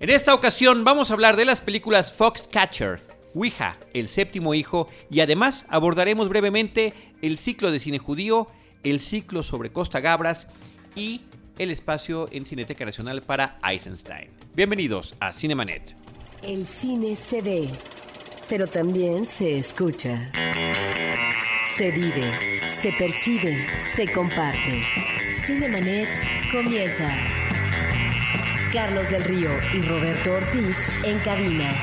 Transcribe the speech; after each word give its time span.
En 0.00 0.08
esta 0.08 0.32
ocasión 0.32 0.82
vamos 0.82 1.10
a 1.10 1.12
hablar 1.12 1.36
de 1.36 1.44
las 1.44 1.60
películas 1.60 2.10
Foxcatcher, 2.10 3.02
Ouija, 3.34 3.76
El 3.92 4.08
séptimo 4.08 4.54
hijo 4.54 4.88
y 5.10 5.20
además 5.20 5.66
abordaremos 5.68 6.30
brevemente 6.30 6.94
el 7.20 7.36
ciclo 7.36 7.70
de 7.70 7.80
cine 7.80 7.98
judío, 7.98 8.48
el 8.82 9.00
ciclo 9.00 9.42
sobre 9.42 9.72
Costa 9.72 10.00
Gabras 10.00 10.48
y 10.94 11.20
el 11.58 11.70
espacio 11.70 12.30
en 12.32 12.46
Cineteca 12.46 12.86
Nacional 12.86 13.20
para 13.20 13.58
Eisenstein. 13.62 14.30
Bienvenidos 14.54 15.14
a 15.20 15.34
Cinemanet. 15.34 15.94
El 16.42 16.64
cine 16.64 17.14
se 17.14 17.42
ve, 17.42 17.68
pero 18.48 18.66
también 18.66 19.26
se 19.26 19.58
escucha. 19.58 20.32
Se 21.76 21.90
vive, 21.90 22.66
se 22.80 22.90
percibe, 22.92 23.66
se 23.94 24.10
comparte. 24.10 24.82
Cinemanet 25.46 26.08
comienza. 26.50 27.39
Carlos 28.72 29.10
del 29.10 29.24
Río 29.24 29.50
y 29.74 29.82
Roberto 29.82 30.32
Ortiz 30.32 30.76
en 31.02 31.18
cabina. 31.20 31.74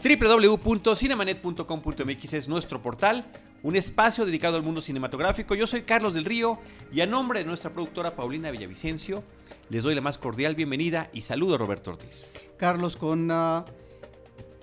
www.cinemanet.com.mx 0.00 2.34
es 2.34 2.48
nuestro 2.48 2.80
portal, 2.80 3.26
un 3.64 3.74
espacio 3.74 4.24
dedicado 4.24 4.56
al 4.56 4.62
mundo 4.62 4.80
cinematográfico. 4.80 5.56
Yo 5.56 5.66
soy 5.66 5.82
Carlos 5.82 6.14
del 6.14 6.24
Río 6.24 6.60
y 6.92 7.00
a 7.00 7.06
nombre 7.06 7.40
de 7.40 7.46
nuestra 7.46 7.72
productora 7.72 8.14
Paulina 8.14 8.52
Villavicencio 8.52 9.24
les 9.70 9.82
doy 9.82 9.96
la 9.96 10.02
más 10.02 10.16
cordial 10.16 10.54
bienvenida 10.54 11.10
y 11.12 11.22
saludo 11.22 11.56
a 11.56 11.58
Roberto 11.58 11.90
Ortiz. 11.90 12.30
Carlos, 12.58 12.96
con 12.96 13.28
uh, 13.32 13.64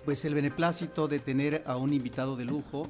pues 0.05 0.23
el 0.23 0.35
beneplácito 0.35 1.09
de 1.09 1.19
tener 1.19 1.65
a 1.67 1.75
un 1.75 1.91
invitado 1.91 2.37
de 2.37 2.45
lujo 2.45 2.87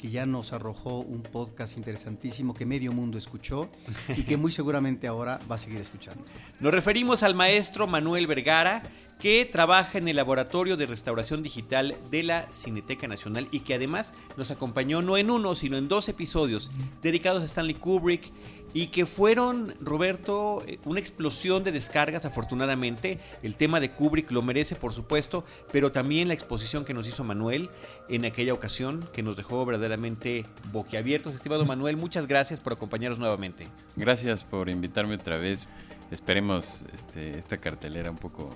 que 0.00 0.10
ya 0.10 0.24
nos 0.24 0.54
arrojó 0.54 1.00
un 1.00 1.22
podcast 1.22 1.76
interesantísimo 1.76 2.54
que 2.54 2.64
medio 2.64 2.90
mundo 2.90 3.18
escuchó 3.18 3.68
y 4.16 4.22
que 4.22 4.38
muy 4.38 4.50
seguramente 4.50 5.06
ahora 5.06 5.38
va 5.50 5.56
a 5.56 5.58
seguir 5.58 5.78
escuchando. 5.78 6.24
Nos 6.60 6.72
referimos 6.72 7.22
al 7.22 7.34
maestro 7.34 7.86
Manuel 7.86 8.26
Vergara, 8.26 8.82
que 9.20 9.44
trabaja 9.44 9.98
en 9.98 10.08
el 10.08 10.16
Laboratorio 10.16 10.78
de 10.78 10.86
Restauración 10.86 11.42
Digital 11.42 11.94
de 12.10 12.22
la 12.22 12.50
Cineteca 12.50 13.06
Nacional 13.06 13.46
y 13.50 13.60
que 13.60 13.74
además 13.74 14.14
nos 14.38 14.50
acompañó 14.50 15.02
no 15.02 15.18
en 15.18 15.30
uno, 15.30 15.54
sino 15.54 15.76
en 15.76 15.88
dos 15.88 16.08
episodios 16.08 16.70
dedicados 17.02 17.42
a 17.42 17.46
Stanley 17.46 17.74
Kubrick 17.74 18.32
y 18.72 18.88
que 18.88 19.06
fueron, 19.06 19.74
Roberto, 19.80 20.62
eh, 20.66 20.78
una 20.84 21.00
explosión 21.00 21.64
de 21.64 21.72
descargas 21.72 22.24
afortunadamente. 22.24 23.18
El 23.42 23.56
tema 23.56 23.80
de 23.80 23.90
Kubrick 23.90 24.30
lo 24.30 24.42
merece, 24.42 24.76
por 24.76 24.92
supuesto, 24.92 25.44
pero 25.72 25.92
también 25.92 26.28
la 26.28 26.34
exposición 26.34 26.84
que 26.84 26.94
nos 26.94 27.08
hizo 27.08 27.24
Manuel 27.24 27.70
en 28.08 28.24
aquella 28.24 28.54
ocasión, 28.54 29.08
que 29.12 29.22
nos 29.22 29.36
dejó 29.36 29.64
verdaderamente 29.64 30.44
boquiabiertos. 30.72 31.34
Estimado 31.34 31.64
Manuel, 31.64 31.96
muchas 31.96 32.26
gracias 32.26 32.60
por 32.60 32.72
acompañarnos 32.72 33.18
nuevamente. 33.18 33.66
Gracias 33.96 34.44
por 34.44 34.68
invitarme 34.68 35.14
otra 35.16 35.36
vez. 35.36 35.66
Esperemos 36.10 36.84
este, 36.92 37.38
esta 37.38 37.56
cartelera 37.56 38.10
un 38.10 38.16
poco 38.16 38.50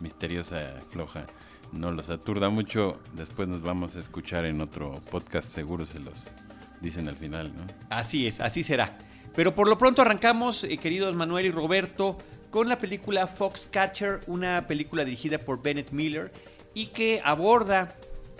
misteriosa, 0.00 0.80
floja, 0.90 1.26
no 1.72 1.90
los 1.90 2.10
aturda 2.10 2.48
mucho. 2.48 2.98
Después 3.14 3.48
nos 3.48 3.62
vamos 3.62 3.96
a 3.96 3.98
escuchar 3.98 4.46
en 4.46 4.60
otro 4.60 4.94
podcast, 5.10 5.50
seguro 5.50 5.86
se 5.86 6.00
los 6.00 6.28
dicen 6.80 7.08
al 7.08 7.16
final, 7.16 7.54
¿no? 7.54 7.62
Así 7.90 8.26
es, 8.26 8.40
así 8.40 8.62
será. 8.62 8.98
Pero 9.36 9.54
por 9.54 9.68
lo 9.68 9.76
pronto 9.76 10.00
arrancamos, 10.00 10.64
eh, 10.64 10.78
queridos 10.78 11.14
Manuel 11.14 11.44
y 11.44 11.50
Roberto, 11.50 12.16
con 12.50 12.70
la 12.70 12.78
película 12.78 13.26
Foxcatcher, 13.26 14.20
una 14.26 14.66
película 14.66 15.04
dirigida 15.04 15.36
por 15.38 15.62
Bennett 15.62 15.92
Miller 15.92 16.32
y 16.72 16.86
que 16.86 17.20
aborda 17.22 17.94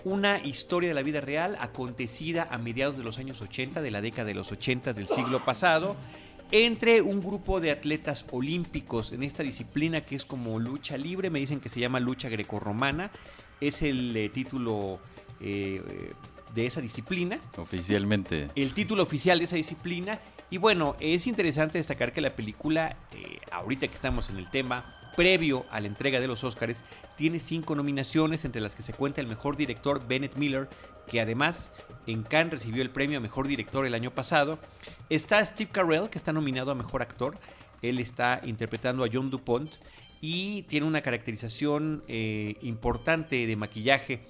una 0.04 0.38
historia 0.38 0.88
de 0.88 0.94
la 0.94 1.02
vida 1.02 1.20
real 1.20 1.56
acontecida 1.60 2.46
a 2.48 2.56
mediados 2.56 2.96
de 2.96 3.02
los 3.02 3.18
años 3.18 3.42
80, 3.42 3.82
de 3.82 3.90
la 3.90 4.00
década 4.00 4.24
de 4.24 4.34
los 4.34 4.50
80 4.50 4.94
del 4.94 5.06
siglo 5.06 5.44
pasado, 5.44 5.96
entre 6.50 7.02
un 7.02 7.20
grupo 7.20 7.60
de 7.60 7.72
atletas 7.72 8.24
olímpicos 8.30 9.12
en 9.12 9.22
esta 9.22 9.42
disciplina 9.42 10.00
que 10.00 10.16
es 10.16 10.24
como 10.24 10.58
lucha 10.58 10.96
libre, 10.96 11.28
me 11.28 11.40
dicen 11.40 11.60
que 11.60 11.68
se 11.68 11.80
llama 11.80 12.00
lucha 12.00 12.30
grecorromana, 12.30 13.10
es 13.60 13.82
el 13.82 14.16
eh, 14.16 14.30
título 14.30 15.00
eh, 15.40 15.78
de 16.56 16.66
esa 16.66 16.80
disciplina. 16.80 17.38
Oficialmente. 17.56 18.48
El 18.56 18.72
título 18.72 19.04
oficial 19.04 19.38
de 19.38 19.44
esa 19.44 19.56
disciplina. 19.56 20.18
Y 20.50 20.58
bueno, 20.58 20.96
es 20.98 21.26
interesante 21.26 21.78
destacar 21.78 22.12
que 22.12 22.20
la 22.20 22.34
película, 22.34 22.96
eh, 23.12 23.38
ahorita 23.52 23.86
que 23.86 23.94
estamos 23.94 24.30
en 24.30 24.38
el 24.38 24.50
tema, 24.50 25.12
previo 25.16 25.66
a 25.70 25.80
la 25.80 25.86
entrega 25.86 26.18
de 26.18 26.26
los 26.26 26.42
Oscars, 26.44 26.82
tiene 27.16 27.40
cinco 27.40 27.74
nominaciones, 27.74 28.44
entre 28.44 28.62
las 28.62 28.74
que 28.74 28.82
se 28.82 28.94
cuenta 28.94 29.20
el 29.20 29.26
mejor 29.26 29.56
director 29.56 30.06
Bennett 30.08 30.36
Miller, 30.36 30.68
que 31.06 31.20
además 31.20 31.70
en 32.06 32.22
Cannes 32.22 32.52
recibió 32.52 32.82
el 32.82 32.90
premio 32.90 33.18
a 33.18 33.20
mejor 33.20 33.46
director 33.46 33.84
el 33.84 33.94
año 33.94 34.10
pasado. 34.10 34.58
Está 35.10 35.44
Steve 35.44 35.70
Carell, 35.70 36.08
que 36.08 36.18
está 36.18 36.32
nominado 36.32 36.70
a 36.70 36.74
mejor 36.74 37.02
actor. 37.02 37.38
Él 37.82 37.98
está 37.98 38.40
interpretando 38.44 39.04
a 39.04 39.08
John 39.12 39.30
DuPont 39.30 39.70
y 40.22 40.62
tiene 40.62 40.86
una 40.86 41.02
caracterización 41.02 42.02
eh, 42.08 42.56
importante 42.62 43.46
de 43.46 43.56
maquillaje 43.56 44.20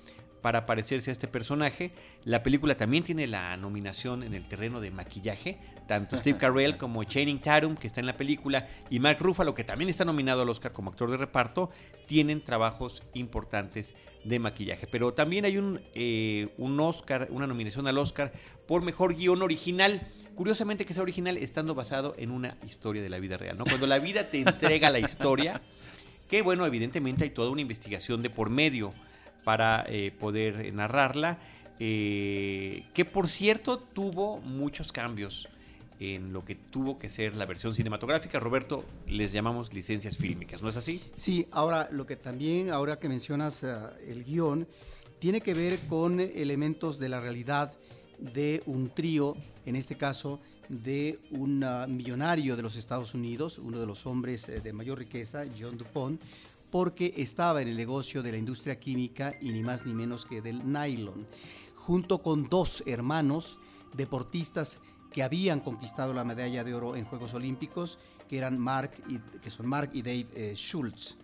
para 0.47 0.65
parecerse 0.65 1.11
a 1.11 1.13
este 1.13 1.27
personaje. 1.27 1.91
La 2.23 2.45
película 2.45 2.77
también 2.77 3.03
tiene 3.03 3.27
la 3.27 3.57
nominación 3.57 4.23
en 4.23 4.33
el 4.33 4.45
terreno 4.45 4.81
de 4.81 4.93
maquillaje. 4.93 5.59
Tanto 5.89 6.17
Steve 6.21 6.39
Carell 6.39 6.77
como 6.77 7.03
Channing 7.03 7.41
Tatum, 7.41 7.75
que 7.75 7.89
está 7.89 7.99
en 7.99 8.07
la 8.07 8.17
película, 8.17 8.69
y 8.89 9.01
Mark 9.01 9.19
Ruffalo, 9.19 9.57
que 9.57 9.65
también 9.65 9.91
está 9.91 10.05
nominado 10.05 10.43
al 10.43 10.49
Oscar 10.49 10.73
como 10.73 10.91
actor 10.91 11.11
de 11.11 11.17
reparto, 11.17 11.71
tienen 12.07 12.41
trabajos 12.41 13.03
importantes 13.15 13.97
de 14.23 14.39
maquillaje. 14.39 14.87
Pero 14.89 15.13
también 15.13 15.47
hay 15.47 15.59
un, 15.59 15.81
eh, 15.97 16.47
un 16.59 16.79
Oscar, 16.79 17.27
una 17.33 17.49
nominación 17.49 17.89
al 17.89 17.99
Oscar 17.99 18.33
por 18.69 18.83
mejor 18.83 19.17
guion 19.17 19.43
original. 19.43 20.07
Curiosamente 20.37 20.85
que 20.85 20.95
sea 20.95 21.03
original 21.03 21.39
estando 21.39 21.75
basado 21.75 22.15
en 22.19 22.31
una 22.31 22.57
historia 22.65 23.03
de 23.03 23.09
la 23.09 23.19
vida 23.19 23.37
real. 23.37 23.59
¿no? 23.59 23.65
Cuando 23.65 23.89
la 23.89 23.99
vida 23.99 24.31
te 24.31 24.43
entrega 24.43 24.91
la 24.91 25.01
historia, 25.01 25.61
que 26.31 26.43
bueno, 26.43 26.65
evidentemente 26.65 27.25
hay 27.25 27.31
toda 27.31 27.51
una 27.51 27.63
investigación 27.63 28.23
de 28.23 28.31
por 28.31 28.49
medio 28.49 28.93
para 29.47 29.85
eh, 29.87 30.11
poder 30.11 30.75
narrarla, 30.75 31.39
eh, 31.79 32.83
que 32.93 33.05
por 33.05 33.29
cierto 33.29 33.79
tuvo 33.79 34.39
muchos 34.39 34.91
cambios 34.91 35.47
en 36.01 36.33
lo 36.33 36.45
que 36.45 36.57
tuvo 36.57 36.99
que 36.99 37.09
ser 37.09 37.37
la 37.37 37.47
versión 37.47 37.73
cinematográfica. 37.73 38.41
Roberto, 38.41 38.85
les 39.07 39.31
llamamos 39.31 39.73
licencias 39.73 40.17
fílmicas, 40.17 40.63
¿no 40.63 40.69
es 40.69 40.77
así? 40.77 41.01
Sí, 41.15 41.47
ahora 41.53 41.89
lo 41.93 42.07
que 42.07 42.17
también, 42.17 42.71
ahora 42.71 42.99
que 42.99 43.09
mencionas 43.09 43.63
el 43.63 44.25
guion, 44.25 44.67
tiene 45.21 45.41
que 45.41 45.55
ver 45.55 45.79
con 45.87 46.19
elementos 46.19 46.99
de 46.99 47.09
la 47.09 47.21
realidad 47.21 47.73
de 48.19 48.65
un 48.67 48.91
trío, 48.91 49.37
en 49.65 49.77
este 49.77 49.95
caso 49.95 50.41
de 50.69 51.21
un 51.31 51.63
uh, 51.63 51.87
millonario 51.87 52.57
de 52.57 52.63
los 52.63 52.75
Estados 52.75 53.15
Unidos, 53.15 53.59
uno 53.59 53.79
de 53.79 53.87
los 53.87 54.07
hombres 54.07 54.51
de 54.61 54.73
mayor 54.73 54.99
riqueza, 54.99 55.45
John 55.57 55.79
DuPont, 55.79 56.21
porque 56.77 57.15
estaba 57.17 57.63
en 57.63 57.69
el 57.69 57.77
negocio 57.79 58.23
de 58.23 58.33
la 58.33 58.37
industria 58.37 58.79
química 58.79 59.33
y 59.41 59.51
ni 59.51 59.63
más 59.63 59.87
ni 59.87 59.95
menos 59.95 60.27
que 60.27 60.43
del 60.43 60.71
nylon, 60.71 61.27
junto 61.75 62.23
con 62.23 62.51
dos 62.51 62.83
hermanos 62.85 63.59
deportistas 63.95 64.79
que 65.11 65.23
habían 65.23 65.61
conquistado 65.61 66.13
la 66.13 66.23
medalla 66.23 66.65
de 66.65 66.75
oro 66.75 66.95
en 66.95 67.07
Juegos 67.07 67.33
Olímpicos, 67.33 67.99
que 68.29 68.37
eran 68.37 68.59
Mark 68.59 68.91
y, 69.09 69.17
que 69.41 69.49
son 69.49 69.67
Mark 69.67 69.89
y 69.95 70.03
Dave 70.03 70.27
eh, 70.35 70.53
Schultz. 70.55 71.17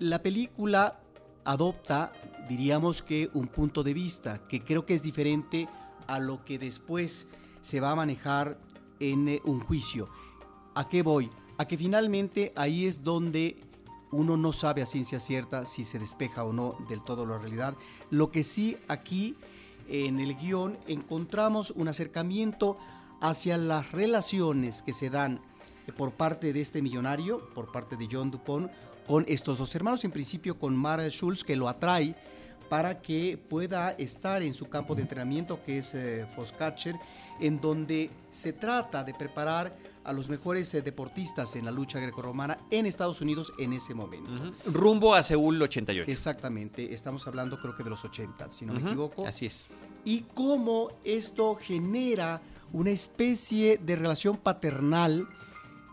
La 0.00 0.20
película 0.24 0.98
adopta, 1.44 2.10
diríamos 2.48 3.00
que 3.00 3.30
un 3.32 3.46
punto 3.46 3.84
de 3.84 3.94
vista 3.94 4.48
que 4.48 4.64
creo 4.64 4.84
que 4.84 4.94
es 4.94 5.04
diferente 5.04 5.68
a 6.08 6.18
lo 6.18 6.44
que 6.44 6.58
después 6.58 7.28
se 7.60 7.78
va 7.78 7.92
a 7.92 7.94
manejar 7.94 8.58
en 8.98 9.28
eh, 9.28 9.40
un 9.44 9.60
juicio. 9.60 10.08
¿A 10.74 10.88
qué 10.88 11.02
voy? 11.02 11.30
A 11.58 11.64
que 11.68 11.78
finalmente 11.78 12.52
ahí 12.56 12.84
es 12.84 13.04
donde 13.04 13.67
uno 14.10 14.36
no 14.36 14.52
sabe 14.52 14.82
a 14.82 14.86
ciencia 14.86 15.20
cierta 15.20 15.66
si 15.66 15.84
se 15.84 15.98
despeja 15.98 16.44
o 16.44 16.52
no 16.52 16.76
del 16.88 17.02
todo 17.02 17.26
la 17.26 17.38
realidad. 17.38 17.74
Lo 18.10 18.30
que 18.30 18.42
sí 18.42 18.76
aquí 18.88 19.36
en 19.88 20.20
el 20.20 20.36
guion 20.36 20.78
encontramos 20.86 21.70
un 21.70 21.88
acercamiento 21.88 22.78
hacia 23.20 23.56
las 23.56 23.92
relaciones 23.92 24.82
que 24.82 24.92
se 24.92 25.10
dan 25.10 25.40
por 25.96 26.12
parte 26.12 26.52
de 26.52 26.60
este 26.60 26.82
millonario, 26.82 27.48
por 27.54 27.72
parte 27.72 27.96
de 27.96 28.08
John 28.10 28.30
Dupont, 28.30 28.70
con 29.06 29.24
estos 29.26 29.58
dos 29.58 29.74
hermanos, 29.74 30.04
en 30.04 30.10
principio 30.10 30.58
con 30.58 30.76
Mara 30.76 31.08
Schultz, 31.08 31.44
que 31.44 31.56
lo 31.56 31.68
atrae 31.68 32.14
para 32.68 33.00
que 33.00 33.42
pueda 33.48 33.92
estar 33.92 34.42
en 34.42 34.52
su 34.52 34.68
campo 34.68 34.94
de 34.94 35.02
entrenamiento, 35.02 35.62
que 35.64 35.78
es 35.78 35.94
eh, 35.94 36.26
en 37.40 37.60
donde 37.60 38.10
se 38.30 38.52
trata 38.52 39.02
de 39.04 39.14
preparar 39.14 39.74
a 40.08 40.12
los 40.12 40.28
mejores 40.28 40.72
eh, 40.72 40.80
deportistas 40.80 41.54
en 41.54 41.66
la 41.66 41.70
lucha 41.70 42.00
grecorromana 42.00 42.58
en 42.70 42.86
Estados 42.86 43.20
Unidos 43.20 43.52
en 43.58 43.74
ese 43.74 43.94
momento. 43.94 44.32
Uh 44.32 44.36
-huh. 44.36 44.72
Rumbo 44.72 45.14
a 45.14 45.22
Seúl 45.22 45.60
88. 45.60 46.10
Exactamente, 46.10 46.94
estamos 46.94 47.26
hablando 47.26 47.58
creo 47.60 47.76
que 47.76 47.84
de 47.84 47.90
los 47.90 48.04
80, 48.04 48.50
si 48.50 48.64
no 48.64 48.72
uh 48.72 48.76
-huh. 48.76 48.80
me 48.80 48.88
equivoco. 48.88 49.26
Así 49.26 49.46
es. 49.46 49.66
Y 50.04 50.22
cómo 50.34 50.90
esto 51.04 51.54
genera 51.56 52.40
una 52.72 52.90
especie 52.90 53.78
de 53.78 53.96
relación 53.96 54.38
paternal 54.38 55.28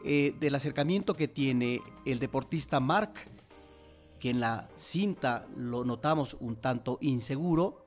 eh, 0.06 0.34
del 0.40 0.56
acercamiento 0.56 1.14
que 1.14 1.28
tiene 1.28 1.82
el 2.06 2.20
deportista 2.20 2.80
Mark, 2.80 3.14
que 4.20 4.30
en 4.30 4.40
la 4.40 4.70
cinta 4.78 5.46
lo 5.58 5.84
notamos 5.84 6.38
un 6.40 6.56
tanto 6.56 6.98
inseguro, 7.02 7.86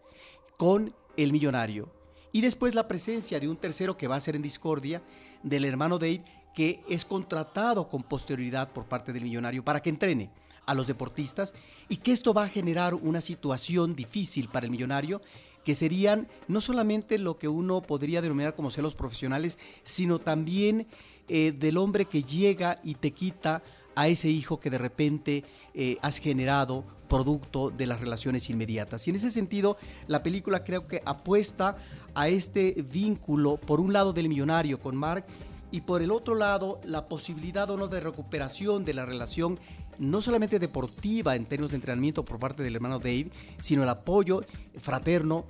con 0.59 0.95
el 1.17 1.33
millonario. 1.33 1.91
Y 2.33 2.43
después 2.43 2.75
la 2.75 2.89
presencia 2.89 3.41
de 3.41 3.49
un 3.49 3.57
tercero 3.57 3.97
que 3.97 4.09
va 4.09 4.17
a 4.17 4.21
ser 4.21 4.37
en 4.37 4.43
discordia, 4.43 5.03
del 5.43 5.64
hermano 5.64 5.99
Dave, 5.99 6.23
que 6.55 6.82
es 6.88 7.05
contratado 7.05 7.88
con 7.88 8.02
posterioridad 8.02 8.73
por 8.73 8.87
parte 8.87 9.12
del 9.12 9.23
millonario 9.23 9.64
para 9.64 9.81
que 9.81 9.90
entrene 9.90 10.31
a 10.67 10.75
los 10.75 10.87
deportistas 10.87 11.55
y 11.88 11.99
que 11.99 12.12
esto 12.12 12.35
va 12.35 12.44
a 12.44 12.49
generar 12.49 12.94
una 12.94 13.20
situación 13.20 13.94
difícil 13.94 14.49
para 14.49 14.67
el 14.67 14.73
millonario 14.73 15.23
que 15.64 15.75
serían 15.75 16.29
no 16.46 16.61
solamente 16.61 17.19
lo 17.19 17.38
que 17.38 17.49
uno 17.49 17.82
podría 17.82 18.23
denominar 18.23 18.55
como 18.55 18.70
celos 18.70 18.94
profesionales, 18.94 19.58
sino 19.85 20.19
también 20.19 20.87
eh, 21.29 21.52
del 21.52 21.76
hombre 21.76 22.06
que 22.06 22.23
llega 22.23 22.81
y 22.82 22.94
te 22.94 23.11
quita 23.11 23.62
a 23.99 24.06
ese 24.06 24.29
hijo 24.29 24.61
que 24.61 24.71
de 24.71 24.79
repente 24.79 25.45
eh, 25.75 25.99
has 26.03 26.19
generado 26.19 26.85
producto 27.09 27.71
de 27.71 27.85
las 27.85 27.99
relaciones 27.99 28.49
inmediatas. 28.49 29.05
Y 29.05 29.11
en 29.11 29.17
ese 29.17 29.29
sentido, 29.29 29.77
la 30.06 30.23
película 30.23 30.62
creo 30.62 30.87
que 30.87 31.03
apuesta 31.05 31.77
a 32.15 32.29
este 32.29 32.87
vínculo, 32.93 33.56
por 33.56 33.81
un 33.81 33.93
lado 33.93 34.12
del 34.12 34.29
millonario 34.29 34.79
con 34.79 34.95
Mark, 34.95 35.27
y 35.73 35.81
por 35.81 36.00
el 36.00 36.12
otro 36.12 36.37
lado, 36.37 36.81
la 36.85 37.09
posibilidad 37.09 37.69
o 37.71 37.77
no 37.77 37.89
de 37.89 37.99
recuperación 37.99 38.85
de 38.85 38.95
la 38.95 39.05
relación, 39.05 39.59
no 39.99 40.21
solamente 40.21 40.61
deportiva 40.61 41.35
en 41.35 41.44
términos 41.44 41.73
de 41.73 41.77
entrenamiento 41.79 42.25
por 42.25 42.39
parte 42.39 42.62
del 42.62 42.77
hermano 42.77 43.01
Dave, 43.01 43.33
sino 43.59 43.83
el 43.83 43.89
apoyo 43.89 44.44
fraterno 44.77 45.44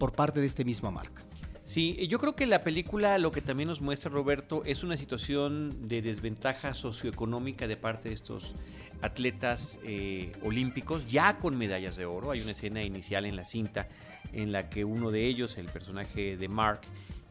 por 0.00 0.12
parte 0.12 0.40
de 0.40 0.46
este 0.46 0.64
mismo 0.64 0.90
Mark. 0.90 1.31
Sí, 1.64 2.08
yo 2.08 2.18
creo 2.18 2.34
que 2.34 2.46
la 2.46 2.60
película 2.60 3.18
lo 3.18 3.30
que 3.30 3.40
también 3.40 3.68
nos 3.68 3.80
muestra 3.80 4.10
Roberto 4.10 4.62
es 4.66 4.82
una 4.82 4.96
situación 4.96 5.88
de 5.88 6.02
desventaja 6.02 6.74
socioeconómica 6.74 7.68
de 7.68 7.76
parte 7.76 8.08
de 8.08 8.16
estos 8.16 8.54
atletas 9.00 9.78
eh, 9.84 10.32
olímpicos, 10.42 11.06
ya 11.06 11.38
con 11.38 11.56
medallas 11.56 11.94
de 11.96 12.04
oro. 12.04 12.32
Hay 12.32 12.40
una 12.40 12.50
escena 12.50 12.82
inicial 12.82 13.26
en 13.26 13.36
la 13.36 13.44
cinta 13.44 13.88
en 14.32 14.50
la 14.50 14.68
que 14.68 14.84
uno 14.84 15.12
de 15.12 15.26
ellos, 15.26 15.56
el 15.56 15.66
personaje 15.66 16.36
de 16.36 16.48
Mark, 16.48 16.80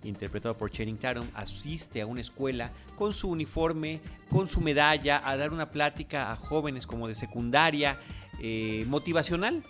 interpretado 0.03 0.57
por 0.57 0.71
Channing 0.71 0.97
Tatum, 0.97 1.27
asiste 1.33 2.01
a 2.01 2.07
una 2.07 2.21
escuela 2.21 2.71
con 2.95 3.13
su 3.13 3.29
uniforme, 3.29 3.99
con 4.29 4.47
su 4.47 4.61
medalla, 4.61 5.21
a 5.23 5.35
dar 5.35 5.51
una 5.51 5.71
plática 5.71 6.31
a 6.31 6.37
jóvenes 6.37 6.87
como 6.87 7.07
de 7.07 7.15
secundaria, 7.15 7.97
eh, 8.41 8.85
motivacional 8.87 9.61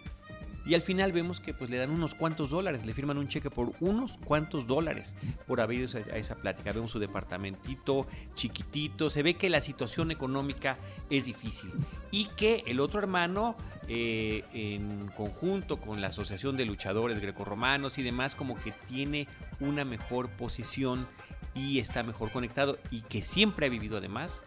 y 0.66 0.74
al 0.74 0.82
final 0.82 1.12
vemos 1.12 1.40
que 1.40 1.54
pues 1.54 1.70
le 1.70 1.78
dan 1.78 1.90
unos 1.90 2.14
cuantos 2.14 2.52
dólares, 2.52 2.86
le 2.86 2.94
firman 2.94 3.18
un 3.18 3.28
cheque 3.28 3.50
por 3.50 3.74
unos 3.80 4.18
cuantos 4.24 4.68
dólares 4.68 5.16
por 5.48 5.62
haber 5.62 5.80
ido 5.80 6.00
a 6.14 6.18
esa 6.18 6.36
plática. 6.36 6.72
Vemos 6.72 6.92
su 6.92 7.00
departamentito 7.00 8.06
chiquitito, 8.36 9.10
se 9.10 9.24
ve 9.24 9.36
que 9.36 9.50
la 9.50 9.62
situación 9.62 10.12
económica 10.12 10.78
es 11.10 11.26
difícil 11.26 11.72
y 12.12 12.26
que 12.26 12.64
el 12.68 12.80
otro 12.80 13.00
hermano 13.00 13.56
eh, 13.88 14.44
en 14.54 15.08
conjunto 15.18 15.78
con 15.78 16.02
la 16.02 16.08
Asociación 16.08 16.58
de 16.58 16.66
Luchadores 16.66 17.20
Grecorromanos 17.20 17.98
y 17.98 18.04
demás 18.04 18.36
como 18.36 18.56
que 18.56 18.72
tiene 18.72 19.28
una 19.60 19.86
mejor 19.86 20.30
posición 20.30 21.08
y 21.54 21.80
está 21.80 22.04
mejor 22.04 22.32
conectado 22.32 22.78
y 22.92 23.02
que 23.02 23.22
siempre 23.22 23.66
ha 23.66 23.70
vivido 23.70 23.98
además 23.98 24.44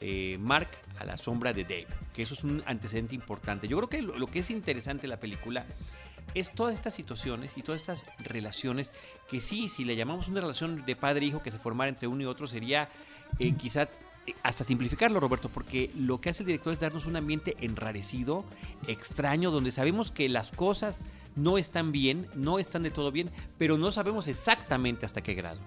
eh, 0.00 0.38
Mark 0.40 0.68
a 0.98 1.04
la 1.04 1.16
sombra 1.16 1.52
de 1.52 1.64
Dave, 1.64 1.86
que 2.12 2.22
eso 2.22 2.34
es 2.34 2.44
un 2.44 2.62
antecedente 2.66 3.14
importante. 3.14 3.68
Yo 3.68 3.76
creo 3.76 3.88
que 3.88 4.02
lo, 4.02 4.26
que 4.26 4.40
es 4.40 4.50
interesante 4.50 5.02
de 5.02 5.08
la 5.08 5.20
película 5.20 5.66
es 6.34 6.52
todas 6.52 6.74
estas 6.74 6.94
situaciones 6.94 7.56
y 7.56 7.62
todas 7.62 7.80
estas 7.80 8.04
relaciones 8.18 8.92
que 9.28 9.40
sí, 9.40 9.68
si 9.68 9.84
le 9.84 9.96
llamamos 9.96 10.28
una 10.28 10.40
relación 10.40 10.84
de 10.84 10.96
padre-hijo 10.96 11.42
que 11.42 11.50
se 11.50 11.58
formara 11.58 11.88
entre 11.88 12.08
uno 12.08 12.22
y 12.22 12.26
otro, 12.26 12.46
sería 12.46 12.88
eh, 13.38 13.52
quizás 13.54 13.88
eh, 14.26 14.34
hasta 14.42 14.64
simplificarlo, 14.64 15.18
Roberto, 15.20 15.48
porque 15.48 15.90
lo 15.96 16.20
que 16.20 16.30
hace 16.30 16.42
el 16.42 16.48
director 16.48 16.72
es 16.72 16.80
darnos 16.80 17.06
un 17.06 17.16
ambiente 17.16 17.56
enrarecido, 17.60 18.44
extraño, 18.86 19.50
donde 19.50 19.70
sabemos 19.70 20.10
que 20.10 20.28
las 20.28 20.50
cosas 20.50 21.04
no 21.36 21.58
están 21.58 21.92
bien, 21.92 22.26
no 22.34 22.58
están 22.58 22.82
de 22.82 22.90
todo 22.90 23.12
bien, 23.12 23.30
pero 23.58 23.78
no 23.78 23.90
sabemos 23.90 24.28
exactamente 24.28 25.06
hasta 25.06 25.22
qué 25.22 25.34
grado. 25.34 25.60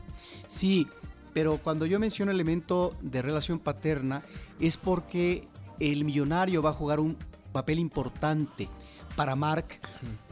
Sí, 0.47 0.87
pero 1.33 1.57
cuando 1.57 1.85
yo 1.85 1.99
menciono 1.99 2.31
elemento 2.31 2.93
de 3.01 3.21
relación 3.21 3.59
paterna 3.59 4.23
es 4.59 4.77
porque 4.77 5.47
el 5.79 6.05
millonario 6.05 6.61
va 6.61 6.71
a 6.71 6.73
jugar 6.73 6.99
un 6.99 7.17
papel 7.51 7.79
importante 7.79 8.69
para 9.15 9.35
Mark 9.35 9.79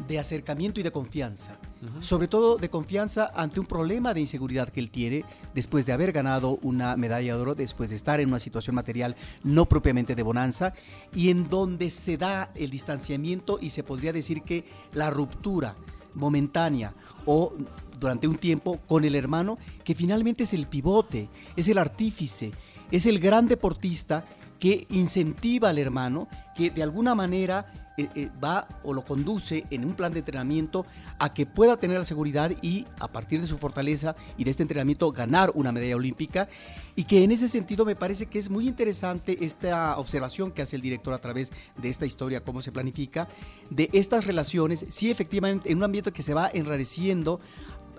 de 0.07 0.19
acercamiento 0.19 0.79
y 0.79 0.83
de 0.83 0.91
confianza. 0.91 1.57
Sobre 1.99 2.27
todo 2.27 2.57
de 2.57 2.69
confianza 2.69 3.31
ante 3.35 3.59
un 3.59 3.65
problema 3.65 4.13
de 4.13 4.21
inseguridad 4.21 4.69
que 4.69 4.79
él 4.79 4.91
tiene 4.91 5.23
después 5.53 5.85
de 5.85 5.93
haber 5.93 6.11
ganado 6.11 6.57
una 6.61 6.95
medalla 6.95 7.35
de 7.35 7.41
oro, 7.41 7.55
después 7.55 7.89
de 7.89 7.95
estar 7.95 8.19
en 8.19 8.29
una 8.29 8.39
situación 8.39 8.75
material 8.75 9.15
no 9.43 9.65
propiamente 9.65 10.15
de 10.15 10.23
bonanza 10.23 10.73
y 11.13 11.29
en 11.29 11.47
donde 11.49 11.89
se 11.89 12.17
da 12.17 12.51
el 12.55 12.69
distanciamiento 12.69 13.59
y 13.61 13.69
se 13.69 13.83
podría 13.83 14.13
decir 14.13 14.43
que 14.43 14.65
la 14.93 15.09
ruptura 15.09 15.75
momentánea 16.13 16.93
o 17.25 17.53
durante 18.01 18.27
un 18.27 18.35
tiempo 18.35 18.79
con 18.87 19.05
el 19.05 19.15
hermano, 19.15 19.57
que 19.85 19.95
finalmente 19.95 20.43
es 20.43 20.53
el 20.53 20.65
pivote, 20.65 21.29
es 21.55 21.69
el 21.69 21.77
artífice, 21.77 22.51
es 22.91 23.05
el 23.05 23.19
gran 23.19 23.47
deportista 23.47 24.25
que 24.59 24.85
incentiva 24.89 25.69
al 25.69 25.77
hermano, 25.77 26.27
que 26.55 26.71
de 26.71 26.83
alguna 26.83 27.15
manera 27.15 27.71
eh, 27.97 28.09
eh, 28.15 28.29
va 28.43 28.67
o 28.83 28.93
lo 28.93 29.03
conduce 29.03 29.65
en 29.69 29.85
un 29.85 29.93
plan 29.93 30.13
de 30.13 30.19
entrenamiento 30.19 30.85
a 31.19 31.31
que 31.31 31.45
pueda 31.45 31.77
tener 31.77 31.97
la 31.97 32.03
seguridad 32.03 32.51
y 32.61 32.87
a 32.99 33.07
partir 33.07 33.41
de 33.41 33.47
su 33.47 33.57
fortaleza 33.57 34.15
y 34.37 34.43
de 34.43 34.49
este 34.49 34.63
entrenamiento 34.63 35.11
ganar 35.11 35.51
una 35.55 35.71
medalla 35.71 35.97
olímpica. 35.97 36.47
Y 36.95 37.03
que 37.03 37.23
en 37.23 37.31
ese 37.31 37.47
sentido 37.47 37.85
me 37.85 37.95
parece 37.95 38.25
que 38.25 38.39
es 38.39 38.49
muy 38.49 38.67
interesante 38.67 39.45
esta 39.45 39.97
observación 39.97 40.51
que 40.51 40.61
hace 40.61 40.75
el 40.75 40.81
director 40.81 41.13
a 41.13 41.19
través 41.19 41.51
de 41.77 41.89
esta 41.89 42.05
historia, 42.05 42.43
cómo 42.43 42.61
se 42.61 42.71
planifica, 42.71 43.27
de 43.69 43.89
estas 43.93 44.25
relaciones, 44.25 44.85
sí 44.89 45.11
efectivamente 45.11 45.71
en 45.71 45.77
un 45.77 45.83
ambiente 45.83 46.11
que 46.11 46.23
se 46.23 46.33
va 46.33 46.49
enrareciendo 46.53 47.39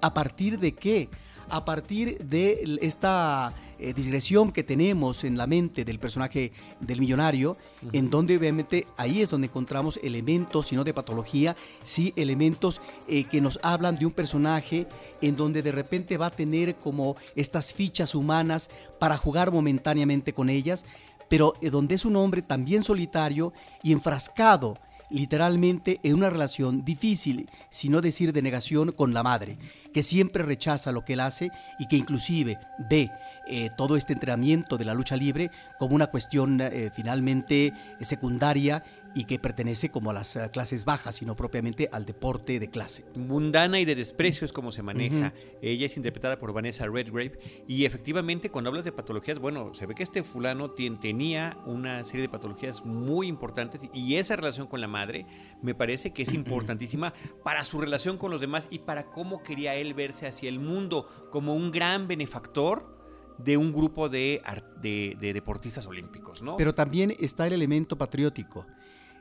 ¿A 0.03 0.13
partir 0.13 0.59
de 0.59 0.73
qué? 0.73 1.09
A 1.49 1.65
partir 1.65 2.19
de 2.19 2.79
esta 2.83 3.55
eh, 3.79 3.95
digresión 3.95 4.51
que 4.51 4.65
tenemos 4.65 5.23
en 5.23 5.39
la 5.39 5.47
mente 5.47 5.85
del 5.85 6.01
personaje 6.01 6.53
del 6.81 6.99
millonario, 6.99 7.57
en 7.93 8.11
donde 8.11 8.37
obviamente 8.37 8.89
ahí 8.97 9.23
es 9.23 9.31
donde 9.31 9.47
encontramos 9.47 10.01
elementos, 10.03 10.67
si 10.67 10.77
no 10.77 10.83
de 10.83 10.93
patología, 10.93 11.55
sí 11.85 12.13
elementos 12.17 12.81
eh, 13.07 13.25
que 13.25 13.41
nos 13.41 13.61
hablan 13.63 13.97
de 13.97 14.07
un 14.07 14.13
personaje 14.13 14.89
en 15.21 15.37
donde 15.37 15.63
de 15.63 15.71
repente 15.71 16.19
va 16.19 16.27
a 16.27 16.31
tener 16.31 16.75
como 16.77 17.15
estas 17.37 17.73
fichas 17.73 18.17
humanas 18.17 18.69
para 18.99 19.17
jugar 19.17 19.53
momentáneamente 19.53 20.33
con 20.33 20.51
ellas, 20.51 20.85
pero 21.29 21.55
eh, 21.61 21.71
donde 21.71 21.95
es 21.95 22.05
un 22.05 22.17
hombre 22.17 22.43
también 22.43 22.83
solitario 22.83 23.53
y 23.85 23.93
enfrascado 23.93 24.79
literalmente 25.13 26.01
en 26.03 26.15
una 26.15 26.31
relación 26.31 26.85
difícil, 26.85 27.49
si 27.71 27.89
no 27.89 28.01
decir 28.01 28.33
de 28.33 28.43
negación 28.43 28.93
con 28.93 29.15
la 29.15 29.23
madre, 29.23 29.59
que 29.93 30.03
siempre 30.03 30.43
rechaza 30.43 30.93
lo 30.93 31.05
que 31.05 31.13
él 31.13 31.21
hace 31.21 31.51
y 31.79 31.87
que 31.87 31.97
inclusive 31.97 32.59
ve 32.79 33.11
eh, 33.47 33.71
todo 33.77 33.97
este 33.97 34.13
entrenamiento 34.13 34.79
de 34.79 34.85
la 34.85 34.95
lucha 34.95 35.17
libre 35.17 35.51
como 35.79 35.95
una 35.95 36.07
cuestión 36.07 36.61
eh, 36.61 36.91
finalmente 36.95 37.73
secundaria 38.01 38.83
y 39.15 39.25
que 39.25 39.39
pertenece 39.39 39.91
como 39.91 40.11
a 40.11 40.13
las 40.13 40.37
eh, 40.37 40.51
clases 40.53 40.85
bajas, 40.85 41.17
sino 41.17 41.37
propiamente 41.37 41.89
al 41.93 42.05
deporte 42.05 42.59
de 42.59 42.69
clase. 42.69 43.05
Mundana 43.17 43.81
y 43.81 43.85
de 43.85 43.95
desprecio 43.95 44.45
es 44.45 44.53
como 44.53 44.73
se 44.73 44.83
maneja. 44.83 45.33
Ella 45.61 45.87
es 45.87 45.97
interpretada 45.97 46.39
por 46.39 46.53
Vanessa 46.53 46.87
Redgrave 46.87 47.39
y 47.67 47.85
efectivamente 47.85 48.51
cuando 48.51 48.71
hablas 48.71 48.85
de 48.85 48.93
patologías, 48.93 49.39
bueno, 49.39 49.75
se 49.75 49.87
ve 49.87 49.95
que 49.95 50.03
este 50.03 50.23
fulano 50.23 50.71
tenía 50.71 51.57
una 51.67 52.05
serie 52.05 52.23
de 52.23 52.29
patologías 52.29 52.85
muy 52.85 53.27
importantes 53.27 53.83
y 53.93 54.17
esa 54.17 54.37
relación 54.37 54.67
con 54.67 54.81
la 54.81 54.89
madre 54.89 55.27
me 55.63 55.75
parece 55.75 56.13
que 56.13 56.23
es 56.23 56.33
importantísima 56.35 57.13
para 57.43 57.65
su 57.65 57.81
relación 57.81 58.19
con 58.19 58.31
los 58.31 58.41
demás 58.41 58.69
y 58.71 58.81
para 58.81 59.05
cómo 59.05 59.43
quería 59.43 59.75
él 59.75 59.95
verse 59.95 60.27
hacia 60.27 60.49
el 60.49 60.59
mundo 60.59 61.07
como 61.31 61.55
un 61.55 61.71
gran 61.71 62.09
benefactor 62.09 62.93
de 63.39 63.57
un 63.57 63.73
grupo 63.73 64.09
de, 64.09 64.43
de, 64.81 65.17
de, 65.19 65.33
deportistas 65.33 65.87
olímpicos, 65.87 66.43
¿no? 66.43 66.57
Pero 66.57 66.75
también 66.75 67.17
está 67.19 67.47
el 67.47 67.55
elemento 67.55 67.97
patriótico. 67.97 68.67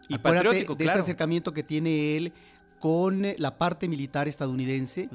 Y 0.08 0.18
patriótico, 0.18 0.76
de 0.76 0.86
este 0.86 1.00
acercamiento 1.00 1.54
que 1.54 1.64
tiene 1.64 2.18
él 2.18 2.34
con 2.80 3.26
la 3.38 3.58
parte 3.58 3.88
militar 3.88 4.28
estadounidense. 4.28 5.10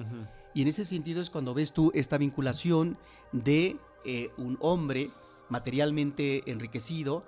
Y 0.54 0.62
en 0.62 0.68
ese 0.68 0.84
sentido 0.84 1.20
es 1.20 1.28
cuando 1.28 1.52
ves 1.52 1.72
tú 1.72 1.92
esta 1.94 2.16
vinculación 2.16 2.96
de 3.32 3.76
eh, 4.04 4.30
un 4.38 4.56
hombre 4.60 5.10
materialmente 5.48 6.50
enriquecido 6.50 7.24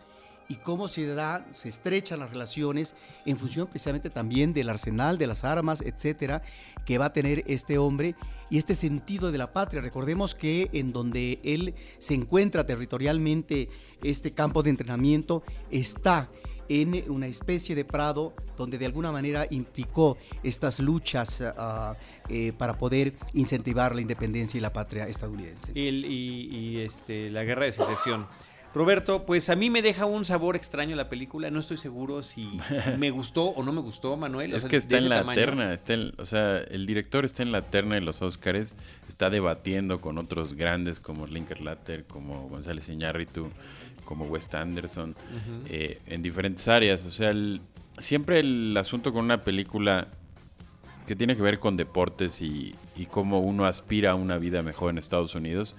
y 0.49 0.57
cómo 0.57 0.89
se 0.89 1.07
da, 1.07 1.47
se 1.53 1.69
estrechan 1.69 2.21
las 2.21 2.31
relaciones 2.31 2.95
en 3.27 3.37
función 3.37 3.67
precisamente 3.67 4.09
también 4.09 4.55
del 4.55 4.71
arsenal, 4.71 5.19
de 5.19 5.27
las 5.27 5.45
armas, 5.45 5.83
etcétera, 5.83 6.43
que 6.87 6.97
va 6.97 7.07
a 7.07 7.13
tener 7.13 7.45
este 7.47 7.77
hombre 7.77 8.15
y 8.49 8.57
este 8.57 8.75
sentido 8.75 9.31
de 9.31 9.39
la 9.39 9.53
patria. 9.53 9.83
Recordemos 9.83 10.35
que 10.35 10.71
en 10.73 10.93
donde 10.93 11.39
él 11.45 11.75
se 11.99 12.15
encuentra 12.15 12.65
territorialmente, 12.65 13.69
este 14.03 14.33
campo 14.33 14.63
de 14.63 14.71
entrenamiento 14.71 15.43
está 15.71 16.31
en 16.69 17.11
una 17.11 17.27
especie 17.27 17.75
de 17.75 17.85
prado 17.85 18.35
donde 18.57 18.79
de 18.79 18.87
alguna 18.87 19.13
manera 19.13 19.47
implicó 19.51 20.19
estas 20.43 20.81
luchas 20.81 21.41
ah, 21.41 21.97
eh, 22.29 22.53
para 22.57 22.77
poder 22.77 23.15
incentivar 23.35 23.95
la 23.95 24.01
independencia 24.01 24.59
y 24.59 24.61
la 24.61 24.73
patria 24.73 25.07
estadounidense. 25.09 25.73
y, 25.75 26.81
este, 26.81 27.31
la 27.31 27.45
guerra 27.45 27.65
de 27.65 27.73
secesión. 27.73 28.27
Roberto, 28.75 29.25
pues 29.25 29.49
a 29.49 29.57
mí 29.57 29.71
me 29.71 29.83
deja 29.83 30.05
un 30.05 30.25
sabor 30.25 30.55
extraño 30.55 30.95
la 30.95 31.09
película. 31.09 31.51
No 31.51 31.61
estoy 31.61 31.79
seguro 31.79 32.23
si 32.23 32.61
me 32.99 33.11
gustó 33.11 33.47
o 33.47 33.63
no 33.63 33.73
me 33.73 33.81
gustó, 33.81 34.17
Manuel. 34.17 34.55
Es 34.55 34.65
que 34.65 34.77
está 34.77 34.99
en 34.99 35.09
la 35.09 35.25
terna. 35.35 35.73
Está 35.73 35.95
o 36.19 36.27
sea, 36.27 36.59
el 36.59 36.87
director 36.87 37.25
está 37.25 37.43
en 37.43 37.53
la 37.53 37.63
terna 37.63 37.95
de 37.95 38.03
los 38.03 38.21
Oscars. 38.23 38.77
Está 39.09 39.31
debatiendo 39.31 40.01
con 40.01 40.19
otros 40.19 40.55
grandes 40.55 41.01
como 41.01 41.27
Linklater, 41.27 42.05
como 42.05 42.49
González 42.49 42.89
Iñárritu, 42.89 43.49
como 44.05 44.27
Wes 44.27 44.53
Anderson, 44.55 45.17
eh, 45.69 46.01
en 46.07 46.23
diferentes 46.23 46.69
áreas. 46.69 47.05
O 47.07 47.11
sea, 47.11 47.33
siempre 47.99 48.41
el 48.41 48.77
asunto 48.77 49.13
con 49.13 49.25
una 49.25 49.41
película 49.41 50.09
que 51.07 51.17
tiene 51.17 51.37
que 51.37 51.43
ver 51.43 51.59
con 51.59 51.79
deportes 51.79 52.43
y, 52.43 52.75
y 52.95 53.07
cómo 53.07 53.41
uno 53.41 53.65
aspira 53.65 54.11
a 54.11 54.15
una 54.15 54.37
vida 54.37 54.63
mejor 54.63 54.91
en 54.91 54.99
Estados 54.99 55.35
Unidos, 55.35 55.75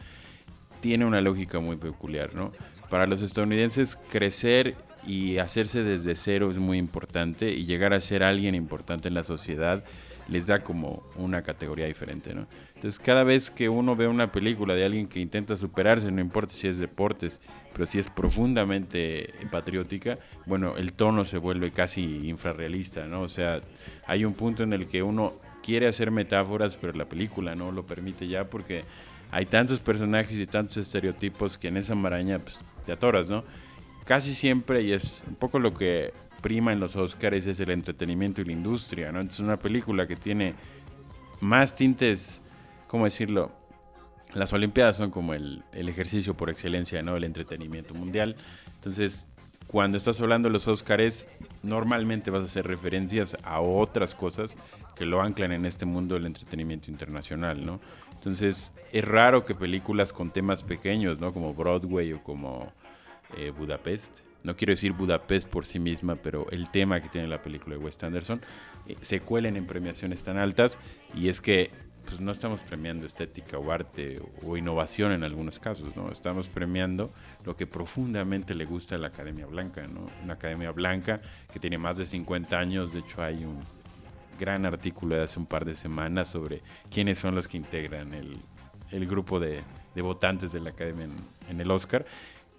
tiene 0.81 1.05
una 1.05 1.21
lógica 1.21 1.59
muy 1.59 1.75
peculiar, 1.75 2.33
¿no? 2.33 2.51
Para 2.89 3.07
los 3.07 3.21
estadounidenses 3.21 3.97
crecer 4.09 4.75
y 5.05 5.37
hacerse 5.37 5.83
desde 5.83 6.15
cero 6.15 6.51
es 6.51 6.57
muy 6.57 6.77
importante 6.77 7.51
y 7.51 7.65
llegar 7.65 7.93
a 7.93 7.99
ser 7.99 8.23
alguien 8.23 8.55
importante 8.55 9.07
en 9.07 9.13
la 9.13 9.23
sociedad 9.23 9.83
les 10.27 10.47
da 10.47 10.59
como 10.59 11.03
una 11.15 11.41
categoría 11.41 11.87
diferente, 11.87 12.33
¿no? 12.33 12.47
Entonces, 12.75 12.99
cada 12.99 13.23
vez 13.23 13.49
que 13.49 13.67
uno 13.67 13.95
ve 13.95 14.07
una 14.07 14.31
película 14.31 14.75
de 14.75 14.85
alguien 14.85 15.07
que 15.07 15.19
intenta 15.19 15.57
superarse, 15.57 16.11
no 16.11 16.21
importa 16.21 16.53
si 16.53 16.67
es 16.67 16.77
deportes, 16.77 17.41
pero 17.73 17.85
si 17.85 17.99
es 17.99 18.09
profundamente 18.09 19.33
patriótica, 19.51 20.19
bueno, 20.45 20.77
el 20.77 20.93
tono 20.93 21.25
se 21.25 21.39
vuelve 21.39 21.71
casi 21.71 22.29
infrarrealista, 22.29 23.07
¿no? 23.07 23.21
O 23.21 23.27
sea, 23.27 23.61
hay 24.05 24.23
un 24.23 24.33
punto 24.33 24.63
en 24.63 24.73
el 24.73 24.87
que 24.87 25.01
uno 25.01 25.33
quiere 25.63 25.87
hacer 25.87 26.11
metáforas, 26.11 26.75
pero 26.75 26.93
la 26.93 27.05
película 27.05 27.55
no 27.55 27.71
lo 27.71 27.85
permite 27.85 28.27
ya 28.27 28.45
porque 28.45 28.83
hay 29.31 29.45
tantos 29.45 29.79
personajes 29.79 30.39
y 30.39 30.45
tantos 30.45 30.77
estereotipos 30.77 31.57
que 31.57 31.67
en 31.67 31.77
esa 31.77 31.95
maraña 31.95 32.39
pues, 32.39 32.63
Casi 34.05 34.33
siempre, 34.33 34.81
y 34.81 34.91
es 34.91 35.21
un 35.27 35.35
poco 35.35 35.59
lo 35.59 35.73
que 35.73 36.11
prima 36.41 36.73
en 36.73 36.79
los 36.79 36.95
Oscars, 36.95 37.45
es 37.45 37.59
el 37.59 37.69
entretenimiento 37.69 38.41
y 38.41 38.45
la 38.45 38.53
industria, 38.53 39.11
¿no? 39.11 39.19
Entonces, 39.19 39.45
una 39.45 39.57
película 39.57 40.07
que 40.07 40.15
tiene 40.15 40.55
más 41.41 41.75
tintes, 41.75 42.41
¿cómo 42.87 43.05
decirlo? 43.05 43.51
Las 44.33 44.53
Olimpiadas 44.53 44.97
son 44.97 45.11
como 45.11 45.33
el, 45.33 45.63
ejercicio 45.73 46.35
por 46.35 46.49
excelencia, 46.49 47.01
¿no? 47.01 47.17
El 47.17 47.23
entretenimiento 47.23 47.93
mundial. 47.93 48.35
Entonces, 48.75 49.27
cuando 49.67 49.97
estás 49.97 50.19
hablando 50.21 50.49
de 50.49 50.53
los 50.53 50.67
Oscars, 50.67 51.27
normalmente 51.63 52.31
vas 52.31 52.41
a 52.41 52.45
hacer 52.45 52.65
referencias 52.65 53.37
a 53.43 53.59
otras 53.61 54.15
cosas 54.15 54.55
que 54.95 55.05
lo 55.05 55.21
anclan 55.21 55.51
en 55.51 55.65
este 55.65 55.85
mundo 55.85 56.15
del 56.15 56.25
entretenimiento 56.25 56.89
internacional, 56.91 57.63
¿no? 57.65 57.79
Entonces, 58.19 58.73
es 58.91 59.05
raro 59.05 59.45
que 59.45 59.55
películas 59.55 60.11
con 60.11 60.29
temas 60.29 60.61
pequeños, 60.61 61.21
¿no? 61.21 61.31
Como 61.31 61.53
Broadway 61.53 62.11
o 62.11 62.21
como 62.21 62.67
eh, 63.37 63.51
Budapest, 63.57 64.19
no 64.43 64.57
quiero 64.57 64.71
decir 64.71 64.91
Budapest 64.91 65.49
por 65.49 65.65
sí 65.65 65.79
misma, 65.79 66.15
pero 66.15 66.49
el 66.51 66.69
tema 66.69 66.99
que 66.99 67.07
tiene 67.07 67.29
la 67.29 67.41
película 67.41 67.77
de 67.77 67.81
Wes 67.81 68.01
Anderson, 68.03 68.41
eh, 68.87 68.97
se 68.99 69.21
cuelen 69.21 69.55
en 69.55 69.65
premiaciones 69.65 70.21
tan 70.21 70.37
altas 70.37 70.77
y 71.13 71.29
es 71.29 71.39
que 71.39 71.71
pues 72.05 72.19
no 72.19 72.31
estamos 72.31 72.63
premiando 72.63 73.05
estética 73.05 73.57
o 73.57 73.71
arte 73.71 74.21
o, 74.43 74.57
innovación 74.57 75.13
en 75.13 75.23
algunos 75.23 75.59
casos, 75.59 75.95
¿no? 75.95 76.11
Estamos 76.11 76.49
premiando 76.49 77.13
lo 77.45 77.55
que 77.55 77.67
profundamente 77.67 78.53
le 78.53 78.65
gusta 78.65 78.95
a 78.95 78.97
la 78.97 79.07
Academia 79.07 79.45
Blanca, 79.45 79.83
¿no? 79.87 80.05
Una 80.23 80.33
Academia 80.33 80.71
Blanca 80.71 81.21
que 81.53 81.59
tiene 81.59 81.77
más 81.77 81.97
de 81.97 82.05
50 82.05 82.57
años, 82.57 82.91
de 82.91 82.99
hecho 82.99 83.21
hay 83.21 83.45
un 83.45 83.59
gran 84.39 84.65
artículo 84.65 85.15
de 85.15 85.23
hace 85.23 85.39
un 85.39 85.45
par 85.45 85.65
de 85.65 85.73
semanas 85.73 86.29
sobre 86.29 86.61
quiénes 86.89 87.19
son 87.19 87.35
los 87.35 87.47
que 87.47 87.57
integran 87.57 88.13
el, 88.13 89.05
grupo 89.07 89.39
de, 89.39 89.61
votantes 89.95 90.51
de 90.51 90.61
la 90.61 90.69
Academia 90.71 91.07
en, 91.49 91.61
el 91.61 91.69
Oscar 91.69 92.05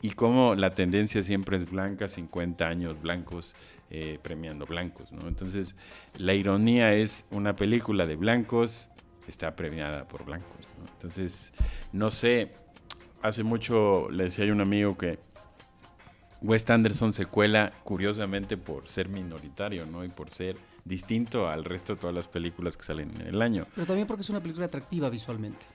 y 0.03 0.11
cómo 0.11 0.55
la 0.55 0.71
tendencia 0.71 1.23
siempre 1.23 1.57
es 1.57 1.71
blanca, 1.71 2.07
50 2.09 2.67
años 2.67 3.01
blancos, 3.01 3.55
eh, 3.91 4.19
premiando 4.23 4.67
blancos, 4.67 5.11
¿no? 5.11 5.27
Entonces, 5.27 5.75
la 6.17 6.35
ironía 6.35 6.95
es 6.95 7.25
una 7.31 7.57
película 7.57 8.07
de 8.07 8.17
blancos 8.17 8.91
está 9.31 9.57
premiada 9.57 10.07
por 10.07 10.25
blancos. 10.25 10.69
Entonces, 10.93 11.53
no 11.93 12.11
sé, 12.11 12.51
hace 13.23 13.43
mucho 13.43 14.11
le 14.11 14.25
decía 14.25 14.49
a 14.49 14.53
un 14.53 14.61
amigo 14.61 14.99
que 14.99 15.19
Wes 16.43 16.69
Anderson 16.69 17.13
se 17.13 17.27
cuela 17.27 17.71
curiosamente 17.85 18.57
por 18.57 18.89
ser 18.89 19.09
minoritario, 19.09 19.87
¿no? 19.87 20.05
Y 20.05 20.09
por 20.09 20.31
ser 20.31 20.57
distinto 20.85 21.49
al 21.49 21.65
resto 21.65 21.95
de 21.95 22.01
todas 22.01 22.15
las 22.15 22.29
películas 22.29 22.77
que 22.77 22.85
salen 22.85 23.13
en 23.21 23.27
el 23.27 23.43
año. 23.43 23.67
Pero 23.75 23.87
también 23.87 24.07
porque 24.07 24.23
es 24.23 24.31
una 24.31 24.41
película 24.41 24.67
atractiva 24.67 25.09
visualmente. 25.11 25.67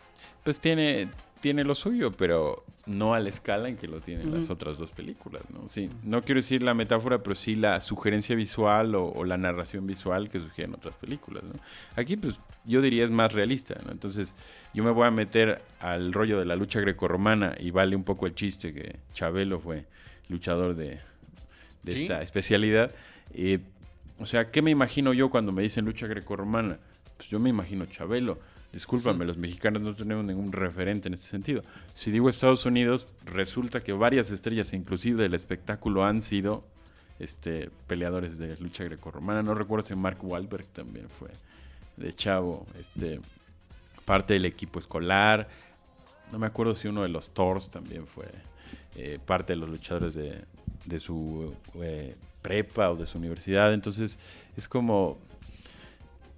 Pues 0.44 0.60
tiene, 0.60 1.10
tiene 1.42 1.64
lo 1.64 1.76
suyo, 1.76 2.12
pero 2.12 2.64
no 2.86 3.16
a 3.16 3.20
la 3.20 3.30
escala 3.30 3.68
en 3.68 3.78
que 3.78 3.88
lo 3.88 4.00
tienen 4.00 4.32
las 4.32 4.50
otras 4.50 4.78
dos 4.78 4.92
películas, 4.92 5.42
¿no? 5.52 5.68
Sí, 5.70 5.90
no 6.04 6.22
quiero 6.22 6.40
decir 6.40 6.62
la 6.62 6.74
metáfora, 6.74 7.24
pero 7.24 7.36
sí 7.36 7.54
la 7.54 7.80
sugerencia 7.82 8.36
visual 8.36 8.94
o, 8.96 9.26
la 9.26 9.38
narración 9.38 9.88
visual 9.88 10.30
que 10.30 10.40
sugieren 10.40 10.76
otras 10.76 10.96
películas, 10.96 11.44
¿no? 11.44 11.54
Aquí, 11.96 12.16
pues, 12.16 12.40
yo 12.64 12.82
diría 12.82 13.04
es 13.04 13.10
más 13.10 13.34
realista, 13.34 13.76
¿no? 13.86 13.92
Entonces, 13.92 14.36
yo 14.74 14.84
me 14.84 14.92
voy 14.92 15.08
a 15.08 15.12
meter 15.12 15.62
al 15.80 16.14
rollo 16.14 16.38
de 16.38 16.46
la 16.46 16.56
lucha 16.56 16.80
grecorromana 16.80 17.56
y 17.60 17.72
vale 17.72 17.96
un 17.96 18.04
poco 18.04 18.28
el 18.28 18.36
chiste 18.36 18.74
que 18.74 18.98
Chabelo 19.14 19.60
fue 19.60 19.86
luchador 20.30 20.76
de, 20.76 21.00
esta 21.86 22.22
especialidad. 22.22 22.94
Eh, 23.34 23.60
o 24.20 24.26
sea, 24.26 24.52
¿qué 24.52 24.62
me 24.62 24.72
imagino 24.72 25.14
yo 25.14 25.30
cuando 25.30 25.52
me 25.52 25.62
dicen 25.62 25.86
lucha 25.86 26.08
grecorromana? 26.08 26.80
Pues 27.18 27.30
yo 27.30 27.40
me 27.40 27.50
imagino 27.50 27.86
Chabelo 27.86 28.40
Discúlpame, 28.76 29.24
los 29.24 29.38
mexicanos 29.38 29.82
no 29.82 29.96
tenemos 29.96 30.26
ningún 30.26 30.52
referente 30.52 31.08
en 31.08 31.14
este 31.14 31.28
sentido. 31.28 31.62
Si 31.94 32.12
digo 32.12 32.28
Estados 32.28 32.66
Unidos, 32.66 33.06
resulta 33.24 33.80
que 33.80 33.94
varias 33.94 34.32
estrellas, 34.32 34.74
inclusive 34.74 35.24
del 35.24 35.34
espectáculo, 35.34 36.04
han 36.04 36.22
sido 36.22 36.66
este, 37.18 37.70
peleadores 37.88 38.38
de 38.38 38.58
lucha 38.58 38.84
grecorromana. 38.84 39.44
No 39.44 39.56
recuerdo 39.56 39.88
si 39.88 39.96
Mark 39.96 40.18
Wahlberg 40.22 40.68
también 40.68 41.08
fue 41.08 41.30
de 41.96 42.14
chavo, 42.14 42.68
este, 42.78 43.22
parte 44.06 44.34
del 44.34 44.44
equipo 44.44 44.78
escolar. 44.78 45.48
No 46.34 46.38
me 46.38 46.48
acuerdo 46.48 46.76
si 46.76 46.90
uno 46.90 47.04
de 47.04 47.08
los 47.08 47.30
Thors 47.30 47.70
también 47.70 48.06
fue 48.06 48.26
eh, 48.98 49.20
parte 49.26 49.54
de 49.54 49.58
los 49.60 49.70
luchadores 49.70 50.16
de, 50.16 51.00
su 51.00 51.56
eh, 51.76 52.14
prepa 52.46 52.92
o 52.92 52.96
de 52.96 53.08
su 53.08 53.18
universidad. 53.18 53.74
Entonces 53.74 54.20
es 54.56 54.68
como 54.68 55.18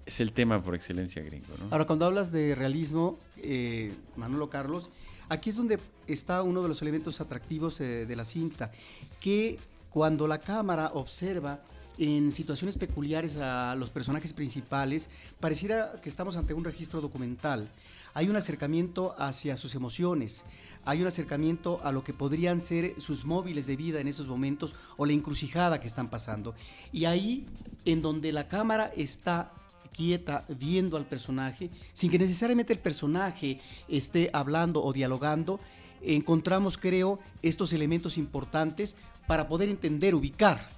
es 0.06 0.20
el 0.20 0.32
tema 0.32 0.62
por 0.62 0.74
excelencia 0.74 1.22
gringo. 1.22 1.48
¿no? 1.58 1.66
Ahora, 1.70 1.86
cuando 1.86 2.06
hablas 2.06 2.32
de 2.32 2.54
realismo, 2.54 3.18
eh, 3.36 3.92
Manolo 4.16 4.48
Carlos, 4.48 4.88
aquí 5.28 5.50
es 5.50 5.56
donde 5.56 5.78
está 6.06 6.42
uno 6.42 6.62
de 6.62 6.68
los 6.68 6.80
elementos 6.80 7.20
atractivos 7.20 7.78
eh, 7.82 8.06
de 8.06 8.16
la 8.16 8.24
cinta, 8.24 8.72
que 9.20 9.58
cuando 9.90 10.26
la 10.26 10.38
cámara 10.38 10.92
observa 10.94 11.60
en 11.98 12.32
situaciones 12.32 12.78
peculiares 12.78 13.36
a 13.36 13.74
los 13.74 13.90
personajes 13.90 14.32
principales, 14.32 15.10
pareciera 15.40 15.92
que 16.00 16.08
estamos 16.08 16.36
ante 16.36 16.54
un 16.54 16.64
registro 16.64 17.02
documental. 17.02 17.68
Hay 18.14 18.28
un 18.28 18.36
acercamiento 18.36 19.14
hacia 19.18 19.56
sus 19.56 19.74
emociones, 19.74 20.44
hay 20.84 21.02
un 21.02 21.06
acercamiento 21.06 21.80
a 21.84 21.92
lo 21.92 22.02
que 22.02 22.12
podrían 22.12 22.60
ser 22.60 22.94
sus 23.00 23.24
móviles 23.24 23.66
de 23.66 23.76
vida 23.76 24.00
en 24.00 24.08
esos 24.08 24.28
momentos 24.28 24.74
o 24.96 25.06
la 25.06 25.12
encrucijada 25.12 25.80
que 25.80 25.86
están 25.86 26.08
pasando. 26.08 26.54
Y 26.92 27.04
ahí, 27.04 27.46
en 27.84 28.02
donde 28.02 28.32
la 28.32 28.48
cámara 28.48 28.92
está 28.96 29.52
quieta 29.92 30.44
viendo 30.48 30.96
al 30.96 31.06
personaje, 31.06 31.70
sin 31.92 32.10
que 32.10 32.18
necesariamente 32.18 32.72
el 32.72 32.78
personaje 32.78 33.60
esté 33.88 34.30
hablando 34.32 34.82
o 34.82 34.92
dialogando, 34.92 35.60
encontramos, 36.02 36.78
creo, 36.78 37.18
estos 37.42 37.72
elementos 37.72 38.16
importantes 38.16 38.96
para 39.26 39.48
poder 39.48 39.68
entender, 39.68 40.14
ubicar 40.14 40.68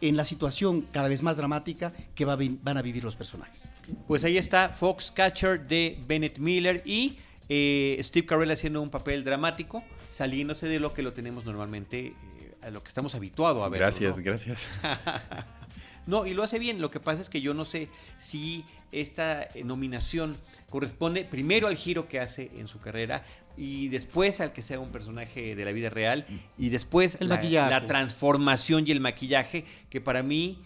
en 0.00 0.16
la 0.16 0.24
situación 0.24 0.82
cada 0.92 1.08
vez 1.08 1.22
más 1.22 1.36
dramática 1.36 1.92
que 2.14 2.24
van 2.24 2.76
a 2.76 2.82
vivir 2.82 3.04
los 3.04 3.16
personajes. 3.16 3.64
Pues 4.06 4.24
ahí 4.24 4.38
está 4.38 4.70
Foxcatcher 4.70 5.66
de 5.66 5.98
Bennett 6.06 6.38
Miller 6.38 6.82
y 6.84 7.18
eh, 7.48 7.98
Steve 8.02 8.26
Carell 8.26 8.50
haciendo 8.50 8.80
un 8.80 8.90
papel 8.90 9.24
dramático, 9.24 9.84
saliéndose 10.08 10.68
de 10.68 10.78
lo 10.78 10.94
que 10.94 11.02
lo 11.02 11.12
tenemos 11.12 11.44
normalmente, 11.44 12.06
eh, 12.06 12.14
a 12.62 12.70
lo 12.70 12.82
que 12.82 12.88
estamos 12.88 13.14
habituados 13.14 13.64
a 13.64 13.68
ver. 13.68 13.80
Gracias, 13.80 14.18
gracias. 14.20 14.68
No, 16.06 16.26
y 16.26 16.34
lo 16.34 16.42
hace 16.42 16.58
bien. 16.58 16.80
Lo 16.80 16.90
que 16.90 17.00
pasa 17.00 17.20
es 17.20 17.28
que 17.28 17.40
yo 17.40 17.54
no 17.54 17.64
sé 17.64 17.88
si 18.18 18.64
esta 18.92 19.42
eh, 19.42 19.64
nominación 19.64 20.36
corresponde 20.68 21.24
primero 21.24 21.68
al 21.68 21.76
giro 21.76 22.08
que 22.08 22.20
hace 22.20 22.50
en 22.56 22.68
su 22.68 22.80
carrera 22.80 23.24
y 23.56 23.88
después 23.88 24.40
al 24.40 24.52
que 24.52 24.62
sea 24.62 24.80
un 24.80 24.90
personaje 24.90 25.54
de 25.54 25.64
la 25.64 25.72
vida 25.72 25.90
real 25.90 26.26
y 26.56 26.70
después 26.70 27.18
el 27.20 27.28
la, 27.28 27.36
maquillaje. 27.36 27.70
la 27.70 27.86
transformación 27.86 28.86
y 28.86 28.92
el 28.92 29.00
maquillaje 29.00 29.64
que 29.90 30.00
para 30.00 30.22
mí 30.22 30.58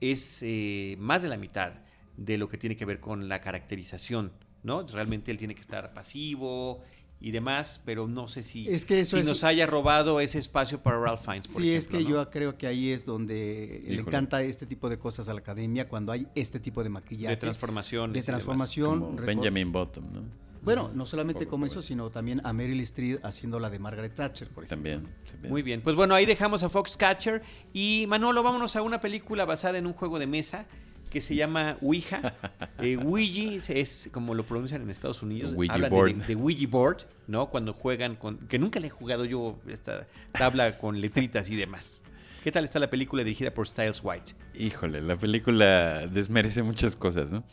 es 0.00 0.42
eh, 0.42 0.96
más 0.98 1.22
de 1.22 1.28
la 1.28 1.36
mitad 1.36 1.72
de 2.16 2.38
lo 2.38 2.48
que 2.48 2.58
tiene 2.58 2.76
que 2.76 2.84
ver 2.84 3.00
con 3.00 3.28
la 3.28 3.40
caracterización. 3.40 4.32
¿no? 4.62 4.82
Realmente 4.86 5.30
él 5.30 5.38
tiene 5.38 5.54
que 5.54 5.60
estar 5.60 5.92
pasivo 5.92 6.82
y 7.22 7.30
demás, 7.30 7.80
pero 7.84 8.08
no 8.08 8.26
sé 8.26 8.42
si, 8.42 8.66
si 8.78 9.22
nos 9.22 9.44
haya 9.44 9.64
robado 9.64 10.18
ese 10.18 10.40
espacio 10.40 10.82
para 10.82 10.98
Ralph 10.98 11.24
Fiennes. 11.24 11.46
Por 11.48 11.62
sí, 11.62 11.72
es 11.72 11.86
que 11.86 12.04
yo 12.04 12.28
creo 12.30 12.58
que 12.58 12.66
ahí 12.66 12.90
es 12.90 13.06
donde 13.06 13.84
le 13.86 14.00
encanta 14.00 14.42
este 14.42 14.66
tipo 14.66 14.90
de 14.90 14.98
cosas 14.98 15.28
a 15.28 15.32
la 15.32 15.38
academia, 15.38 15.86
cuando 15.86 16.10
hay 16.10 16.26
este 16.34 16.58
tipo 16.58 16.82
de 16.82 16.90
maquillaje. 16.90 17.36
De 17.36 17.40
transformación. 17.40 18.12
De 18.12 18.22
transformación. 18.22 19.16
Benjamin 19.16 19.70
Bottom, 19.70 20.04
¿no? 20.12 20.42
Bueno, 20.62 20.90
no 20.94 21.06
solamente 21.06 21.46
como 21.46 21.66
eso, 21.66 21.82
sino 21.82 22.10
también 22.10 22.40
a 22.44 22.52
Meryl 22.52 22.80
Streep 22.80 23.24
haciendo 23.24 23.58
la 23.58 23.68
de 23.68 23.78
Margaret 23.80 24.14
Thatcher, 24.14 24.48
por 24.48 24.64
ejemplo. 24.64 24.92
También. 24.92 25.14
también. 25.30 25.50
Muy 25.50 25.62
bien, 25.62 25.80
pues 25.80 25.96
bueno, 25.96 26.14
ahí 26.14 26.24
dejamos 26.24 26.62
a 26.62 26.68
Foxcatcher 26.68 27.42
y 27.72 28.04
Manolo, 28.08 28.42
vámonos 28.42 28.76
a 28.76 28.82
una 28.82 29.00
película 29.00 29.44
basada 29.44 29.78
en 29.78 29.86
un 29.86 29.92
juego 29.92 30.20
de 30.20 30.28
mesa 30.28 30.66
que 31.12 31.20
se 31.20 31.34
llama 31.34 31.76
Ouija. 31.82 32.34
Eh, 32.78 32.96
Ouija 32.96 33.72
es- 33.74 34.08
como 34.12 34.34
lo 34.34 34.44
pronuncian 34.46 34.80
en 34.82 34.90
Estados 34.90 35.22
Unidos. 35.22 35.52
Ouija 35.54 35.74
Hablan 35.74 35.90
board. 35.90 36.14
de, 36.14 36.26
de 36.26 36.34
Ouija 36.34 36.66
board, 36.68 37.02
¿no? 37.28 37.50
Cuando 37.50 37.72
juegan 37.74 38.16
con... 38.16 38.38
Que 38.48 38.58
nunca 38.58 38.80
le 38.80 38.86
he 38.86 38.90
jugado 38.90 39.24
yo 39.26 39.60
esta 39.68 40.06
tabla 40.32 40.78
con 40.78 41.00
letritas 41.00 41.50
y 41.50 41.56
demás. 41.56 42.02
¿Qué 42.42 42.50
tal 42.50 42.64
está 42.64 42.78
la 42.78 42.88
película 42.90 43.22
dirigida 43.22 43.52
por 43.52 43.68
Styles 43.68 44.00
White? 44.02 44.32
Híjole, 44.54 45.02
la 45.02 45.16
película 45.16 46.06
desmerece 46.06 46.62
muchas 46.62 46.96
cosas, 46.96 47.30
¿no? 47.30 47.44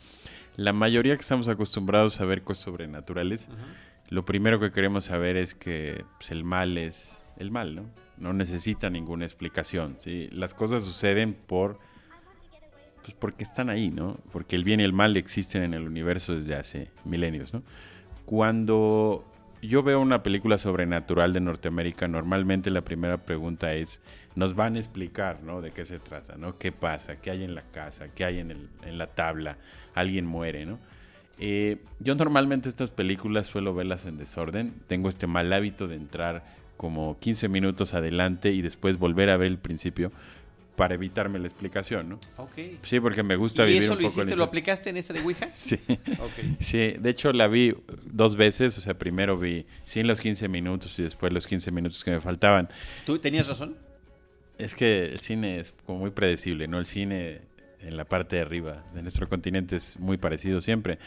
La 0.56 0.72
mayoría 0.72 1.14
que 1.14 1.20
estamos 1.20 1.48
acostumbrados 1.48 2.20
a 2.20 2.24
ver 2.24 2.42
cosas 2.42 2.64
sobrenaturales, 2.64 3.46
lo 4.08 4.24
primero 4.24 4.58
que 4.58 4.72
queremos 4.72 5.04
saber 5.04 5.36
es 5.36 5.54
que 5.54 6.04
pues, 6.18 6.30
el 6.32 6.42
mal 6.44 6.76
es 6.76 7.22
el 7.36 7.50
mal, 7.50 7.74
¿no? 7.76 7.84
No 8.18 8.32
necesita 8.32 8.90
ninguna 8.90 9.24
explicación, 9.26 9.94
¿sí? 9.98 10.28
Las 10.32 10.54
cosas 10.54 10.82
suceden 10.82 11.34
por... 11.34 11.78
Pues 13.02 13.14
porque 13.18 13.44
están 13.44 13.70
ahí, 13.70 13.90
¿no? 13.90 14.18
Porque 14.32 14.56
el 14.56 14.64
bien 14.64 14.80
y 14.80 14.84
el 14.84 14.92
mal 14.92 15.16
existen 15.16 15.62
en 15.62 15.74
el 15.74 15.86
universo 15.86 16.34
desde 16.34 16.54
hace 16.54 16.90
milenios, 17.04 17.54
¿no? 17.54 17.62
Cuando 18.26 19.24
yo 19.62 19.82
veo 19.82 20.00
una 20.00 20.22
película 20.22 20.58
sobrenatural 20.58 21.32
de 21.32 21.40
Norteamérica, 21.40 22.08
normalmente 22.08 22.70
la 22.70 22.82
primera 22.82 23.18
pregunta 23.18 23.74
es, 23.74 24.00
nos 24.34 24.54
van 24.54 24.76
a 24.76 24.78
explicar, 24.78 25.42
¿no? 25.42 25.60
De 25.60 25.70
qué 25.72 25.84
se 25.84 25.98
trata, 25.98 26.36
¿no? 26.36 26.58
¿Qué 26.58 26.72
pasa? 26.72 27.16
¿Qué 27.16 27.30
hay 27.30 27.44
en 27.44 27.54
la 27.54 27.62
casa? 27.62 28.08
¿Qué 28.14 28.24
hay 28.24 28.38
en, 28.38 28.98
la 28.98 29.06
tabla? 29.08 29.58
¿Alguien 29.94 30.26
muere, 30.26 30.64
¿no? 30.64 30.78
Eh, 31.38 31.78
yo 32.00 32.14
normalmente 32.14 32.68
estas 32.68 32.90
películas 32.90 33.46
suelo 33.46 33.74
verlas 33.74 34.04
en 34.06 34.18
desorden. 34.18 34.74
Tengo 34.86 35.08
este 35.08 35.26
mal 35.26 35.52
hábito 35.52 35.88
de 35.88 35.96
entrar 35.96 36.44
como 36.76 37.18
15 37.18 37.48
minutos 37.48 37.92
adelante 37.92 38.52
y 38.52 38.62
después 38.62 38.98
volver 38.98 39.28
a 39.30 39.36
ver 39.36 39.48
el 39.48 39.58
principio 39.58 40.12
para 40.80 40.94
evitarme 40.94 41.38
la 41.38 41.46
explicación, 41.46 42.08
¿no? 42.08 42.20
Ok. 42.38 42.56
Sí, 42.84 43.00
porque 43.00 43.22
me 43.22 43.36
gusta 43.36 43.64
¿Y 43.64 43.66
vivir 43.66 43.82
eso 43.82 43.92
un 43.92 43.98
lo 43.98 44.08
poco 44.08 44.20
hiciste, 44.20 44.34
lo 44.34 44.44
aplicaste 44.44 44.88
en 44.88 44.96
esta 44.96 45.12
de 45.12 45.20
Ouija? 45.20 45.50
Sí. 45.54 45.78
Ok. 45.88 46.56
Sí, 46.58 46.94
de 46.98 47.10
hecho 47.10 47.34
la 47.34 47.48
vi 47.48 47.74
dos 48.06 48.34
veces, 48.34 48.78
o 48.78 48.80
sea, 48.80 48.94
primero 48.94 49.36
vi 49.36 49.66
sin 49.84 50.06
los 50.06 50.22
15 50.22 50.48
minutos 50.48 50.98
y 50.98 51.02
después 51.02 51.34
los 51.34 51.46
15 51.46 51.70
minutos 51.70 52.02
que 52.02 52.12
me 52.12 52.20
faltaban. 52.22 52.70
¿Tú 53.04 53.18
tenías 53.18 53.46
razón? 53.46 53.76
Es 54.56 54.74
que 54.74 55.04
el 55.04 55.20
cine 55.20 55.60
es 55.60 55.74
como 55.84 55.98
muy 55.98 56.12
predecible, 56.12 56.66
¿no? 56.66 56.78
El 56.78 56.86
cine 56.86 57.42
en 57.82 57.98
la 57.98 58.06
parte 58.06 58.36
de 58.36 58.42
arriba 58.42 58.82
de 58.94 59.02
nuestro 59.02 59.28
continente 59.28 59.76
es 59.76 59.98
muy 59.98 60.16
parecido 60.16 60.62
siempre. 60.62 60.98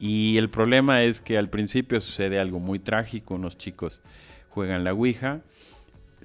Y 0.00 0.36
el 0.36 0.50
problema 0.50 1.04
es 1.04 1.20
que 1.20 1.38
al 1.38 1.48
principio 1.48 2.00
sucede 2.00 2.40
algo 2.40 2.58
muy 2.58 2.80
trágico, 2.80 3.34
unos 3.36 3.56
chicos 3.56 4.02
juegan 4.48 4.82
la 4.82 4.92
Ouija, 4.92 5.42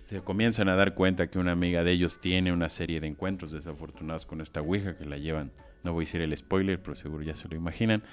se 0.08 0.22
comienzan 0.22 0.70
a 0.70 0.78
dar 0.78 0.94
cuenta 0.94 1.28
que 1.28 1.38
una 1.38 1.52
amiga 1.52 1.84
de 1.84 1.92
ellos 1.92 2.22
tiene 2.22 2.54
una 2.54 2.70
serie 2.70 3.02
de 3.02 3.08
encuentros 3.08 3.52
desafortunados 3.52 4.26
con 4.26 4.40
esta 4.40 4.62
Ouija 4.62 4.98
que 4.98 5.04
la 5.04 5.18
llevan, 5.18 5.52
no 5.84 5.92
voy 5.92 6.04
a 6.04 6.06
decir 6.06 6.22
el 6.22 6.36
spoiler, 6.38 6.82
pero 6.82 6.96
seguro 6.96 7.26
ya 7.26 7.36
se 7.36 7.50
lo 7.50 7.58
imaginan, 7.58 8.04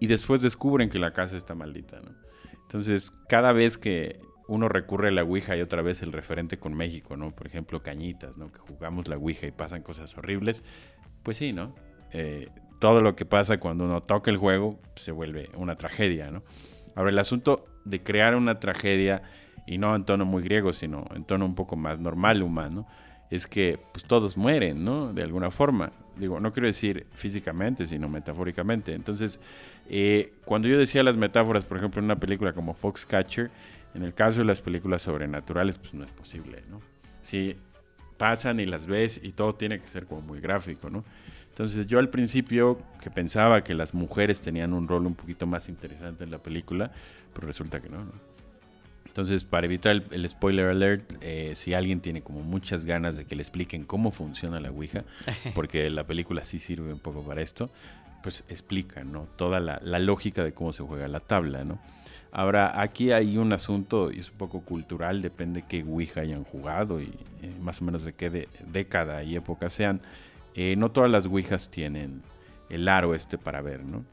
y 0.00 0.06
después 0.06 0.40
descubren 0.40 0.88
que 0.88 0.98
la 0.98 1.12
casa 1.12 1.36
está 1.36 1.54
maldita, 1.54 2.00
¿no? 2.00 2.12
Entonces, 2.62 3.12
cada 3.28 3.52
vez 3.52 3.76
que 3.76 4.18
uno 4.48 4.70
recurre 4.70 5.08
a 5.08 5.10
la 5.10 5.24
Ouija 5.24 5.54
y 5.58 5.60
otra 5.60 5.82
vez 5.82 6.00
el 6.00 6.14
referente 6.14 6.58
con 6.58 6.72
México, 6.72 7.18
¿no? 7.18 7.36
Por 7.36 7.46
ejemplo, 7.46 7.82
Cañitas, 7.82 8.38
¿no? 8.38 8.50
Que 8.50 8.60
jugamos 8.60 9.06
la 9.06 9.18
Ouija 9.18 9.46
y 9.46 9.50
pasan 9.50 9.82
cosas 9.82 10.16
horribles, 10.16 10.64
pues 11.22 11.36
sí, 11.36 11.52
¿no? 11.52 11.74
Eh, 12.12 12.48
todo 12.78 13.02
lo 13.02 13.14
que 13.14 13.26
pasa 13.26 13.60
cuando 13.60 13.84
uno 13.84 14.02
toca 14.02 14.30
el 14.30 14.38
juego 14.38 14.80
se 14.94 15.12
vuelve 15.12 15.50
una 15.54 15.76
tragedia, 15.76 16.30
¿no? 16.30 16.44
Ahora, 16.94 17.10
el 17.10 17.18
asunto 17.18 17.66
de 17.84 18.02
crear 18.02 18.34
una 18.36 18.58
tragedia, 18.58 19.22
y 19.66 19.78
no 19.78 19.94
en 19.94 20.04
tono 20.04 20.24
muy 20.24 20.42
griego, 20.42 20.72
sino 20.72 21.04
en 21.14 21.24
tono 21.24 21.44
un 21.44 21.54
poco 21.54 21.76
más 21.76 21.98
normal, 21.98 22.42
humano, 22.42 22.86
es 23.30 23.46
que 23.46 23.78
pues 23.92 24.04
todos 24.04 24.36
mueren, 24.36 24.84
¿no? 24.84 25.12
De 25.12 25.22
alguna 25.22 25.50
forma. 25.50 25.90
Digo, 26.16 26.40
no 26.40 26.52
quiero 26.52 26.68
decir 26.68 27.06
físicamente, 27.12 27.86
sino 27.86 28.08
metafóricamente. 28.08 28.94
Entonces, 28.94 29.40
eh, 29.88 30.32
cuando 30.44 30.68
yo 30.68 30.78
decía 30.78 31.02
las 31.02 31.16
metáforas, 31.16 31.64
por 31.64 31.76
ejemplo, 31.78 31.98
en 31.98 32.06
una 32.06 32.16
película 32.16 32.52
como 32.52 32.74
Foxcatcher, 32.74 33.50
en 33.94 34.02
el 34.02 34.14
caso 34.14 34.38
de 34.38 34.44
las 34.44 34.60
películas 34.60 35.02
sobrenaturales, 35.02 35.78
pues 35.78 35.94
no 35.94 36.04
es 36.04 36.10
posible, 36.12 36.62
¿no? 36.70 36.80
Si 37.22 37.56
pasan 38.16 38.60
y 38.60 38.66
las 38.66 38.86
ves 38.86 39.20
y 39.22 39.32
todo 39.32 39.52
tiene 39.52 39.80
que 39.80 39.86
ser 39.86 40.06
como 40.06 40.22
muy 40.22 40.40
gráfico, 40.40 40.88
¿no? 40.88 41.04
Entonces 41.48 41.86
yo 41.86 41.98
al 41.98 42.10
principio 42.10 42.78
que 43.00 43.10
pensaba 43.10 43.64
que 43.64 43.74
las 43.74 43.94
mujeres 43.94 44.40
tenían 44.40 44.72
un 44.72 44.86
rol 44.86 45.06
un 45.06 45.14
poquito 45.14 45.46
más 45.46 45.68
interesante 45.68 46.24
en 46.24 46.30
la 46.30 46.38
película, 46.38 46.92
pero 47.32 47.46
resulta 47.46 47.80
que 47.80 47.88
no, 47.88 48.04
¿no? 48.04 48.35
Entonces, 49.16 49.44
para 49.44 49.64
evitar 49.64 49.92
el, 49.92 50.04
el 50.10 50.28
spoiler 50.28 50.66
alert, 50.66 51.14
eh, 51.22 51.52
si 51.54 51.72
alguien 51.72 52.02
tiene 52.02 52.20
como 52.20 52.42
muchas 52.42 52.84
ganas 52.84 53.16
de 53.16 53.24
que 53.24 53.34
le 53.34 53.40
expliquen 53.40 53.84
cómo 53.84 54.10
funciona 54.10 54.60
la 54.60 54.70
Ouija, 54.70 55.04
porque 55.54 55.88
la 55.88 56.04
película 56.04 56.44
sí 56.44 56.58
sirve 56.58 56.92
un 56.92 56.98
poco 56.98 57.22
para 57.22 57.40
esto, 57.40 57.70
pues 58.22 58.44
explica, 58.50 59.04
¿no? 59.04 59.26
Toda 59.36 59.58
la, 59.58 59.80
la 59.82 59.98
lógica 60.00 60.44
de 60.44 60.52
cómo 60.52 60.74
se 60.74 60.82
juega 60.82 61.08
la 61.08 61.20
tabla, 61.20 61.64
¿no? 61.64 61.78
Ahora, 62.30 62.78
aquí 62.78 63.10
hay 63.10 63.38
un 63.38 63.54
asunto, 63.54 64.12
y 64.12 64.18
es 64.18 64.30
un 64.32 64.36
poco 64.36 64.60
cultural, 64.60 65.22
depende 65.22 65.64
qué 65.66 65.82
Ouija 65.82 66.20
hayan 66.20 66.44
jugado 66.44 67.00
y 67.00 67.06
eh, 67.42 67.54
más 67.62 67.80
o 67.80 67.86
menos 67.86 68.04
de 68.04 68.12
qué 68.12 68.28
de- 68.28 68.48
década 68.70 69.22
y 69.22 69.34
época 69.34 69.70
sean. 69.70 70.02
Eh, 70.54 70.74
no 70.76 70.90
todas 70.90 71.10
las 71.10 71.24
Ouijas 71.24 71.70
tienen 71.70 72.20
el 72.68 72.86
aro 72.86 73.14
este 73.14 73.38
para 73.38 73.62
ver, 73.62 73.82
¿no? 73.82 74.04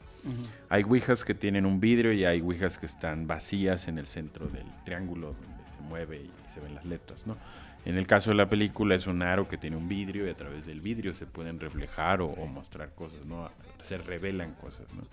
Hay 0.68 0.82
ouijas 0.84 1.24
que 1.24 1.34
tienen 1.34 1.66
un 1.66 1.80
vidrio 1.80 2.12
y 2.12 2.24
hay 2.24 2.40
ouijas 2.40 2.78
que 2.78 2.86
están 2.86 3.26
vacías 3.26 3.88
en 3.88 3.98
el 3.98 4.06
centro 4.06 4.48
del 4.48 4.66
triángulo 4.84 5.34
donde 5.34 5.68
se 5.68 5.80
mueve 5.82 6.22
y 6.22 6.30
se 6.52 6.60
ven 6.60 6.74
las 6.74 6.84
letras, 6.84 7.26
¿no? 7.26 7.36
En 7.84 7.98
el 7.98 8.06
caso 8.06 8.30
de 8.30 8.36
la 8.36 8.48
película 8.48 8.94
es 8.94 9.06
un 9.06 9.22
aro 9.22 9.46
que 9.46 9.58
tiene 9.58 9.76
un 9.76 9.88
vidrio 9.88 10.26
y 10.26 10.30
a 10.30 10.34
través 10.34 10.64
del 10.66 10.80
vidrio 10.80 11.12
se 11.14 11.26
pueden 11.26 11.60
reflejar 11.60 12.22
o, 12.22 12.28
o 12.28 12.46
mostrar 12.46 12.94
cosas, 12.94 13.26
¿no? 13.26 13.50
Se 13.82 13.98
revelan 13.98 14.54
cosas, 14.54 14.86
¿no? 14.94 15.06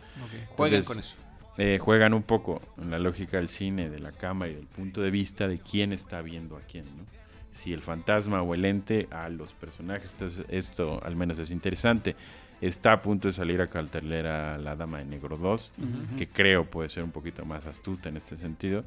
Juegan 0.47 0.83
Entonces, 0.83 0.85
con 0.85 0.99
eso. 0.99 1.17
eh, 1.57 1.79
juegan 1.81 2.13
un 2.13 2.23
poco 2.23 2.61
en 2.77 2.91
la 2.91 2.99
lógica 2.99 3.37
del 3.37 3.49
cine, 3.49 3.89
de 3.89 3.99
la 3.99 4.13
cámara 4.13 4.51
y 4.51 4.55
del 4.55 4.67
punto 4.67 5.01
de 5.01 5.11
vista 5.11 5.47
de 5.47 5.59
quién 5.59 5.91
está 5.93 6.21
viendo 6.21 6.55
a 6.57 6.61
quién, 6.61 6.85
¿no? 6.97 7.07
Si 7.51 7.73
el 7.73 7.81
fantasma 7.81 8.41
o 8.41 8.53
el 8.53 8.63
ente 8.65 9.07
a 9.11 9.27
los 9.29 9.53
personajes. 9.53 10.13
Entonces, 10.13 10.45
esto 10.49 11.01
al 11.03 11.17
menos 11.17 11.37
es 11.39 11.51
interesante. 11.51 12.15
Está 12.61 12.93
a 12.93 13.01
punto 13.01 13.27
de 13.27 13.33
salir 13.33 13.59
a 13.61 13.67
cartelera 13.67 14.57
La 14.59 14.75
Dama 14.75 14.99
de 14.99 15.05
Negro 15.05 15.35
2, 15.37 15.71
que 16.17 16.27
creo 16.27 16.65
puede 16.65 16.89
ser 16.89 17.03
un 17.03 17.11
poquito 17.11 17.43
más 17.45 17.65
astuta 17.65 18.09
en 18.09 18.17
este 18.17 18.37
sentido. 18.37 18.83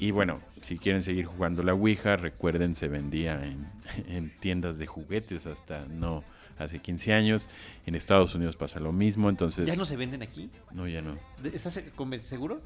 Y 0.00 0.10
bueno, 0.10 0.40
si 0.60 0.76
quieren 0.78 1.04
seguir 1.04 1.24
jugando 1.24 1.62
la 1.62 1.72
Ouija, 1.72 2.16
recuerden, 2.16 2.74
se 2.74 2.88
vendía 2.88 3.40
en, 3.46 3.66
en 4.08 4.36
tiendas 4.40 4.78
de 4.78 4.86
juguetes 4.88 5.46
hasta 5.46 5.86
no 5.86 6.24
hace 6.58 6.80
15 6.80 7.12
años. 7.12 7.48
En 7.86 7.94
Estados 7.94 8.34
Unidos 8.34 8.56
pasa 8.56 8.80
lo 8.80 8.92
mismo, 8.92 9.28
entonces... 9.30 9.66
¿Ya 9.66 9.76
no 9.76 9.84
se 9.84 9.96
venden 9.96 10.22
aquí? 10.22 10.50
No, 10.72 10.88
ya 10.88 11.00
no. 11.00 11.16
¿De- 11.40 11.50
¿Estás 11.54 11.80
seguro? 12.20 12.60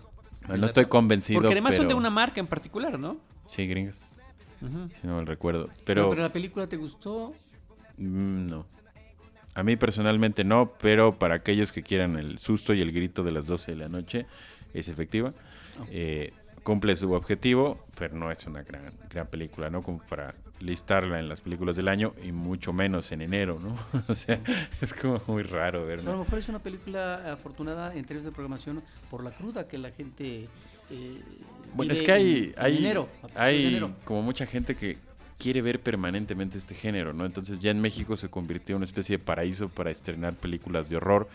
No 0.49 0.65
estoy 0.65 0.87
convencido, 0.87 1.41
Porque 1.41 1.53
además 1.53 1.75
son 1.75 1.89
de 1.89 1.95
una 1.95 2.11
marca 2.11 2.41
en 2.41 2.47
particular, 2.47 2.99
¿no? 2.99 3.19
Sí, 3.45 3.67
gringas, 3.67 3.99
si 5.01 5.07
no 5.07 5.17
mal 5.17 5.27
recuerdo. 5.27 5.67
Pero, 5.67 5.85
Pero, 5.85 6.11
pero 6.11 6.23
la 6.23 6.33
película 6.33 6.67
te 6.67 6.77
gustó. 6.77 7.35
mm, 7.99 8.47
no. 8.47 8.67
A 9.59 9.63
mí 9.65 9.77
personalmente 9.77 10.45
no, 10.45 10.73
pero 10.81 11.19
para 11.19 11.35
aquellos 11.35 11.73
que 11.73 11.83
quieran 11.83 12.17
el 12.17 12.39
susto 12.39 12.75
y 12.75 12.81
el 12.81 12.93
grito 12.93 13.25
de 13.25 13.33
las 13.33 13.47
12 13.47 13.73
de 13.73 13.77
la 13.77 13.89
noche, 13.89 14.25
es 14.73 14.87
efectiva. 14.89 15.33
Eh, 15.91 16.33
cumple 16.63 16.95
su 16.95 17.11
objetivo, 17.13 17.85
pero 17.99 18.15
no 18.15 18.31
es 18.31 18.47
una 18.47 18.63
gran, 18.63 18.93
gran 19.11 19.27
película, 19.27 19.69
¿no? 19.71 19.83
Como 19.83 19.99
para 20.09 20.35
listarla 20.61 21.19
en 21.19 21.29
las 21.29 21.41
películas 21.41 21.75
del 21.77 21.89
año 21.89 22.15
y 22.25 22.31
mucho 22.31 22.73
menos 22.73 23.11
en 23.11 23.21
enero, 23.23 23.59
¿no? 23.61 23.77
o 24.09 24.15
sea, 24.15 24.39
es 24.81 24.95
como 24.95 25.21
muy 25.27 25.43
raro 25.43 25.85
ver, 25.87 25.99
O 25.99 26.03
sea, 26.03 26.11
a 26.11 26.17
lo 26.17 26.23
mejor 26.25 26.39
es 26.39 26.49
una 26.49 26.59
película 26.61 27.33
afortunada 27.33 27.95
en 27.95 28.05
términos 28.05 28.27
de 28.27 28.33
programación 28.33 28.83
por 29.11 29.25
la 29.25 29.31
cruda 29.33 29.67
que 29.67 29.79
la 29.79 29.91
gente. 29.91 30.47
eh, 30.91 31.21
Bueno, 31.75 31.93
es 31.93 32.03
que 32.03 32.13
hay, 32.13 32.33
en- 32.37 32.45
en 32.45 32.55
hay, 32.59 32.77
enero, 32.79 33.09
de 33.35 33.41
hay 33.41 33.67
enero. 33.67 33.91
como 34.05 34.23
mucha 34.23 34.47
gente 34.47 34.77
que 34.77 34.99
quiere 35.39 35.63
ver 35.63 35.81
permanentemente 35.81 36.59
este 36.59 36.75
género, 36.75 37.13
¿no? 37.13 37.25
Entonces 37.25 37.61
ya 37.61 37.71
en 37.71 37.81
México 37.81 38.17
se 38.17 38.29
convirtió 38.29 38.75
en 38.75 38.79
una 38.79 38.85
especie 38.85 39.19
de 39.19 39.25
paraíso 39.25 39.69
para 39.69 39.91
estrenar 39.91 40.35
películas 40.35 40.89
de 40.89 40.97
horror 40.97 41.29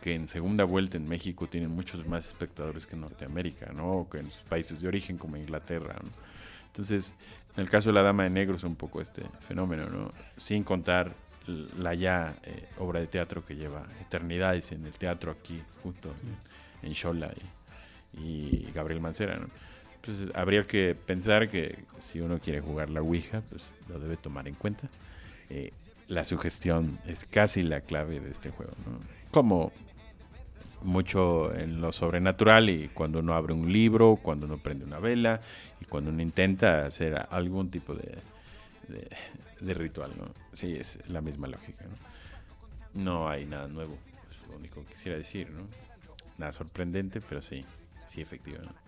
que 0.00 0.14
en 0.14 0.28
segunda 0.28 0.64
vuelta 0.64 0.98
en 0.98 1.08
México 1.08 1.48
tienen 1.48 1.70
muchos 1.70 2.06
más 2.06 2.26
espectadores 2.26 2.86
que 2.86 2.94
en 2.94 3.00
Norteamérica, 3.00 3.72
¿no? 3.72 3.92
O 3.92 4.08
que 4.08 4.18
en 4.18 4.30
sus 4.30 4.42
países 4.42 4.80
de 4.80 4.88
origen 4.88 5.16
como 5.16 5.36
Inglaterra, 5.36 5.96
¿no? 6.02 6.10
Entonces, 6.66 7.14
en 7.56 7.62
el 7.62 7.70
caso 7.70 7.88
de 7.88 7.94
La 7.94 8.02
Dama 8.02 8.24
de 8.24 8.30
Negro 8.30 8.56
es 8.56 8.64
un 8.64 8.76
poco 8.76 9.00
este 9.00 9.22
fenómeno, 9.40 9.88
¿no? 9.88 10.12
Sin 10.36 10.62
contar 10.62 11.12
la 11.78 11.94
ya 11.94 12.34
eh, 12.42 12.68
obra 12.78 13.00
de 13.00 13.06
teatro 13.06 13.44
que 13.44 13.56
lleva 13.56 13.86
eternidades 14.00 14.72
en 14.72 14.84
el 14.84 14.92
teatro 14.92 15.30
aquí, 15.30 15.62
junto 15.82 16.12
en, 16.82 16.94
Xola 16.94 17.32
y, 18.12 18.22
y 18.22 18.72
Gabriel 18.74 19.00
Mancera, 19.00 19.38
¿no? 19.38 19.48
Entonces 20.06 20.30
habría 20.36 20.62
que 20.62 20.94
pensar 20.94 21.48
que 21.48 21.76
si 21.98 22.20
uno 22.20 22.38
quiere 22.38 22.60
jugar 22.60 22.90
la 22.90 23.02
Ouija, 23.02 23.42
pues 23.50 23.74
lo 23.88 23.98
debe 23.98 24.16
tomar 24.16 24.46
en 24.46 24.54
cuenta. 24.54 24.88
Eh, 25.50 25.72
la 26.06 26.22
sugestión 26.22 26.96
es 27.08 27.24
casi 27.24 27.62
la 27.62 27.80
clave 27.80 28.20
de 28.20 28.30
este 28.30 28.50
juego, 28.50 28.72
¿no? 28.86 29.00
Como 29.32 29.72
mucho 30.82 31.52
en 31.52 31.80
lo 31.80 31.90
sobrenatural 31.90 32.70
y 32.70 32.88
cuando 32.88 33.18
uno 33.18 33.34
abre 33.34 33.52
un 33.52 33.72
libro, 33.72 34.20
cuando 34.22 34.46
uno 34.46 34.58
prende 34.58 34.84
una 34.84 35.00
vela 35.00 35.40
y 35.80 35.86
cuando 35.86 36.10
uno 36.10 36.22
intenta 36.22 36.86
hacer 36.86 37.26
algún 37.30 37.72
tipo 37.72 37.92
de, 37.92 38.18
de, 39.60 39.74
ritual, 39.74 40.12
¿no? 40.16 40.26
Sí, 40.52 40.76
es 40.76 41.00
la 41.08 41.20
misma 41.20 41.48
lógica, 41.48 41.84
¿no? 41.84 43.02
No 43.02 43.28
hay 43.28 43.44
nada 43.44 43.66
nuevo, 43.66 43.98
es 44.30 44.48
lo 44.48 44.56
único 44.56 44.84
que 44.84 44.92
quisiera 44.92 45.18
decir, 45.18 45.50
¿no? 45.50 45.66
Nada 46.38 46.52
sorprendente, 46.52 47.20
pero 47.20 47.42
sí, 47.42 47.64
sí, 48.06 48.20
efectivamente. 48.20 48.85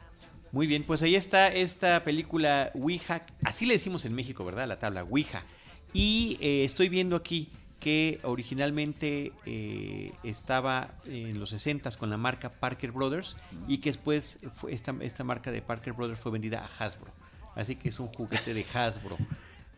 Muy 0.51 0.67
bien, 0.67 0.83
pues 0.85 1.03
ahí 1.03 1.15
está 1.15 1.49
esta 1.49 2.03
película 2.05 2.71
Ouija, 2.75 3.27
así 3.45 3.67
le 3.67 3.75
decimos 3.75 4.05
en 4.07 4.15
México, 4.15 4.45
¿verdad? 4.45 4.67
La 4.67 4.79
tabla 4.79 5.05
Ouija. 5.05 5.45
Y 5.93 6.39
eh, 6.41 6.65
estoy 6.65 6.89
viendo 6.89 7.17
aquí 7.17 7.51
que 7.81 8.19
originalmente 8.23 9.33
eh, 9.47 10.13
estaba 10.25 10.95
en 11.05 11.39
los 11.39 11.51
60 11.51 11.91
con 11.93 12.11
la 12.11 12.17
marca 12.17 12.51
Parker 12.51 12.93
Brothers 12.93 13.37
y 13.69 13.79
que 13.79 13.91
después 13.91 14.39
esta, 14.69 14.95
esta 15.01 15.23
marca 15.23 15.53
de 15.53 15.63
Parker 15.63 15.93
Brothers 15.93 16.19
fue 16.19 16.33
vendida 16.33 16.65
a 16.65 16.85
Hasbro. 16.85 17.13
Así 17.55 17.77
que 17.77 17.91
es 17.91 18.01
un 18.01 18.09
juguete 18.09 18.55
de 18.55 18.65
Hasbro 18.75 19.17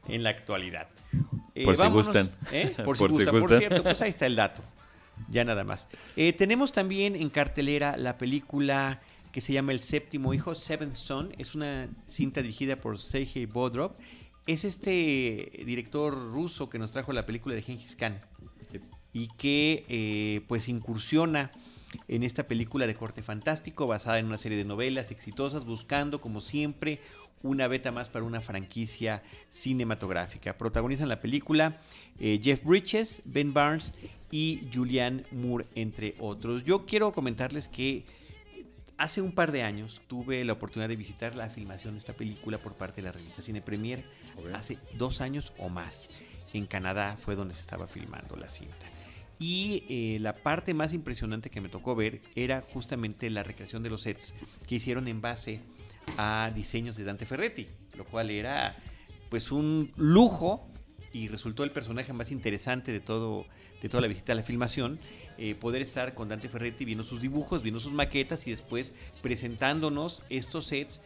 en 0.08 0.22
la 0.22 0.30
actualidad. 0.30 0.88
Eh, 1.54 1.64
por, 1.64 1.76
si 1.76 1.86
gustan. 1.88 2.30
por 2.84 2.96
si 2.96 3.06
gustan. 3.06 3.38
Por 3.38 3.58
cierto, 3.58 3.82
pues 3.82 4.00
ahí 4.02 4.10
está 4.10 4.26
el 4.26 4.36
dato. 4.36 4.62
Ya 5.28 5.44
nada 5.44 5.64
más. 5.64 5.86
Tenemos 6.38 6.72
también 6.72 7.14
en 7.14 7.28
cartelera 7.28 7.96
la 7.98 8.16
película 8.16 9.00
que 9.32 9.40
se 9.40 9.52
llama 9.52 9.72
El 9.72 9.80
séptimo 9.80 10.34
hijo, 10.34 10.54
Seventh 10.54 10.96
Son. 10.96 11.32
Es 11.38 11.54
una 11.54 11.88
cinta 12.06 12.42
dirigida 12.42 12.76
por 12.76 12.98
Sergei 12.98 13.46
Bodrov 13.46 13.92
es 14.46 14.64
este 14.64 15.62
director 15.64 16.12
ruso 16.12 16.68
que 16.68 16.78
nos 16.78 16.92
trajo 16.92 17.12
la 17.12 17.26
película 17.26 17.54
de 17.54 17.62
Genghis 17.62 17.94
Khan 17.94 18.20
y 19.12 19.28
que 19.36 19.84
eh, 19.88 20.42
pues 20.48 20.68
incursiona 20.68 21.52
en 22.08 22.22
esta 22.22 22.46
película 22.46 22.86
de 22.86 22.94
corte 22.94 23.22
fantástico 23.22 23.86
basada 23.86 24.18
en 24.18 24.26
una 24.26 24.38
serie 24.38 24.58
de 24.58 24.64
novelas 24.64 25.10
exitosas 25.10 25.64
buscando 25.64 26.20
como 26.20 26.40
siempre 26.40 27.00
una 27.42 27.68
beta 27.68 27.90
más 27.90 28.08
para 28.08 28.24
una 28.24 28.40
franquicia 28.40 29.22
cinematográfica. 29.50 30.58
Protagonizan 30.58 31.08
la 31.08 31.20
película 31.20 31.80
eh, 32.18 32.40
Jeff 32.42 32.64
Bridges, 32.64 33.22
Ben 33.24 33.52
Barnes 33.52 33.94
y 34.30 34.62
Julianne 34.72 35.24
Moore, 35.32 35.66
entre 35.74 36.14
otros. 36.18 36.64
Yo 36.64 36.86
quiero 36.86 37.12
comentarles 37.12 37.66
que 37.66 38.04
hace 39.00 39.22
un 39.22 39.32
par 39.32 39.50
de 39.50 39.62
años 39.62 40.02
tuve 40.08 40.44
la 40.44 40.52
oportunidad 40.52 40.90
de 40.90 40.94
visitar 40.94 41.34
la 41.34 41.48
filmación 41.48 41.94
de 41.94 41.98
esta 41.98 42.12
película 42.12 42.58
por 42.58 42.74
parte 42.74 43.00
de 43.00 43.06
la 43.06 43.12
revista 43.12 43.40
Cine 43.40 43.62
Premier 43.62 44.04
hace 44.54 44.76
dos 44.98 45.22
años 45.22 45.54
o 45.56 45.70
más. 45.70 46.10
En 46.52 46.66
Canadá 46.66 47.16
fue 47.18 47.34
donde 47.34 47.54
se 47.54 47.62
estaba 47.62 47.86
filmando 47.86 48.36
la 48.36 48.50
cinta. 48.50 48.86
Y 49.38 49.84
eh, 49.88 50.18
la 50.20 50.34
parte 50.34 50.74
más 50.74 50.92
impresionante 50.92 51.48
que 51.48 51.62
me 51.62 51.70
tocó 51.70 51.96
ver 51.96 52.20
era 52.34 52.60
justamente 52.60 53.30
la 53.30 53.42
recreación 53.42 53.82
de 53.82 53.88
los 53.88 54.02
sets 54.02 54.34
que 54.68 54.74
hicieron 54.74 55.08
en 55.08 55.22
base 55.22 55.62
a 56.18 56.52
diseños 56.54 56.96
de 56.96 57.04
Dante 57.04 57.24
Ferretti, 57.24 57.68
lo 57.96 58.04
cual 58.04 58.28
era 58.28 58.76
pues 59.30 59.50
un 59.50 59.92
lujo 59.96 60.69
y 61.12 61.28
resultó 61.28 61.64
el 61.64 61.70
personaje 61.70 62.12
más 62.12 62.30
interesante 62.30 62.92
de 62.92 63.00
todo 63.00 63.46
de 63.82 63.88
toda 63.88 64.02
la 64.02 64.08
visita 64.08 64.32
a 64.32 64.36
la 64.36 64.42
filmación 64.42 64.98
eh, 65.38 65.54
poder 65.54 65.80
estar 65.80 66.14
con 66.14 66.28
Dante 66.28 66.48
Ferretti 66.48 66.84
viendo 66.84 67.02
sus 67.02 67.20
dibujos, 67.20 67.62
viendo 67.62 67.80
sus 67.80 67.92
maquetas 67.92 68.46
y 68.46 68.50
después 68.50 68.94
presentándonos 69.22 70.22
estos 70.28 70.66
sets 70.66 71.00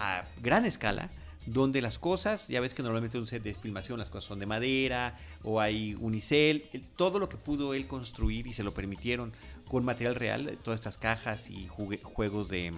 a 0.00 0.24
gran 0.42 0.64
escala 0.64 1.10
donde 1.52 1.80
las 1.80 1.98
cosas, 1.98 2.48
ya 2.48 2.60
ves 2.60 2.74
que 2.74 2.82
normalmente 2.82 3.18
un 3.18 3.26
set 3.26 3.42
de 3.42 3.54
filmación 3.54 3.98
las 3.98 4.10
cosas 4.10 4.24
son 4.24 4.38
de 4.38 4.46
madera 4.46 5.16
o 5.42 5.60
hay 5.60 5.94
unicel, 5.94 6.64
todo 6.96 7.18
lo 7.18 7.28
que 7.28 7.36
pudo 7.36 7.74
él 7.74 7.86
construir 7.86 8.46
y 8.46 8.54
se 8.54 8.62
lo 8.62 8.74
permitieron 8.74 9.32
con 9.66 9.84
material 9.84 10.14
real, 10.14 10.58
todas 10.62 10.80
estas 10.80 10.98
cajas 10.98 11.50
y 11.50 11.68
juegos 11.68 12.48
de, 12.48 12.74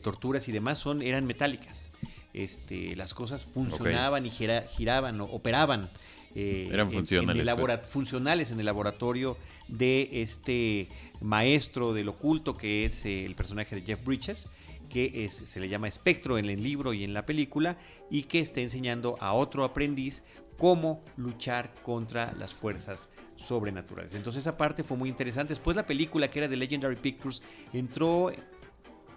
torturas 0.00 0.48
y 0.48 0.52
demás 0.52 0.78
son 0.78 1.02
eran 1.02 1.26
metálicas. 1.26 1.92
Este, 2.34 2.96
las 2.96 3.14
cosas 3.14 3.44
funcionaban 3.44 4.26
y 4.26 4.30
giraban 4.30 5.20
o 5.20 5.24
operaban. 5.24 5.88
Eh, 6.34 6.68
eran 6.72 6.90
funcionales. 6.90 7.46
En, 7.48 7.56
pues. 7.56 7.80
funcionales 7.86 8.50
en 8.50 8.58
el 8.58 8.66
laboratorio 8.66 9.38
de 9.68 10.08
este 10.12 10.88
maestro 11.20 11.94
del 11.94 12.08
oculto 12.08 12.56
que 12.56 12.84
es 12.84 13.06
eh, 13.06 13.24
el 13.24 13.36
personaje 13.36 13.76
de 13.76 13.82
Jeff 13.82 14.04
Bridges 14.04 14.48
que 14.88 15.28
se 15.30 15.60
le 15.60 15.68
llama 15.68 15.88
espectro 15.88 16.38
en 16.38 16.44
el 16.44 16.62
libro 16.62 16.92
y 16.92 17.02
en 17.02 17.14
la 17.14 17.26
película, 17.26 17.76
y 18.10 18.24
que 18.24 18.38
está 18.38 18.60
enseñando 18.60 19.16
a 19.18 19.32
otro 19.32 19.64
aprendiz 19.64 20.22
cómo 20.56 21.02
luchar 21.16 21.74
contra 21.82 22.32
las 22.38 22.54
fuerzas 22.54 23.10
sobrenaturales. 23.36 24.14
Entonces 24.14 24.42
esa 24.42 24.56
parte 24.56 24.84
fue 24.84 24.96
muy 24.96 25.08
interesante. 25.08 25.52
Después 25.52 25.76
la 25.76 25.86
película 25.86 26.30
que 26.30 26.38
era 26.38 26.48
de 26.48 26.56
Legendary 26.56 26.96
Pictures 26.96 27.42
entró 27.72 28.30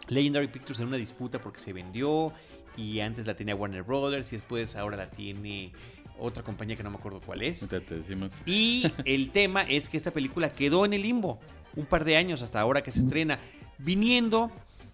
Legendary 0.10 0.48
Pictures 0.48 0.80
en 0.80 0.88
una 0.88 0.98
disputa 0.98 1.39
porque 1.39 1.60
se 1.60 1.74
vendió 1.74 2.34
y 2.76 3.00
antes 3.00 3.26
la 3.26 3.36
tenía 3.36 3.56
Warner 3.56 3.84
Brothers 3.84 4.32
y 4.34 4.38
después 4.38 4.76
ahora 4.76 4.98
la 4.98 5.10
tiene 5.10 5.72
otra 6.20 6.43
compañía 6.43 6.76
que 6.76 6.84
no 6.84 6.89
me 6.89 6.98
acuerdo 6.98 7.22
cuál 7.26 7.41
es. 7.41 7.65
Y 8.46 8.91
el 9.06 9.32
tema 9.32 9.63
es 9.63 9.89
que 9.89 9.98
esta 9.98 10.12
película 10.12 10.52
quedó 10.52 10.86
en 10.86 10.93
el 10.93 11.02
limbo 11.02 11.39
un 11.76 11.86
par 11.86 12.06
de 12.06 12.17
años 12.17 12.41
hasta 12.41 12.60
ahora 12.60 12.82
que 12.82 12.91
se 12.91 13.00
estrena, 13.00 13.38
viniendo 13.78 14.52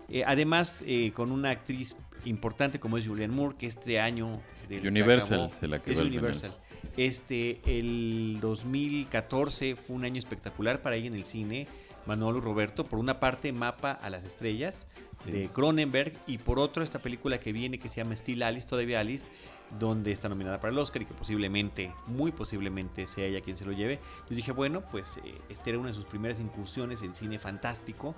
eh, 0.09 0.23
además, 0.25 0.83
eh, 0.85 1.11
con 1.13 1.31
una 1.31 1.49
actriz 1.49 1.95
importante 2.25 2.79
como 2.79 2.97
es 2.97 3.07
Julianne 3.07 3.33
Moore, 3.33 3.55
que 3.57 3.67
este 3.67 3.99
año... 3.99 4.39
Universal 4.69 5.49
se 5.59 5.67
la 5.67 5.79
quedó 5.79 6.01
Es 6.01 6.07
Universal. 6.07 6.55
Este, 6.97 7.59
el 7.65 8.37
2014 8.41 9.75
fue 9.75 9.95
un 9.95 10.05
año 10.05 10.19
espectacular 10.19 10.81
para 10.81 10.95
ella 10.95 11.07
en 11.07 11.15
el 11.15 11.25
cine. 11.25 11.67
Manolo 12.05 12.41
Roberto, 12.41 12.85
por 12.85 12.99
una 12.99 13.19
parte 13.19 13.51
Mapa 13.51 13.91
a 13.91 14.09
las 14.09 14.23
Estrellas 14.23 14.87
de 15.25 15.47
Cronenberg 15.49 16.13
y 16.27 16.37
por 16.37 16.59
otro 16.59 16.83
esta 16.83 16.99
película 16.99 17.39
que 17.39 17.53
viene 17.53 17.79
que 17.79 17.87
se 17.87 17.97
llama 17.97 18.15
Still 18.15 18.43
Alice, 18.43 18.67
todavía 18.67 18.99
Alice, 18.99 19.31
donde 19.79 20.11
está 20.11 20.27
nominada 20.29 20.59
para 20.59 20.71
el 20.71 20.79
Oscar 20.79 21.01
y 21.01 21.05
que 21.05 21.13
posiblemente, 21.13 21.93
muy 22.07 22.31
posiblemente 22.31 23.07
sea 23.07 23.25
ella 23.25 23.41
quien 23.41 23.55
se 23.55 23.65
lo 23.65 23.71
lleve. 23.71 23.99
Yo 24.29 24.35
dije, 24.35 24.51
bueno, 24.51 24.81
pues 24.81 25.17
eh, 25.17 25.35
esta 25.49 25.69
era 25.69 25.79
una 25.79 25.89
de 25.89 25.93
sus 25.93 26.05
primeras 26.05 26.39
incursiones 26.39 27.01
en 27.01 27.15
cine 27.15 27.39
fantástico, 27.39 28.15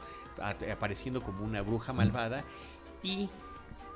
apareciendo 0.72 1.22
como 1.22 1.44
una 1.44 1.62
bruja 1.62 1.94
malvada 1.94 2.44
y 3.04 3.30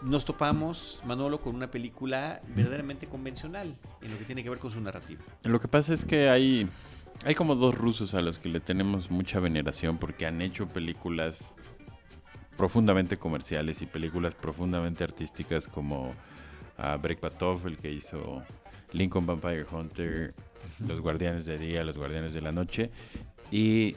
nos 0.01 0.23
topamos, 0.23 1.01
Manolo, 1.03 1.41
con 1.41 1.55
una 1.55 1.71
película 1.71 2.41
verdaderamente 2.55 3.07
convencional 3.07 3.75
en 4.01 4.11
lo 4.11 4.17
que 4.17 4.23
tiene 4.23 4.43
que 4.43 4.49
ver 4.49 4.59
con 4.59 4.71
su 4.71 4.79
narrativa. 4.79 5.21
Lo 5.43 5.59
que 5.59 5.67
pasa 5.67 5.93
es 5.93 6.05
que 6.05 6.29
hay, 6.29 6.69
hay 7.25 7.35
como 7.35 7.55
dos 7.55 7.77
rusos 7.77 8.13
a 8.13 8.21
los 8.21 8.39
que 8.39 8.49
le 8.49 8.59
tenemos 8.59 9.11
mucha 9.11 9.39
veneración 9.39 9.97
porque 9.97 10.25
han 10.25 10.41
hecho 10.41 10.67
películas 10.67 11.57
profundamente 12.57 13.17
comerciales 13.17 13.81
y 13.81 13.85
películas 13.85 14.35
profundamente 14.35 15.03
artísticas 15.03 15.67
como 15.67 16.13
a 16.77 16.95
Break 16.95 17.21
Batov, 17.21 17.67
el 17.67 17.77
que 17.77 17.91
hizo 17.91 18.41
Lincoln 18.93 19.25
Vampire 19.25 19.65
Hunter, 19.69 20.33
Los 20.87 21.01
Guardianes 21.01 21.45
de 21.45 21.57
Día, 21.57 21.83
Los 21.83 21.97
Guardianes 21.97 22.33
de 22.33 22.41
la 22.41 22.51
Noche 22.51 22.89
y 23.51 23.95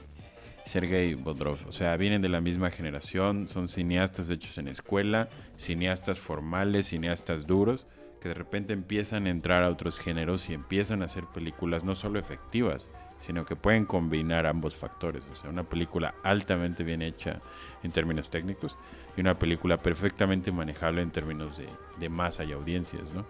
Sergei 0.64 1.14
Bodrov. 1.14 1.58
O 1.68 1.72
sea, 1.72 1.96
vienen 1.96 2.22
de 2.22 2.28
la 2.28 2.40
misma 2.40 2.70
generación, 2.70 3.48
son 3.48 3.68
cineastas 3.68 4.30
hechos 4.30 4.58
en 4.58 4.68
escuela, 4.68 5.28
cineastas 5.56 6.18
formales, 6.18 6.88
cineastas 6.88 7.46
duros, 7.46 7.86
que 8.20 8.28
de 8.28 8.34
repente 8.34 8.72
empiezan 8.72 9.26
a 9.26 9.30
entrar 9.30 9.64
a 9.64 9.70
otros 9.70 9.98
géneros 9.98 10.48
y 10.48 10.54
empiezan 10.54 11.02
a 11.02 11.06
hacer 11.06 11.24
películas 11.26 11.84
no 11.84 11.94
solo 11.94 12.18
efectivas, 12.18 12.90
sino 13.26 13.44
que 13.44 13.56
pueden 13.56 13.86
combinar 13.86 14.46
ambos 14.46 14.76
factores. 14.76 15.22
O 15.32 15.36
sea, 15.36 15.50
una 15.50 15.64
película 15.64 16.14
altamente 16.22 16.84
bien 16.84 17.02
hecha 17.02 17.40
en 17.82 17.92
términos 17.92 18.30
técnicos 18.30 18.76
y 19.16 19.20
una 19.20 19.38
película 19.38 19.78
perfectamente 19.78 20.52
manejable 20.52 21.02
en 21.02 21.10
términos 21.10 21.56
de, 21.56 21.68
de 21.98 22.08
masa 22.08 22.44
y 22.44 22.52
audiencias. 22.52 23.12
¿no? 23.12 23.24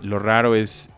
Lo 0.00 0.18
raro 0.18 0.54
es 0.54 0.90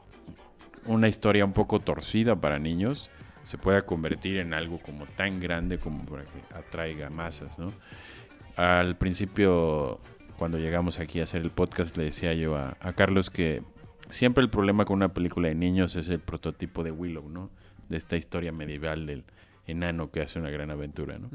una 0.85 1.09
historia 1.09 1.45
un 1.45 1.53
poco 1.53 1.81
torcida 1.81 2.37
para 2.37 2.59
niños 2.59 3.11
se 3.47 3.59
pueda 3.59 3.83
convertir 3.83 4.39
en 4.39 4.53
algo 4.53 4.79
como 4.81 5.07
tan 5.07 5.41
grande 5.41 5.79
como 5.79 6.05
para 6.05 6.25
que 6.25 6.55
atraiga 6.55 7.11
masas, 7.11 7.59
¿no? 7.59 7.73
Al 8.57 8.97
principio, 8.97 10.01
cuando 10.37 10.59
llegamos 10.59 10.99
aquí 10.99 11.21
a 11.21 11.25
hacer 11.25 11.43
el 11.43 11.51
podcast, 11.51 11.97
le 11.97 12.05
decía 12.05 12.35
yo 12.35 12.57
a, 12.57 12.75
Carlos 12.97 13.31
que 13.31 13.63
siempre 14.11 14.43
el 14.43 14.51
problema 14.51 14.85
con 14.85 14.97
una 14.97 15.15
película 15.15 15.49
de 15.49 15.55
niños 15.55 15.95
es 15.95 16.09
el 16.09 16.19
prototipo 16.19 16.83
de 16.83 16.91
Willow, 16.91 17.29
¿no? 17.29 17.51
De 17.89 17.97
esta 17.97 18.17
historia 18.17 18.53
medieval 18.53 19.07
del 19.07 19.25
enano 19.67 20.11
que 20.11 20.21
hace 20.21 20.39
una 20.39 20.51
gran 20.51 20.71
aventura, 20.71 21.19
¿no? 21.19 21.31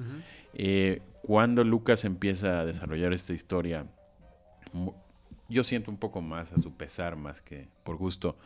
Eh, 0.54 1.02
cuando 1.22 1.64
Lucas 1.64 2.06
empieza 2.06 2.62
a 2.62 2.66
desarrollar 2.66 3.14
esta 3.14 3.34
historia, 3.34 3.86
yo 5.50 5.64
siento 5.64 5.92
un 5.92 5.98
poco 5.98 6.22
más 6.22 6.54
a 6.54 6.60
su 6.60 6.76
pesar, 6.76 7.16
más 7.16 7.42
que 7.42 7.68
por 7.84 7.98
gusto, 7.98 8.38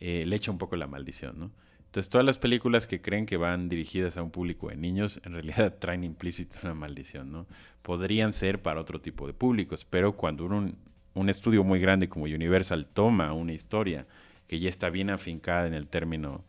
eh, 0.00 0.24
le 0.26 0.36
echa 0.36 0.50
un 0.50 0.58
poco 0.58 0.76
la 0.76 0.86
maldición, 0.86 1.38
¿no? 1.38 1.50
Entonces, 1.86 2.10
todas 2.10 2.26
las 2.26 2.36
películas 2.36 2.86
que 2.86 3.00
creen 3.00 3.24
que 3.24 3.38
van 3.38 3.70
dirigidas 3.70 4.18
a 4.18 4.22
un 4.22 4.30
público 4.30 4.68
de 4.68 4.76
niños, 4.76 5.20
en 5.24 5.32
realidad 5.32 5.74
traen 5.80 6.04
implícito 6.04 6.58
una 6.62 6.74
maldición, 6.74 7.32
¿no? 7.32 7.46
Podrían 7.82 8.32
ser 8.32 8.60
para 8.60 8.80
otro 8.80 9.00
tipo 9.00 9.26
de 9.26 9.32
públicos, 9.32 9.86
pero 9.88 10.12
cuando 10.12 10.44
un, 10.44 10.76
un 11.14 11.30
estudio 11.30 11.64
muy 11.64 11.80
grande 11.80 12.08
como 12.08 12.26
Universal 12.26 12.86
toma 12.86 13.32
una 13.32 13.54
historia 13.54 14.06
que 14.46 14.58
ya 14.58 14.68
está 14.68 14.90
bien 14.90 15.10
afincada 15.10 15.66
en 15.66 15.74
el 15.74 15.86
término 15.86 16.44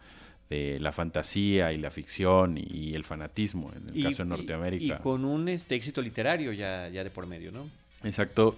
de 0.50 0.80
la 0.80 0.92
fantasía 0.92 1.72
y 1.74 1.78
la 1.78 1.92
ficción 1.92 2.58
y 2.58 2.96
el 2.96 3.04
fanatismo, 3.04 3.72
en 3.76 3.90
el 3.90 3.98
Y- 3.98 4.04
caso 4.04 4.24
de 4.24 4.30
Norteamérica. 4.30 4.96
Y, 5.00 5.04
con 5.04 5.24
un 5.26 5.48
este, 5.48 5.76
éxito 5.76 6.02
literario 6.02 6.52
ya, 6.54 6.90
ya 6.90 7.04
de 7.04 7.12
por 7.12 7.28
medio, 7.28 7.52
¿no? 7.52 7.70
Exacto, 8.04 8.58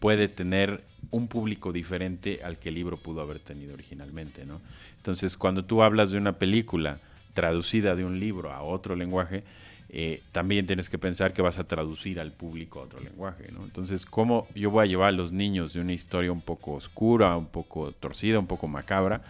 puede 0.00 0.28
tener 0.28 0.82
un 1.10 1.28
público 1.28 1.72
diferente 1.72 2.40
al 2.44 2.58
que 2.58 2.68
el 2.68 2.74
libro 2.74 2.98
pudo 2.98 3.22
haber 3.22 3.38
tenido 3.40 3.72
originalmente, 3.74 4.44
¿no? 4.44 4.60
Entonces, 4.98 5.36
cuando 5.36 5.64
tú 5.64 5.82
hablas 5.82 6.10
de 6.10 6.18
una 6.18 6.32
película 6.38 6.98
traducida 7.32 7.94
de 7.96 8.04
un 8.04 8.20
libro 8.20 8.52
a 8.52 8.62
otro 8.62 8.94
lenguaje, 8.94 9.42
eh, 9.88 10.22
también 10.32 10.66
tienes 10.66 10.88
que 10.90 10.98
pensar 10.98 11.32
que 11.32 11.42
vas 11.42 11.58
a 11.58 11.64
traducir 11.64 12.20
al 12.20 12.32
público 12.32 12.80
a 12.80 12.82
otro 12.84 13.00
lenguaje, 13.00 13.50
¿no? 13.50 13.64
Entonces, 13.64 14.04
¿cómo 14.04 14.46
yo 14.54 14.70
voy 14.70 14.84
a 14.84 14.86
llevar 14.86 15.08
a 15.08 15.12
los 15.12 15.32
niños 15.32 15.72
de 15.72 15.80
una 15.80 15.92
historia 15.94 16.30
un 16.30 16.42
poco 16.42 16.72
oscura, 16.74 17.36
un 17.36 17.46
poco 17.46 17.92
torcida, 17.92 18.38
un 18.38 18.46
poco 18.46 18.68
macabra, 18.68 19.22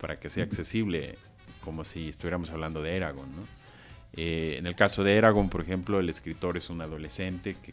para 0.00 0.18
que 0.18 0.30
sea 0.30 0.44
accesible, 0.44 1.16
como 1.62 1.84
si 1.84 2.08
estuviéramos 2.08 2.50
hablando 2.50 2.82
de 2.82 2.96
Eragon, 2.96 3.30
¿no? 3.36 3.60
Eh, 4.14 4.56
en 4.58 4.66
el 4.66 4.74
caso 4.74 5.04
de 5.04 5.14
Eragon, 5.14 5.48
por 5.48 5.60
ejemplo, 5.60 6.00
el 6.00 6.08
escritor 6.08 6.56
es 6.56 6.70
un 6.70 6.80
adolescente 6.80 7.54
que 7.62 7.72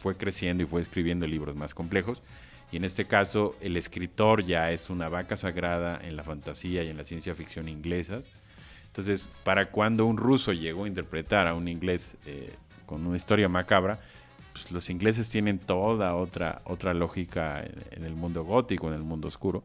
fue 0.00 0.16
creciendo 0.16 0.62
y 0.62 0.66
fue 0.66 0.82
escribiendo 0.82 1.26
libros 1.26 1.56
más 1.56 1.72
complejos. 1.72 2.22
Y 2.70 2.76
en 2.76 2.84
este 2.84 3.06
caso, 3.06 3.56
el 3.60 3.76
escritor 3.76 4.44
ya 4.44 4.70
es 4.70 4.90
una 4.90 5.08
vaca 5.08 5.36
sagrada 5.36 6.00
en 6.02 6.16
la 6.16 6.24
fantasía 6.24 6.82
y 6.82 6.88
en 6.88 6.96
la 6.96 7.04
ciencia 7.04 7.34
ficción 7.34 7.68
inglesas. 7.68 8.32
Entonces, 8.86 9.30
para 9.44 9.70
cuando 9.70 10.04
un 10.04 10.16
ruso 10.16 10.52
llegó 10.52 10.84
a 10.84 10.88
interpretar 10.88 11.46
a 11.46 11.54
un 11.54 11.68
inglés 11.68 12.16
eh, 12.26 12.52
con 12.84 13.06
una 13.06 13.16
historia 13.16 13.48
macabra, 13.48 14.00
pues 14.52 14.70
los 14.70 14.90
ingleses 14.90 15.30
tienen 15.30 15.58
toda 15.58 16.14
otra, 16.14 16.60
otra 16.64 16.92
lógica 16.92 17.62
en, 17.62 17.74
en 17.92 18.04
el 18.04 18.14
mundo 18.14 18.44
gótico, 18.44 18.88
en 18.88 18.94
el 18.94 19.02
mundo 19.02 19.28
oscuro, 19.28 19.62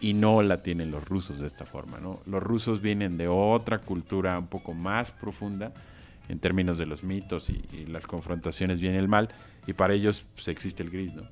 y 0.00 0.14
no 0.14 0.42
la 0.42 0.62
tienen 0.62 0.90
los 0.90 1.04
rusos 1.04 1.40
de 1.40 1.46
esta 1.46 1.66
forma. 1.66 1.98
¿no? 1.98 2.20
Los 2.26 2.42
rusos 2.42 2.80
vienen 2.80 3.16
de 3.16 3.28
otra 3.28 3.78
cultura 3.78 4.38
un 4.38 4.46
poco 4.46 4.74
más 4.74 5.10
profunda 5.10 5.72
en 6.28 6.38
términos 6.38 6.78
de 6.78 6.86
los 6.86 7.02
mitos 7.02 7.48
y, 7.50 7.64
y 7.72 7.86
las 7.86 8.06
confrontaciones 8.06 8.80
bien 8.80 8.94
y 8.94 8.98
el 8.98 9.08
mal, 9.08 9.30
y 9.66 9.72
para 9.72 9.94
ellos 9.94 10.24
pues, 10.34 10.48
existe 10.48 10.82
el 10.82 10.90
gris, 10.90 11.14
¿no? 11.14 11.22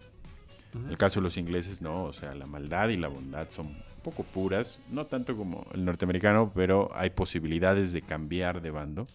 En 0.75 0.91
el 0.91 0.99
caso 0.99 1.21
de 1.21 1.25
los 1.25 1.37
ingleses, 1.37 1.81
no, 1.81 2.05
o 2.05 2.13
sea, 2.13 2.35
la 2.35 2.47
maldad 2.47 2.91
y 2.91 2.97
la 2.97 3.09
bondad 3.09 3.49
son 3.51 3.67
un 3.67 4.03
poco 4.03 4.25
puras, 4.25 4.79
no 4.91 5.07
tanto 5.07 5.37
como 5.37 5.67
el 5.73 5.85
norteamericano, 5.85 6.53
pero 6.55 6.91
hay 6.95 7.11
posibilidades 7.11 7.93
de 7.93 8.03
cambiar 8.03 8.61
de 8.61 8.71
bando. 8.71 9.07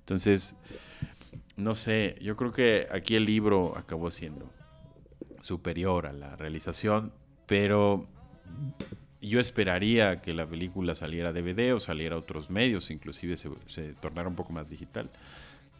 Entonces, 0.00 0.56
no 1.56 1.74
sé, 1.74 2.16
yo 2.20 2.36
creo 2.36 2.52
que 2.52 2.88
aquí 2.90 3.14
el 3.14 3.24
libro 3.24 3.76
acabó 3.76 4.10
siendo 4.10 4.50
superior 5.42 6.06
a 6.06 6.12
la 6.12 6.34
realización, 6.34 7.12
pero 7.46 8.06
yo 9.26 9.40
esperaría 9.40 10.20
que 10.20 10.34
la 10.34 10.46
película 10.46 10.94
saliera 10.94 11.32
DVD 11.32 11.74
o 11.74 11.80
saliera 11.80 12.14
a 12.14 12.18
otros 12.18 12.50
medios, 12.50 12.90
inclusive 12.90 13.36
se, 13.36 13.92
tornara 13.94 14.28
un 14.28 14.36
poco 14.36 14.52
más 14.52 14.70
digital, 14.70 15.10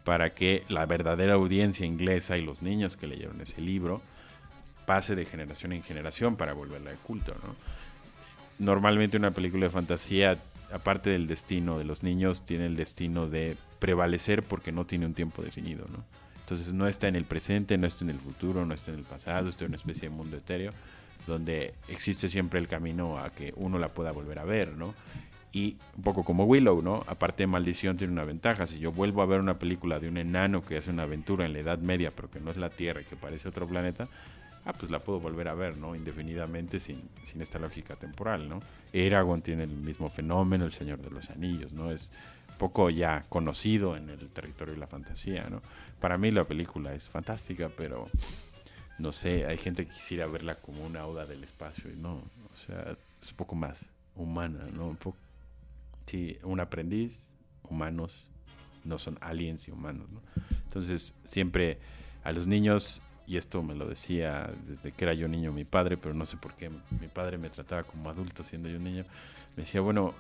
para 0.05 0.35
que 0.35 0.65
la 0.69 0.87
verdadera 0.87 1.35
audiencia 1.35 1.87
inglesa 1.87 2.37
y 2.37 2.45
los 2.45 2.63
niños 2.63 2.97
que 2.97 3.07
leyeron 3.07 3.41
ese 3.41 3.61
libro 3.61 4.03
pase 4.85 5.15
de 5.15 5.25
generación 5.25 5.73
en 5.73 5.83
generación 5.83 6.37
para 6.37 6.55
volverla 6.55 6.91
de 6.91 6.97
culto, 6.97 7.35
¿no? 7.43 7.55
Normalmente 8.59 9.17
una 9.17 9.33
película 9.33 9.67
de 9.67 9.71
fantasía, 9.71 10.39
aparte 10.73 11.11
del 11.11 11.27
destino 11.27 11.79
de 11.79 11.85
los 11.85 12.03
niños, 12.03 12.47
tiene 12.47 12.67
el 12.67 12.77
destino 12.77 13.29
de 13.29 13.57
prevalecer 13.81 14.43
porque 14.43 14.73
no 14.73 14.87
tiene 14.87 15.07
un 15.07 15.15
tiempo 15.15 15.43
definido, 15.43 15.87
¿no? 15.93 16.05
Entonces 16.41 16.73
no 16.73 16.87
está 16.87 17.09
en 17.09 17.17
el 17.17 17.25
presente, 17.25 17.77
no 17.77 17.87
está 17.87 18.05
en 18.05 18.11
el 18.11 18.19
futuro, 18.21 18.65
no 18.65 18.73
está 18.73 18.93
en 18.93 18.99
el 18.99 19.05
pasado, 19.05 19.49
está 19.49 19.65
en 19.65 19.73
una 19.73 19.77
especie 19.77 20.09
de 20.09 20.15
mundo 20.15 20.37
etéreo 20.37 20.73
donde 21.27 21.75
existe 21.89 22.29
siempre 22.29 22.61
el 22.61 22.69
camino 22.69 23.19
a 23.19 23.31
que 23.31 23.53
uno 23.57 23.79
la 23.79 23.89
pueda 23.89 24.13
volver 24.13 24.39
a 24.39 24.45
ver, 24.45 24.77
¿no? 24.77 24.95
Y 25.53 25.77
un 25.97 26.03
poco 26.03 26.23
como 26.23 26.45
Willow, 26.45 26.83
¿no? 26.83 27.03
Aparte 27.07 27.45
de 27.45 27.47
Maldición 27.47 27.97
tiene 27.97 28.13
una 28.13 28.25
ventaja. 28.25 28.67
Si 28.67 28.79
yo 28.79 28.93
vuelvo 28.93 29.23
a 29.23 29.27
ver 29.27 29.41
una 29.41 29.59
película 29.59 29.99
de 29.99 30.09
un 30.09 30.19
enano 30.19 30.63
que 30.63 30.77
hace 30.77 30.91
una 30.91 31.05
aventura 31.05 31.47
en 31.47 31.55
la 31.55 31.61
Edad 31.61 31.79
Media, 31.79 32.11
pero 32.15 32.31
que 32.31 32.41
no 32.41 32.51
es 32.51 32.59
la 32.59 32.69
Tierra 32.69 33.01
y 33.01 33.05
que 33.05 33.17
parece 33.17 33.49
otro 33.49 33.67
planeta, 33.67 34.07
ah, 34.67 34.73
pues 34.75 34.91
la 34.91 34.99
puedo 34.99 35.19
volver 35.19 35.49
a 35.49 35.55
ver, 35.55 35.79
¿no? 35.79 35.95
Indefinidamente 35.95 36.79
sin, 36.79 37.09
sin 37.23 37.41
esta 37.41 37.59
lógica 37.59 37.97
temporal, 37.97 38.49
¿no? 38.49 38.61
Eragon 38.93 39.41
tiene 39.41 39.63
el 39.63 39.71
mismo 39.71 40.11
fenómeno, 40.11 40.67
El 40.67 40.73
Señor 40.73 40.99
de 41.01 41.11
los 41.11 41.31
Anillos, 41.31 41.73
¿no? 41.73 41.91
Es 41.91 42.11
poco 42.59 42.91
ya 42.91 43.25
conocido 43.29 43.97
en 43.97 44.11
el 44.11 44.29
territorio 44.29 44.75
de 44.75 44.81
la 44.81 44.87
fantasía, 44.87 45.49
¿no? 45.49 45.63
Para 46.01 46.19
mí 46.19 46.31
la 46.31 46.45
película 46.45 46.95
es 46.95 47.09
fantástica, 47.09 47.71
pero 47.75 48.09
no 48.99 49.13
sé, 49.13 49.47
hay 49.47 49.59
gente 49.59 49.85
que 49.87 49.93
quisiera 49.93 50.27
verla 50.27 50.57
como 50.57 50.85
una 50.85 51.05
oda 51.07 51.27
del 51.27 51.45
espacio 51.45 51.91
y 51.91 51.97
no, 51.97 52.15
o 52.15 52.57
sea, 52.67 52.97
es 53.21 53.31
un 53.31 53.37
poco 53.37 53.55
más 53.55 53.87
humana, 54.15 54.67
¿no? 54.73 54.89
Un 54.89 54.97
poco, 54.97 55.19
sí, 56.07 56.39
un 56.43 56.61
aprendiz, 56.61 57.35
humanos, 57.69 58.25
no 58.85 58.99
son 58.99 59.19
aliens 59.21 59.69
y 59.69 59.71
humanos, 59.71 60.09
¿no? 60.11 60.21
Entonces, 60.65 61.15
siempre 61.25 61.79
a 62.25 62.33
los 62.33 62.47
niños, 62.47 63.03
y 63.27 63.37
esto 63.37 63.63
me 63.63 63.75
lo 63.75 63.87
decía 63.87 64.51
desde 64.67 64.93
que 64.93 65.05
era 65.05 65.15
yo 65.15 65.29
niño 65.29 65.53
mi 65.53 65.65
padre, 65.65 65.97
pero 65.97 66.15
no 66.15 66.27
sé 66.27 66.37
por 66.37 66.55
qué 66.55 66.71
mi 67.01 67.09
padre 67.09 67.39
me 67.39 67.51
trataba 67.51 67.83
como 67.83 68.09
adulto 68.09 68.45
siendo 68.45 68.69
yo 68.69 68.77
un 68.77 68.85
niño, 68.85 69.05
me 69.57 69.65
decía, 69.65 69.81
bueno, 69.81 70.15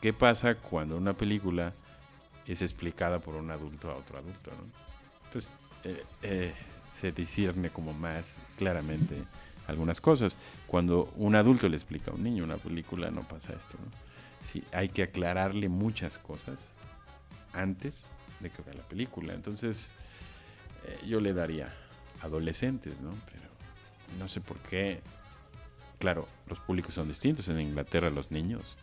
¿qué 0.00 0.12
pasa 0.12 0.54
cuando 0.54 0.96
una 0.96 1.14
película 1.14 1.72
es 2.46 2.62
explicada 2.62 3.18
por 3.18 3.34
un 3.34 3.50
adulto 3.50 3.90
a 3.90 3.96
otro 3.96 4.18
adulto, 4.18 4.50
¿no? 4.50 4.64
Pues 5.32 5.52
eh, 5.84 6.04
eh, 6.22 6.52
se 7.00 7.12
discierne 7.12 7.70
como 7.70 7.92
más 7.94 8.36
claramente 8.58 9.22
algunas 9.66 10.00
cosas. 10.00 10.36
Cuando 10.66 11.10
un 11.16 11.34
adulto 11.34 11.68
le 11.68 11.76
explica 11.76 12.10
a 12.10 12.14
un 12.14 12.22
niño 12.22 12.44
una 12.44 12.56
película, 12.56 13.10
no 13.10 13.22
pasa 13.22 13.54
esto, 13.54 13.78
¿no? 13.78 13.90
Hay 14.72 14.88
que 14.88 15.02
aclararle 15.02 15.68
muchas 15.68 16.18
cosas 16.18 16.60
antes 17.52 18.06
de 18.40 18.50
que 18.50 18.62
vea 18.62 18.74
la 18.74 18.82
película. 18.82 19.34
Entonces, 19.34 19.94
eh, 20.86 20.98
yo 21.06 21.20
le 21.20 21.32
daría 21.32 21.72
adolescentes, 22.22 23.00
¿no? 23.00 23.10
Pero 23.32 23.48
no 24.18 24.28
sé 24.28 24.40
por 24.40 24.58
qué. 24.58 25.02
Claro, 25.98 26.26
los 26.48 26.58
públicos 26.60 26.94
son 26.94 27.08
distintos. 27.08 27.48
En 27.48 27.60
Inglaterra 27.60 28.10
los 28.10 28.30
niños 28.30 28.76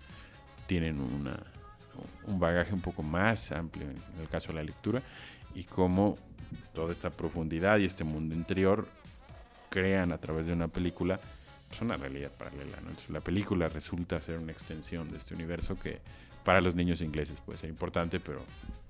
tienen 0.68 1.00
una, 1.00 1.40
un 2.26 2.40
bagaje 2.40 2.74
un 2.74 2.82
poco 2.82 3.04
más 3.04 3.52
amplio 3.52 3.90
en 3.90 4.22
el 4.22 4.28
caso 4.28 4.50
de 4.50 4.56
la 4.56 4.64
lectura 4.64 5.02
y 5.56 5.64
cómo 5.64 6.18
toda 6.74 6.94
esta 6.94 7.10
profundidad 7.10 7.80
y 7.80 7.86
este 7.86 8.04
mundo 8.04 8.36
interior 8.36 8.88
crean 9.70 10.12
a 10.12 10.18
través 10.18 10.48
de 10.48 10.54
una 10.54 10.68
película 10.68 11.20
pues, 11.70 11.82
una 11.82 11.98
realidad 11.98 12.32
paralela. 12.32 12.78
¿no? 12.82 12.90
Entonces, 12.90 13.10
la 13.10 13.22
película 13.22 13.70
resulta 13.70 14.22
ser 14.22 14.38
una 14.38 14.52
extensión 14.52 15.12
de 15.12 15.18
este 15.18 15.34
universo 15.34 15.78
que 15.78 16.00
para 16.44 16.62
los 16.62 16.76
niños 16.76 17.02
ingleses 17.02 17.42
puede 17.42 17.58
ser 17.58 17.70
importante, 17.70 18.20
pero 18.20 18.42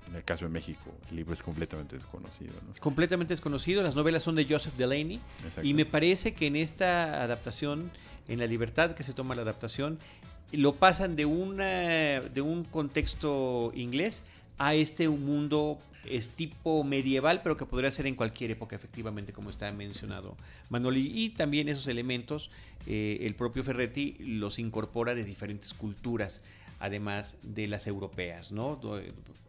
en 0.10 0.16
el 0.16 0.24
caso 0.24 0.46
de 0.46 0.52
México 0.52 0.94
el 1.10 1.18
libro 1.18 1.34
es 1.34 1.42
completamente 1.42 1.96
desconocido. 1.96 2.54
¿no? 2.54 2.74
Completamente 2.80 3.34
desconocido. 3.34 3.82
Las 3.82 3.96
novelas 3.96 4.24
son 4.24 4.36
de 4.36 4.46
Joseph 4.46 4.76
Delaney. 4.76 5.20
Exacto. 5.44 5.68
Y 5.68 5.74
me 5.74 5.86
parece 5.86 6.34
que 6.34 6.48
en 6.48 6.56
esta 6.56 7.24
adaptación, 7.24 7.92
en 8.28 8.40
la 8.40 8.46
libertad 8.46 8.94
que 8.94 9.04
se 9.04 9.14
toma 9.14 9.36
la 9.36 9.42
adaptación, 9.42 9.98
lo 10.52 10.76
pasan 10.76 11.16
de, 11.16 11.26
una, 11.26 11.66
de 12.22 12.42
un 12.42 12.64
contexto 12.64 13.72
inglés 13.76 14.24
a 14.60 14.76
este 14.76 15.10
mundo 15.10 15.80
es 16.10 16.30
tipo 16.30 16.84
medieval, 16.84 17.42
pero 17.42 17.58
que 17.58 17.66
podría 17.66 17.92
ser 17.92 18.08
en 18.08 18.16
cualquier 18.16 18.52
época, 18.52 18.76
efectivamente, 18.76 19.34
como 19.34 19.50
está 19.50 19.72
mencionado 19.72 20.38
Manoli. 20.70 21.12
Y 21.14 21.30
también 21.30 21.70
esos 21.70 21.88
elementos, 21.88 22.50
eh, 22.86 23.20
el 23.22 23.36
propio 23.36 23.64
Ferretti 23.64 24.16
los 24.20 24.60
incorpora 24.60 25.16
de 25.16 25.24
diferentes 25.24 25.74
culturas, 25.74 26.44
además 26.80 27.38
de 27.42 27.68
las 27.68 27.88
europeas, 27.88 28.52
¿no? 28.52 28.80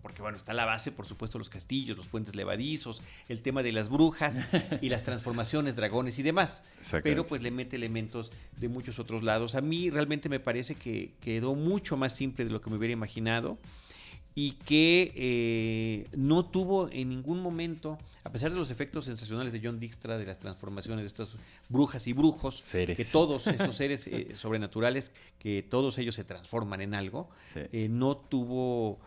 Porque, 0.03 0.23
bueno, 0.23 0.39
está 0.39 0.55
la 0.55 0.65
base, 0.65 0.93
por 0.93 1.07
supuesto, 1.07 1.39
los 1.39 1.51
castillos, 1.51 1.97
los 1.97 2.07
puentes 2.07 2.35
levadizos, 2.35 3.03
el 3.29 3.43
tema 3.43 3.63
de 3.63 3.73
las 3.73 3.89
brujas 3.89 4.39
y 4.81 4.89
las 4.89 5.03
transformaciones, 5.03 5.77
dragones 5.77 6.19
y 6.19 6.23
demás. 6.23 6.63
Pero 7.03 7.27
pues 7.27 7.43
le 7.43 7.51
mete 7.51 7.77
elementos 7.77 8.33
de 8.57 8.69
muchos 8.69 8.99
otros 8.99 9.23
lados. 9.23 9.55
A 9.55 9.61
mí 9.61 9.91
realmente 9.91 10.29
me 10.29 10.41
parece 10.41 10.75
que 10.75 11.13
quedó 11.21 11.55
mucho 11.55 11.97
más 11.97 12.15
simple 12.15 12.45
de 12.45 12.51
lo 12.51 12.61
que 12.61 12.71
me 12.71 12.77
hubiera 12.77 12.93
imaginado 12.93 13.59
y 14.41 14.53
que 14.53 15.13
eh, 15.17 16.07
no 16.17 16.45
tuvo 16.45 16.89
en 16.93 17.09
ningún 17.09 17.41
momento, 17.41 17.99
a 18.23 18.31
pesar 18.31 18.53
de 18.53 18.57
los 18.57 18.71
efectos 18.71 19.07
sensacionales 19.07 19.53
de 19.53 19.61
John 19.61 19.81
Dijkstra, 19.81 20.17
de 20.17 20.25
las 20.27 20.39
transformaciones 20.39 21.03
de 21.03 21.09
estas 21.09 21.35
brujas 21.69 22.07
y 22.07 22.13
brujos, 22.13 22.61
Seres. 22.61 22.97
que 22.97 23.05
todos 23.05 23.49
estos 23.49 23.75
seres 23.75 24.07
eh, 24.07 24.37
sobrenaturales, 24.37 25.11
que 25.41 25.65
todos 25.69 25.99
ellos 25.99 26.15
se 26.15 26.23
transforman 26.23 26.81
en 26.83 26.95
algo, 26.95 27.29
Sí. 27.53 27.63
eh, 27.73 27.89
no 27.91 28.17
tuvo 28.17 29.01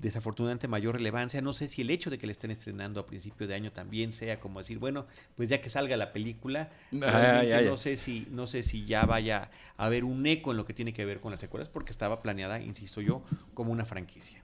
desafortunadamente 0.00 0.68
mayor 0.68 0.94
relevancia. 0.94 1.42
No 1.42 1.52
sé 1.52 1.68
si 1.68 1.82
el 1.82 1.90
hecho 1.90 2.08
de 2.08 2.16
que 2.16 2.26
le 2.26 2.32
estén 2.32 2.50
estrenando 2.50 3.00
a 3.00 3.04
principio 3.04 3.46
de 3.46 3.54
año 3.54 3.72
también 3.72 4.10
sea 4.12 4.40
como 4.40 4.60
decir, 4.60 4.78
bueno, 4.78 5.06
pues 5.34 5.50
ya 5.50 5.60
que 5.60 5.68
salga 5.68 5.98
la 5.98 6.12
película, 6.14 6.70
ya. 6.92 7.60
no 7.62 7.76
sé 7.76 7.98
si 7.98 8.26
no 8.30 8.46
sé 8.46 8.62
si 8.62 8.86
ya 8.86 9.04
vaya 9.04 9.50
a 9.76 9.84
haber 9.86 10.04
un 10.04 10.24
eco 10.26 10.52
en 10.52 10.56
lo 10.56 10.64
que 10.64 10.72
tiene 10.72 10.94
que 10.94 11.04
ver 11.04 11.20
con 11.20 11.30
las 11.32 11.40
secuelas 11.40 11.68
porque 11.68 11.90
estaba 11.90 12.22
planeada, 12.22 12.60
insisto 12.62 13.00
yo, 13.02 13.22
como 13.54 13.70
una 13.72 13.84
franquicia. 13.84 14.40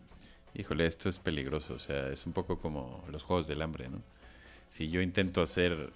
Híjole, 0.54 0.86
esto 0.86 1.08
es 1.08 1.18
peligroso, 1.18 1.74
o 1.74 1.78
sea, 1.78 2.08
es 2.10 2.26
un 2.26 2.32
poco 2.32 2.58
como 2.58 3.04
los 3.10 3.22
Juegos 3.24 3.46
del 3.46 3.62
Hambre, 3.62 3.88
¿no? 3.88 4.00
Si 4.68 4.88
yo 4.88 5.00
intento 5.00 5.42
hacer 5.42 5.90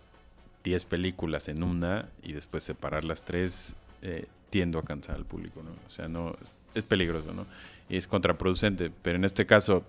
10 0.64 0.84
películas 0.84 1.48
en 1.48 1.62
una 1.62 2.08
y 2.22 2.32
después 2.32 2.64
separar 2.64 3.04
las 3.04 3.22
tres, 3.22 3.74
eh, 4.02 4.26
tiendo 4.50 4.78
a 4.78 4.84
cansar 4.84 5.16
al 5.16 5.24
público, 5.24 5.62
¿no? 5.62 5.70
O 5.86 5.90
sea, 5.90 6.08
no, 6.08 6.36
es 6.74 6.82
peligroso, 6.82 7.32
¿no? 7.32 7.46
Y 7.88 7.96
es 7.96 8.06
contraproducente, 8.06 8.90
pero 9.02 9.16
en 9.16 9.24
este 9.24 9.46
caso 9.46 9.84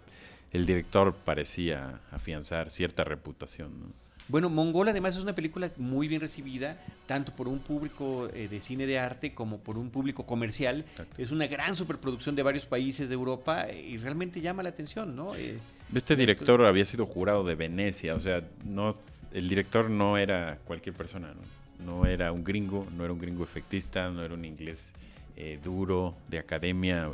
el 0.51 0.65
director 0.65 1.13
parecía 1.13 1.99
afianzar 2.11 2.69
cierta 2.69 3.03
reputación, 3.03 3.79
¿no? 3.79 4.08
Bueno, 4.29 4.47
Mongol 4.49 4.87
además 4.89 5.17
es 5.17 5.23
una 5.23 5.33
película 5.33 5.71
muy 5.77 6.07
bien 6.07 6.21
recibida, 6.21 6.77
tanto 7.07 7.35
por 7.35 7.47
un 7.47 7.59
público 7.59 8.29
eh, 8.31 8.47
de 8.47 8.61
cine 8.61 8.85
de 8.85 8.99
arte 8.99 9.33
como 9.33 9.57
por 9.57 9.75
un 9.77 9.89
público 9.89 10.27
comercial. 10.27 10.85
Exacto. 10.91 11.15
Es 11.17 11.31
una 11.31 11.47
gran 11.47 11.75
superproducción 11.75 12.35
de 12.35 12.43
varios 12.43 12.67
países 12.67 13.09
de 13.09 13.15
Europa 13.15 13.67
eh, 13.67 13.83
y 13.89 13.97
realmente 13.97 14.39
llama 14.39 14.61
la 14.61 14.69
atención, 14.69 15.15
¿no? 15.15 15.35
Eh, 15.35 15.57
Este 15.95 16.15
director 16.15 16.63
había 16.63 16.85
sido 16.85 17.07
jurado 17.07 17.43
de 17.43 17.55
Venecia, 17.55 18.13
o 18.13 18.19
sea, 18.19 18.43
no, 18.63 18.95
el 19.33 19.49
director 19.49 19.89
no 19.89 20.15
era 20.15 20.59
cualquier 20.63 20.93
persona, 20.93 21.33
¿no? 21.33 21.59
No 21.83 22.05
era 22.05 22.31
un 22.31 22.43
gringo, 22.43 22.85
no 22.95 23.05
era 23.05 23.13
un 23.13 23.19
gringo 23.19 23.43
efectista, 23.43 24.11
no 24.11 24.23
era 24.23 24.35
un 24.35 24.45
inglés 24.45 24.91
eh, 25.37 25.57
duro, 25.63 26.13
de 26.27 26.37
academia, 26.37 27.09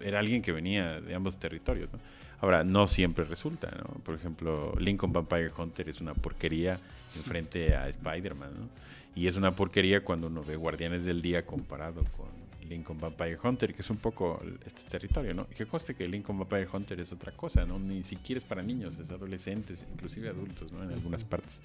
era 0.00 0.18
alguien 0.18 0.40
que 0.40 0.52
venía 0.52 1.00
de 1.00 1.14
ambos 1.14 1.36
territorios, 1.36 1.92
¿no? 1.92 1.98
Ahora, 2.40 2.64
no 2.64 2.86
siempre 2.86 3.24
resulta, 3.24 3.70
¿no? 3.78 4.02
Por 4.02 4.14
ejemplo, 4.14 4.74
Lincoln 4.78 5.12
Vampire 5.12 5.50
Hunter 5.56 5.88
es 5.88 6.00
una 6.00 6.14
porquería 6.14 6.78
enfrente 7.16 7.74
a 7.74 7.88
Spider-Man, 7.88 8.50
¿no? 8.52 8.68
Y 9.14 9.26
es 9.28 9.36
una 9.36 9.54
porquería 9.54 10.02
cuando 10.02 10.26
uno 10.26 10.42
ve 10.42 10.56
Guardianes 10.56 11.04
del 11.04 11.22
Día 11.22 11.46
comparado 11.46 12.02
con 12.16 12.28
Lincoln 12.68 12.98
Vampire 12.98 13.38
Hunter, 13.42 13.74
que 13.74 13.82
es 13.82 13.90
un 13.90 13.98
poco 13.98 14.42
este 14.66 14.82
territorio, 14.88 15.34
¿no? 15.34 15.46
Que 15.48 15.66
conste 15.66 15.94
que 15.94 16.08
Lincoln 16.08 16.38
Vampire 16.38 16.68
Hunter 16.72 17.00
es 17.00 17.12
otra 17.12 17.32
cosa, 17.32 17.64
¿no? 17.64 17.78
Ni 17.78 18.02
siquiera 18.02 18.38
es 18.38 18.44
para 18.44 18.62
niños, 18.62 18.98
es 18.98 19.10
adolescentes, 19.10 19.86
inclusive 19.92 20.28
adultos, 20.28 20.72
¿no? 20.72 20.82
En 20.82 20.90
algunas 20.90 21.24
partes. 21.24 21.60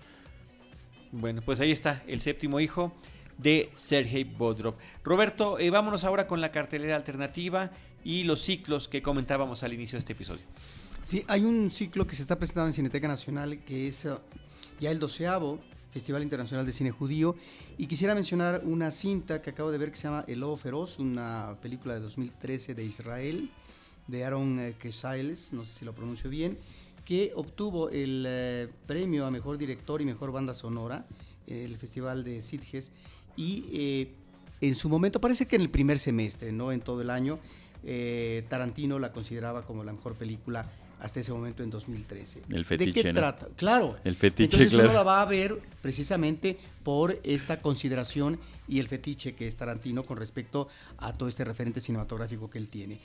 Bueno, 1.12 1.41
pues 1.41 1.60
ahí 1.60 1.71
está, 1.71 2.03
el 2.08 2.21
séptimo 2.21 2.60
hijo 2.60 2.93
de 3.39 3.71
Sergei 3.75 4.23
Bodrov. 4.25 4.75
Roberto, 5.04 5.58
eh, 5.58 5.69
vámonos 5.69 6.04
ahora 6.04 6.28
con 6.28 6.41
la 6.41 6.52
cartelera 6.52 6.95
alternativa 6.95 7.71
y 8.04 8.23
los 8.23 8.41
ciclos 8.41 8.88
que 8.88 9.02
comentábamos 9.02 9.63
al 9.63 9.73
inicio 9.73 9.95
de 9.95 9.99
este 9.99 10.13
episodio. 10.13 10.43
Sí, 11.02 11.23
hay 11.28 11.43
un 11.43 11.71
ciclo 11.71 12.06
que 12.06 12.15
se 12.15 12.21
está 12.21 12.38
presentando 12.38 12.67
en 12.67 12.73
Cineteca 12.73 13.08
Nacional 13.08 13.60
que 13.60 13.88
es 13.88 14.06
uh, 14.06 14.19
ya 14.80 14.91
el 14.91 14.99
doceavo 14.99 15.60
Festival 15.91 16.21
Internacional 16.21 16.65
de 16.65 16.73
Cine 16.73 16.91
Judío 16.91 17.36
y 17.78 17.88
quisiera 17.88 18.13
mencionar 18.13 18.62
una 18.65 18.91
cinta 18.91 19.41
que 19.41 19.49
acabo 19.49 19.71
de 19.71 19.78
ver 19.78 19.89
que 19.89 19.97
se 19.97 20.04
llama 20.04 20.25
El 20.28 20.41
Lobo 20.41 20.58
Feroz, 20.58 20.99
una 20.99 21.58
película 21.62 21.95
de 21.95 22.02
2013 22.02 22.75
de 22.75 22.84
Israel 22.84 23.49
de 24.08 24.25
Aaron 24.25 24.60
eh, 24.60 24.75
Kesailes, 24.78 25.54
no 25.54 25.65
sé 25.65 25.73
si 25.73 25.86
lo 25.86 25.93
pronuncio 25.93 26.30
bien, 26.30 26.58
que 27.06 27.32
obtuvo 27.36 27.89
el 27.89 28.25
eh, 28.28 28.67
premio 28.86 29.25
a 29.25 29.32
Mejor 29.32 29.58
Director 29.58 30.02
y 30.02 30.06
Mejor 30.06 30.32
Banda 30.32 30.54
Sonora 30.54 31.06
en 31.47 31.65
el 31.65 31.78
Festival 31.78 32.23
de 32.23 32.41
Sitges 32.41 32.91
y 33.39 33.65
eh, 33.71 34.12
en 34.60 34.75
su 34.75 34.89
momento, 34.89 35.21
parece 35.21 35.47
que 35.47 35.56
en 35.56 35.62
el 35.62 35.69
primer 35.69 35.97
semestre, 35.97 36.52
no 36.52 36.73
en 36.73 36.82
todo 36.82 37.02
el 37.02 37.10
año, 37.10 37.39
eh, 37.86 38.43
Tarantino 38.49 38.99
la 38.99 39.13
consideraba 39.13 39.62
como 39.65 39.86
la 39.86 39.93
mejor 39.93 40.15
película 40.15 40.69
hasta 40.99 41.21
ese 41.21 41.32
momento 41.32 41.63
en 41.63 41.69
2013. 41.69 42.41
El 42.49 42.58
¿De 42.58 42.63
fetiche, 42.65 43.02
qué 43.02 43.13
¿no? 43.13 43.19
trata? 43.21 43.47
Claro. 43.56 43.95
El 44.04 44.17
fetiche, 44.17 44.43
Entonces 44.43 44.73
claro. 44.73 44.89
uno 44.89 44.97
la 44.97 45.04
va 45.04 45.21
a 45.21 45.25
ver 45.25 45.58
precisamente 45.82 46.58
por 46.84 47.17
esta 47.23 47.60
consideración 47.60 48.38
y 48.67 48.80
el 48.80 48.89
fetiche 48.89 49.34
que 49.34 49.47
es 49.47 49.56
Tarantino 49.56 50.04
con 50.04 50.17
respecto 50.17 50.67
a 50.97 51.13
todo 51.13 51.30
este 51.30 51.45
referente 51.45 51.80
cinematográfico 51.80 52.49
que 52.49 52.58
él 52.58 52.67
tiene. 52.67 52.99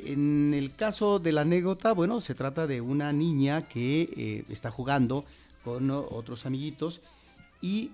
En 0.00 0.52
el 0.52 0.74
caso 0.74 1.20
de 1.20 1.30
la 1.30 1.42
anécdota, 1.42 1.92
bueno, 1.92 2.20
se 2.20 2.34
trata 2.34 2.66
de 2.66 2.80
una 2.80 3.12
niña 3.12 3.68
que 3.68 4.10
eh, 4.16 4.44
está 4.48 4.72
jugando 4.72 5.24
con 5.62 5.88
otros 5.92 6.44
amiguitos 6.44 7.00
y 7.62 7.92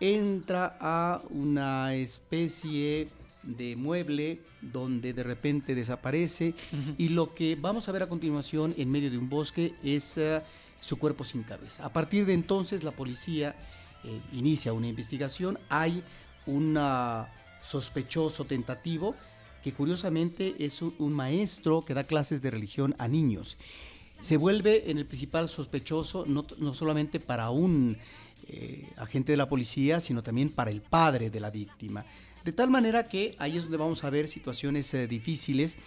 entra 0.00 0.76
a 0.80 1.22
una 1.30 1.94
especie 1.94 3.08
de 3.42 3.76
mueble 3.76 4.40
donde 4.60 5.12
de 5.12 5.22
repente 5.22 5.74
desaparece 5.74 6.54
y 6.98 7.10
lo 7.10 7.34
que 7.34 7.56
vamos 7.60 7.88
a 7.88 7.92
ver 7.92 8.02
a 8.02 8.08
continuación 8.08 8.74
en 8.78 8.90
medio 8.90 9.10
de 9.10 9.18
un 9.18 9.28
bosque 9.28 9.74
es 9.82 10.16
eh, 10.16 10.40
su 10.80 10.98
cuerpo 10.98 11.24
sin 11.24 11.42
cabeza. 11.42 11.84
A 11.84 11.92
partir 11.92 12.26
de 12.26 12.32
entonces 12.32 12.82
la 12.82 12.92
policía 12.92 13.54
eh, 14.04 14.20
inicia 14.32 14.72
una 14.72 14.88
investigación, 14.88 15.58
hay 15.68 16.02
un 16.46 16.76
ah, 16.78 17.28
sospechoso 17.62 18.44
tentativo 18.44 19.14
que 19.62 19.72
curiosamente 19.72 20.54
es 20.58 20.82
un, 20.82 20.94
un 20.98 21.12
maestro 21.12 21.82
que 21.84 21.94
da 21.94 22.04
clases 22.04 22.42
de 22.42 22.50
religión 22.50 22.94
a 22.98 23.08
niños. 23.08 23.56
Se 24.20 24.36
vuelve 24.36 24.90
en 24.90 24.98
el 24.98 25.06
principal 25.06 25.48
sospechoso 25.48 26.24
no, 26.26 26.46
no 26.58 26.74
solamente 26.74 27.20
para 27.20 27.50
un 27.50 27.98
eh, 28.46 28.90
agente 28.96 29.32
de 29.32 29.36
la 29.38 29.48
policía, 29.48 30.00
sino 30.00 30.22
también 30.22 30.50
para 30.50 30.70
el 30.70 30.82
padre 30.82 31.30
de 31.30 31.40
la 31.40 31.50
víctima. 31.50 32.04
De 32.44 32.52
tal 32.52 32.68
manera 32.68 33.04
que 33.04 33.34
ahí 33.38 33.56
es 33.56 33.62
donde 33.62 33.78
vamos 33.78 34.04
a 34.04 34.10
ver 34.10 34.28
situaciones 34.28 34.92
eh, 34.92 35.06
difíciles, 35.06 35.78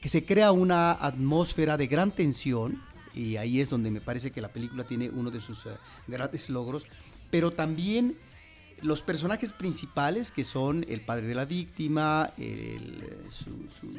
que 0.00 0.08
se 0.08 0.24
crea 0.24 0.52
una 0.52 0.92
atmósfera 0.92 1.76
de 1.76 1.88
gran 1.88 2.12
tensión, 2.12 2.80
y 3.14 3.36
ahí 3.36 3.60
es 3.60 3.70
donde 3.70 3.90
me 3.90 4.00
parece 4.00 4.30
que 4.30 4.40
la 4.40 4.52
película 4.52 4.84
tiene 4.84 5.10
uno 5.10 5.32
de 5.32 5.40
sus 5.40 5.66
eh, 5.66 5.70
grandes 6.06 6.48
logros, 6.50 6.86
pero 7.30 7.52
también 7.52 8.16
los 8.80 9.02
personajes 9.02 9.52
principales, 9.52 10.30
que 10.30 10.44
son 10.44 10.86
el 10.88 11.00
padre 11.00 11.26
de 11.26 11.34
la 11.34 11.46
víctima, 11.46 12.30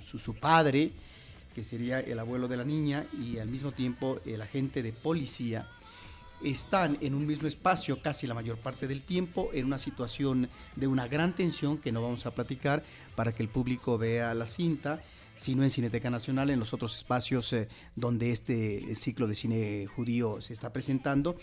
su 0.02 0.36
padre, 0.36 0.94
que 1.54 1.66
sería 1.66 2.00
el 2.00 2.18
abuelo 2.18 2.48
de 2.48 2.56
la 2.56 2.64
niña, 2.64 3.06
y 3.12 3.40
al 3.40 3.50
mismo 3.50 3.74
tiempo 3.74 4.22
el 4.26 4.42
agente 4.42 4.82
de 4.82 4.94
policía, 4.94 5.68
están 6.44 6.98
en 7.02 7.14
un 7.14 7.28
mismo 7.28 7.48
espacio 7.48 8.02
casi 8.02 8.28
la 8.28 8.34
mayor 8.34 8.58
parte 8.58 8.88
del 8.88 9.02
tiempo, 9.02 9.50
en 9.54 9.66
una 9.66 9.78
situación 9.78 10.50
de 10.76 10.88
una 10.88 11.08
gran 11.08 11.34
tensión 11.34 11.78
que 11.78 11.92
no 11.92 12.02
vamos 12.02 12.26
a 12.26 12.32
platicar 12.32 12.84
para 13.16 13.34
que 13.34 13.44
el 13.44 13.50
público 13.50 13.98
vea 13.98 14.34
la 14.34 14.48
cinta, 14.48 15.02
sino 15.38 15.64
en 15.64 15.70
Cineteca 15.70 16.10
Nacional, 16.10 16.50
en 16.50 16.60
los 16.60 16.74
otros 16.74 16.98
espacios 16.98 17.52
eh, 17.54 17.68
donde 17.96 18.32
este 18.32 18.94
ciclo 18.96 19.28
de 19.28 19.36
cine 19.36 19.88
judío 19.88 20.42
se 20.42 20.54
está 20.54 20.72
presentando, 20.74 21.38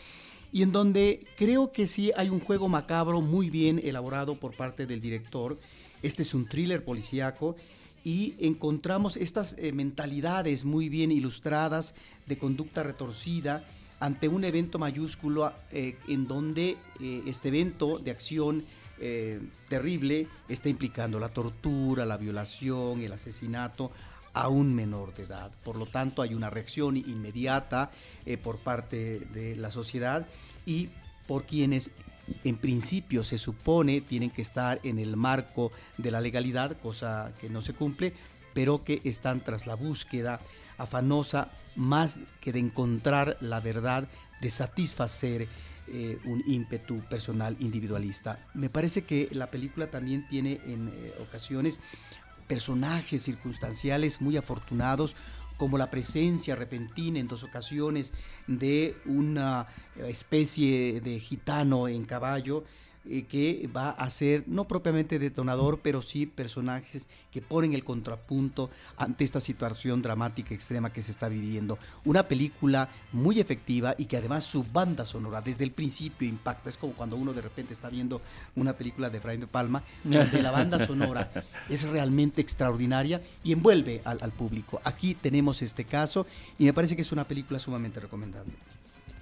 y 0.52 0.62
en 0.62 0.72
donde 0.72 1.26
creo 1.36 1.72
que 1.72 1.86
sí 1.86 2.12
hay 2.16 2.28
un 2.28 2.40
juego 2.40 2.68
macabro 2.68 3.20
muy 3.20 3.50
bien 3.50 3.80
elaborado 3.82 4.36
por 4.36 4.54
parte 4.54 4.86
del 4.86 5.00
director. 5.00 5.58
Este 6.02 6.22
es 6.22 6.34
un 6.34 6.46
thriller 6.46 6.84
policíaco 6.84 7.56
y 8.04 8.34
encontramos 8.38 9.16
estas 9.16 9.56
eh, 9.58 9.72
mentalidades 9.72 10.64
muy 10.64 10.88
bien 10.88 11.10
ilustradas 11.10 11.94
de 12.26 12.38
conducta 12.38 12.82
retorcida 12.82 13.64
ante 14.00 14.28
un 14.28 14.44
evento 14.44 14.78
mayúsculo 14.78 15.52
eh, 15.70 15.96
en 16.08 16.26
donde 16.26 16.76
eh, 17.00 17.22
este 17.26 17.48
evento 17.48 17.98
de 17.98 18.10
acción 18.10 18.64
eh, 18.98 19.40
terrible 19.68 20.26
está 20.48 20.68
implicando 20.68 21.18
la 21.18 21.28
tortura, 21.28 22.04
la 22.06 22.16
violación, 22.16 23.02
el 23.02 23.12
asesinato 23.12 23.90
a 24.32 24.48
un 24.48 24.74
menor 24.74 25.14
de 25.14 25.22
edad. 25.22 25.50
Por 25.64 25.76
lo 25.76 25.86
tanto, 25.86 26.20
hay 26.20 26.34
una 26.34 26.50
reacción 26.50 26.96
inmediata 26.96 27.90
por 28.42 28.58
parte 28.58 29.20
de 29.32 29.56
la 29.56 29.70
sociedad 29.70 30.26
y 30.66 30.90
por 31.26 31.44
quienes 31.44 31.90
en 32.44 32.56
principio 32.56 33.24
se 33.24 33.38
supone 33.38 34.02
tienen 34.02 34.30
que 34.30 34.42
estar 34.42 34.78
en 34.82 34.98
el 34.98 35.16
marco 35.16 35.72
de 35.96 36.10
la 36.10 36.20
legalidad, 36.20 36.76
cosa 36.80 37.32
que 37.40 37.48
no 37.48 37.62
se 37.62 37.72
cumple, 37.72 38.12
pero 38.52 38.84
que 38.84 39.00
están 39.04 39.40
tras 39.40 39.66
la 39.66 39.74
búsqueda 39.74 40.40
afanosa 40.78 41.50
más 41.74 42.20
que 42.40 42.52
de 42.52 42.58
encontrar 42.58 43.36
la 43.40 43.60
verdad, 43.60 44.08
de 44.40 44.50
satisfacer 44.50 45.48
eh, 45.88 46.18
un 46.24 46.42
ímpetu 46.46 47.00
personal 47.08 47.56
individualista. 47.60 48.38
Me 48.54 48.68
parece 48.68 49.04
que 49.04 49.28
la 49.32 49.50
película 49.50 49.90
también 49.90 50.26
tiene 50.28 50.60
en 50.66 50.88
eh, 50.88 51.14
ocasiones 51.20 51.80
personajes 52.48 53.22
circunstanciales 53.22 54.20
muy 54.20 54.36
afortunados, 54.36 55.16
como 55.56 55.78
la 55.78 55.90
presencia 55.90 56.54
repentina 56.54 57.18
en 57.18 57.26
dos 57.26 57.42
ocasiones 57.42 58.12
de 58.46 58.94
una 59.06 59.66
especie 59.96 61.00
de 61.00 61.18
gitano 61.18 61.88
en 61.88 62.04
caballo 62.04 62.64
eh, 63.08 63.24
que 63.28 63.68
va 63.74 63.90
a 63.90 64.08
ser 64.10 64.44
no 64.46 64.66
propiamente 64.68 65.18
detonador, 65.18 65.80
pero 65.82 66.02
sí 66.02 66.26
personajes 66.26 67.08
que 67.30 67.40
ponen 67.42 67.74
el 67.74 67.84
contrapunto 67.84 68.70
ante 68.96 69.24
esta 69.24 69.40
situación 69.40 70.02
dramática 70.02 70.54
extrema 70.54 70.92
que 70.92 71.02
se 71.02 71.10
está 71.10 71.28
viviendo. 71.28 71.78
Una 72.04 72.28
película 72.28 72.88
muy 73.12 73.40
efectiva 73.40 73.94
y 73.98 74.06
que 74.06 74.16
además 74.16 74.44
su 74.44 74.64
banda 74.64 75.04
sonora 75.06 75.40
desde 75.40 75.64
el 75.64 75.70
principio 75.72 76.28
impacta. 76.28 76.70
Es 76.70 76.76
como 76.76 76.92
cuando 76.94 77.16
uno 77.16 77.32
de 77.32 77.42
repente 77.42 77.72
está 77.72 77.88
viendo 77.90 78.20
una 78.54 78.72
película 78.72 79.10
de 79.10 79.18
Brian 79.20 79.40
De 79.40 79.46
Palma, 79.46 79.82
donde 80.04 80.42
la 80.42 80.50
banda 80.50 80.86
sonora 80.86 81.30
es 81.68 81.82
realmente 81.82 82.40
extraordinaria 82.40 83.22
y 83.44 83.52
envuelve 83.52 84.00
al, 84.04 84.18
al 84.22 84.32
público. 84.32 84.80
Aquí 84.84 85.14
tenemos 85.14 85.62
este 85.62 85.84
caso 85.84 86.26
y 86.58 86.64
me 86.64 86.72
parece 86.72 86.96
que 86.96 87.02
es 87.02 87.12
una 87.12 87.24
película 87.28 87.58
sumamente 87.58 88.00
recomendable. 88.00 88.52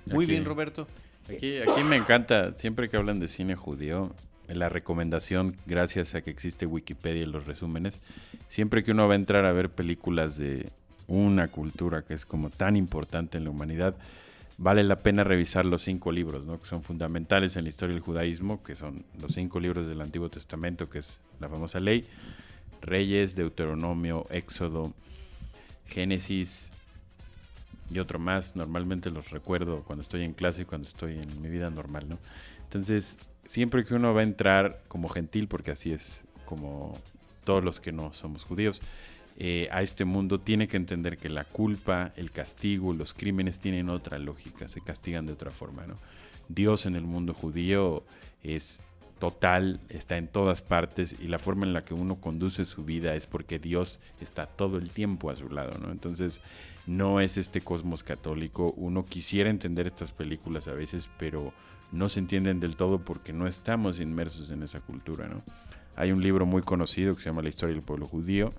Muy 0.07 0.25
Aquí- 0.25 0.33
bien, 0.33 0.45
Roberto. 0.45 0.87
Aquí, 1.29 1.59
aquí 1.59 1.83
me 1.83 1.97
encanta, 1.97 2.53
siempre 2.57 2.89
que 2.89 2.97
hablan 2.97 3.19
de 3.19 3.29
cine 3.29 3.57
judío, 3.57 4.15
la 4.49 4.69
recomendación, 4.69 5.57
gracias 5.67 6.15
a 6.15 6.21
que 6.21 6.31
existe 6.31 6.67
Wikipedia 6.67 7.23
y 7.23 7.27
los 7.27 7.47
resúmenes, 7.47 8.03
siempre 8.49 8.85
que 8.85 8.93
uno 8.93 9.09
va 9.09 9.15
a 9.15 9.17
entrar 9.17 9.47
a 9.47 9.53
ver 9.53 9.71
películas 9.71 10.37
de 10.37 10.69
una 11.07 11.49
cultura 11.49 12.03
que 12.03 12.15
es 12.15 12.27
como 12.27 12.51
tan 12.51 12.77
importante 12.77 13.39
en 13.39 13.45
la 13.45 13.51
humanidad, 13.51 13.95
vale 14.59 14.85
la 14.85 14.97
pena 14.97 15.25
revisar 15.25 15.65
los 15.67 15.83
cinco 15.83 16.13
libros, 16.13 16.45
¿no? 16.45 16.59
que 16.59 16.67
son 16.67 16.83
fundamentales 16.83 17.57
en 17.57 17.65
la 17.65 17.71
historia 17.71 17.95
del 17.95 18.03
judaísmo, 18.03 18.63
que 18.63 18.77
son 18.77 19.05
los 19.21 19.33
cinco 19.33 19.61
libros 19.61 19.87
del 19.87 20.01
Antiguo 20.01 20.29
Testamento, 20.29 20.89
que 20.89 20.99
es 20.99 21.21
la 21.41 21.49
famosa 21.49 21.81
ley, 21.81 22.05
Reyes, 22.83 23.35
Deuteronomio, 23.35 24.27
Éxodo, 24.31 24.93
Génesis 25.87 26.71
y 27.91 27.99
otro 27.99 28.19
más. 28.19 28.57
Normalmente 28.57 29.11
los 29.11 29.31
recuerdo 29.31 29.83
cuando 29.85 30.03
estoy 30.03 30.25
en 30.25 30.33
clase 30.33 30.63
y 30.63 30.65
cuando 30.65 30.89
estoy 30.89 31.19
en 31.19 31.43
mi 31.43 31.49
vida 31.49 31.71
normal, 31.71 32.09
¿no? 32.09 32.19
Entonces, 32.65 33.19
siempre 33.45 33.85
que 33.85 33.95
uno 33.95 34.15
va 34.15 34.21
a 34.21 34.25
entrar 34.25 34.83
como 34.89 35.09
gentil, 35.09 35.49
porque 35.49 35.71
así 35.71 35.93
es 35.93 36.23
como 36.45 36.99
todos 37.45 37.65
los 37.65 37.81
que 37.81 37.93
no 37.93 38.13
somos 38.13 38.45
judíos, 38.45 38.81
eh, 39.37 39.69
a 39.73 39.83
este 39.83 40.05
mundo 40.05 40.41
tiene 40.41 40.69
que 40.69 40.77
entender 40.77 41.19
que 41.19 41.29
la 41.29 41.45
culpa, 41.45 42.13
el 42.17 42.31
castigo, 42.31 42.93
los 42.93 43.13
crímenes 43.13 43.59
tienen 43.59 43.89
otra 43.89 44.19
lógica, 44.19 44.69
se 44.69 44.81
castigan 44.81 45.27
de 45.27 45.33
otra 45.33 45.51
forma, 45.51 45.87
¿no? 45.87 45.95
Dios 46.49 46.87
en 46.87 46.95
el 46.95 47.03
mundo 47.03 47.35
judío 47.35 48.05
es 48.43 48.81
total, 49.19 49.81
está 49.89 50.17
en 50.17 50.29
todas 50.29 50.63
partes 50.63 51.17
y 51.21 51.29
la 51.29 51.39
forma 51.39 51.65
en 51.67 51.73
la 51.73 51.83
que 51.83 51.95
uno 51.95 52.17
conduce 52.17 52.65
su 52.65 52.85
vida 52.85 53.15
es 53.15 53.27
porque 53.27 53.59
Dios 53.59 54.01
está 54.21 54.47
todo 54.47 54.79
el 54.79 54.91
tiempo 54.91 55.31
a 55.31 55.37
su 55.37 55.49
lado, 55.49 55.79
¿no? 55.79 55.91
Entonces, 55.91 56.41
no 56.87 57.21
es 57.21 57.37
este 57.39 57.61
cosmos 57.61 58.03
católico. 58.03 58.75
Uno 58.77 59.05
quisiera 59.05 59.51
entender 59.51 59.87
estas 59.87 60.13
películas 60.13 60.69
a 60.69 60.73
veces, 60.73 61.09
pero 61.19 61.53
no 61.93 62.09
se 62.09 62.21
entienden 62.21 62.61
del 62.61 62.77
todo 62.77 62.99
porque 62.99 63.33
no 63.33 63.47
estamos 63.47 64.01
inmersos 64.01 64.51
en 64.51 64.63
esa 64.63 64.81
cultura, 64.81 65.29
¿no? 65.29 65.43
Hay 65.97 66.11
un 66.11 66.23
libro 66.23 66.45
muy 66.45 66.63
conocido 66.63 67.15
que 67.15 67.23
se 67.23 67.31
llama 67.31 67.43
La 67.43 67.49
historia 67.49 67.75
del 67.75 67.85
pueblo 67.85 68.07
judío, 68.07 68.51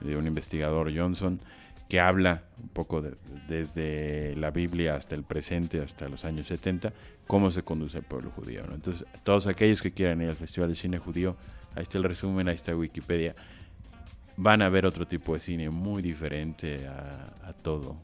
de 0.00 0.16
un 0.16 0.26
investigador 0.26 0.96
Johnson, 0.96 1.40
que 1.88 2.00
habla 2.00 2.44
un 2.62 2.68
poco 2.68 3.02
desde 3.48 4.34
la 4.36 4.50
Biblia 4.50 4.94
hasta 4.94 5.14
el 5.14 5.22
presente, 5.22 5.80
hasta 5.80 6.08
los 6.08 6.24
años 6.24 6.46
70, 6.46 6.92
cómo 7.26 7.50
se 7.50 7.62
conduce 7.62 7.98
el 7.98 8.04
pueblo 8.04 8.30
judío. 8.30 8.62
Entonces, 8.72 9.06
todos 9.22 9.46
aquellos 9.46 9.82
que 9.82 9.92
quieran 9.92 10.22
ir 10.22 10.28
al 10.28 10.36
Festival 10.36 10.70
de 10.70 10.76
Cine 10.76 10.98
Judío, 10.98 11.36
ahí 11.74 11.82
está 11.82 11.98
el 11.98 12.04
resumen, 12.04 12.48
ahí 12.48 12.54
está 12.54 12.74
Wikipedia, 12.74 13.34
van 14.36 14.62
a 14.62 14.68
ver 14.68 14.86
otro 14.86 15.06
tipo 15.06 15.34
de 15.34 15.40
cine 15.40 15.70
muy 15.70 16.02
diferente 16.02 16.86
a, 16.88 17.52
todo 17.62 17.96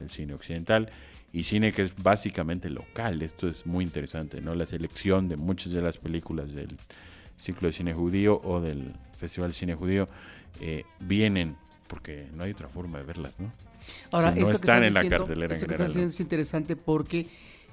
el 0.00 0.10
cine 0.10 0.34
occidental 0.34 0.90
y 1.32 1.44
cine 1.44 1.72
que 1.72 1.82
es 1.82 1.94
básicamente 2.02 2.68
local. 2.68 3.22
Esto 3.22 3.48
es 3.48 3.66
muy 3.66 3.84
interesante, 3.84 4.40
¿no? 4.40 4.54
La 4.54 4.66
selección 4.66 5.28
de 5.28 5.36
muchas 5.36 5.72
de 5.72 5.82
las 5.82 5.98
películas 5.98 6.52
del 6.52 6.76
ciclo 7.36 7.68
de 7.68 7.72
cine 7.72 7.94
judío 7.94 8.40
o 8.42 8.60
del 8.60 8.92
Festival 9.16 9.50
de 9.50 9.54
Cine 9.54 9.74
Judío 9.74 10.08
eh, 10.60 10.84
vienen 11.00 11.56
porque 11.88 12.28
no 12.34 12.44
hay 12.44 12.52
otra 12.52 12.68
forma 12.68 12.98
de 12.98 13.04
verlas, 13.04 13.40
¿no? 13.40 13.52
Ahora, 14.10 14.30
no 14.32 14.50
están 14.50 14.84
en 14.84 14.94
la 14.94 15.08
cartelera 15.08 15.54
esto 15.54 15.64
en 15.64 15.70
que 15.70 15.74
general. 15.74 15.80
estás 15.80 15.88
diciendo 15.88 16.10
es 16.10 16.20
interesante 16.20 16.76
porque 16.76 17.26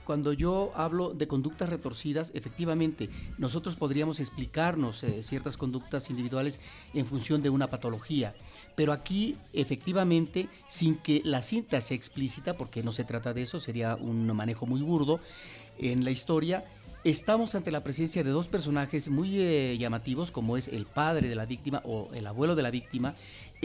cuando 0.06 0.34
yo 0.34 0.72
hablo 0.76 1.14
de 1.14 1.28
conductas 1.28 1.68
retorcidas, 1.68 2.32
efectivamente, 2.36 3.10
nosotros 3.40 3.76
podríamos 3.76 4.20
explicarnos 4.20 5.04
eh, 5.04 5.24
ciertas 5.24 5.58
conductas 5.58 6.10
individuales 6.12 6.60
en 6.94 7.08
función 7.08 7.42
de 7.42 7.50
una 7.50 7.72
patología. 7.72 8.36
Pero 8.76 8.94
aquí, 8.94 9.36
efectivamente, 9.52 10.48
sin 10.68 10.96
que 10.96 11.22
la 11.26 11.42
cinta 11.42 11.82
sea 11.82 11.98
explícita, 11.98 12.56
porque 12.56 12.84
no 12.84 12.92
se 12.92 13.04
trata 13.04 13.34
de 13.34 13.42
eso, 13.42 13.60
sería 13.60 13.96
un 13.96 14.28
manejo 14.28 14.68
muy 14.68 14.82
burdo 14.82 15.20
en 15.80 16.06
la 16.06 16.12
historia, 16.12 16.64
estamos 17.04 17.54
ante 17.54 17.72
la 17.72 17.84
presencia 17.84 18.24
de 18.24 18.32
dos 18.32 18.48
personajes 18.48 19.10
muy 19.10 19.40
eh, 19.40 19.78
llamativos, 19.78 20.32
como 20.32 20.56
es 20.56 20.68
el 20.68 20.86
padre 20.86 21.30
de 21.30 21.36
la 21.36 21.46
víctima 21.46 21.82
o 21.84 22.10
el 22.14 22.28
abuelo 22.28 22.56
de 22.56 22.64
la 22.64 22.72
víctima, 22.72 23.16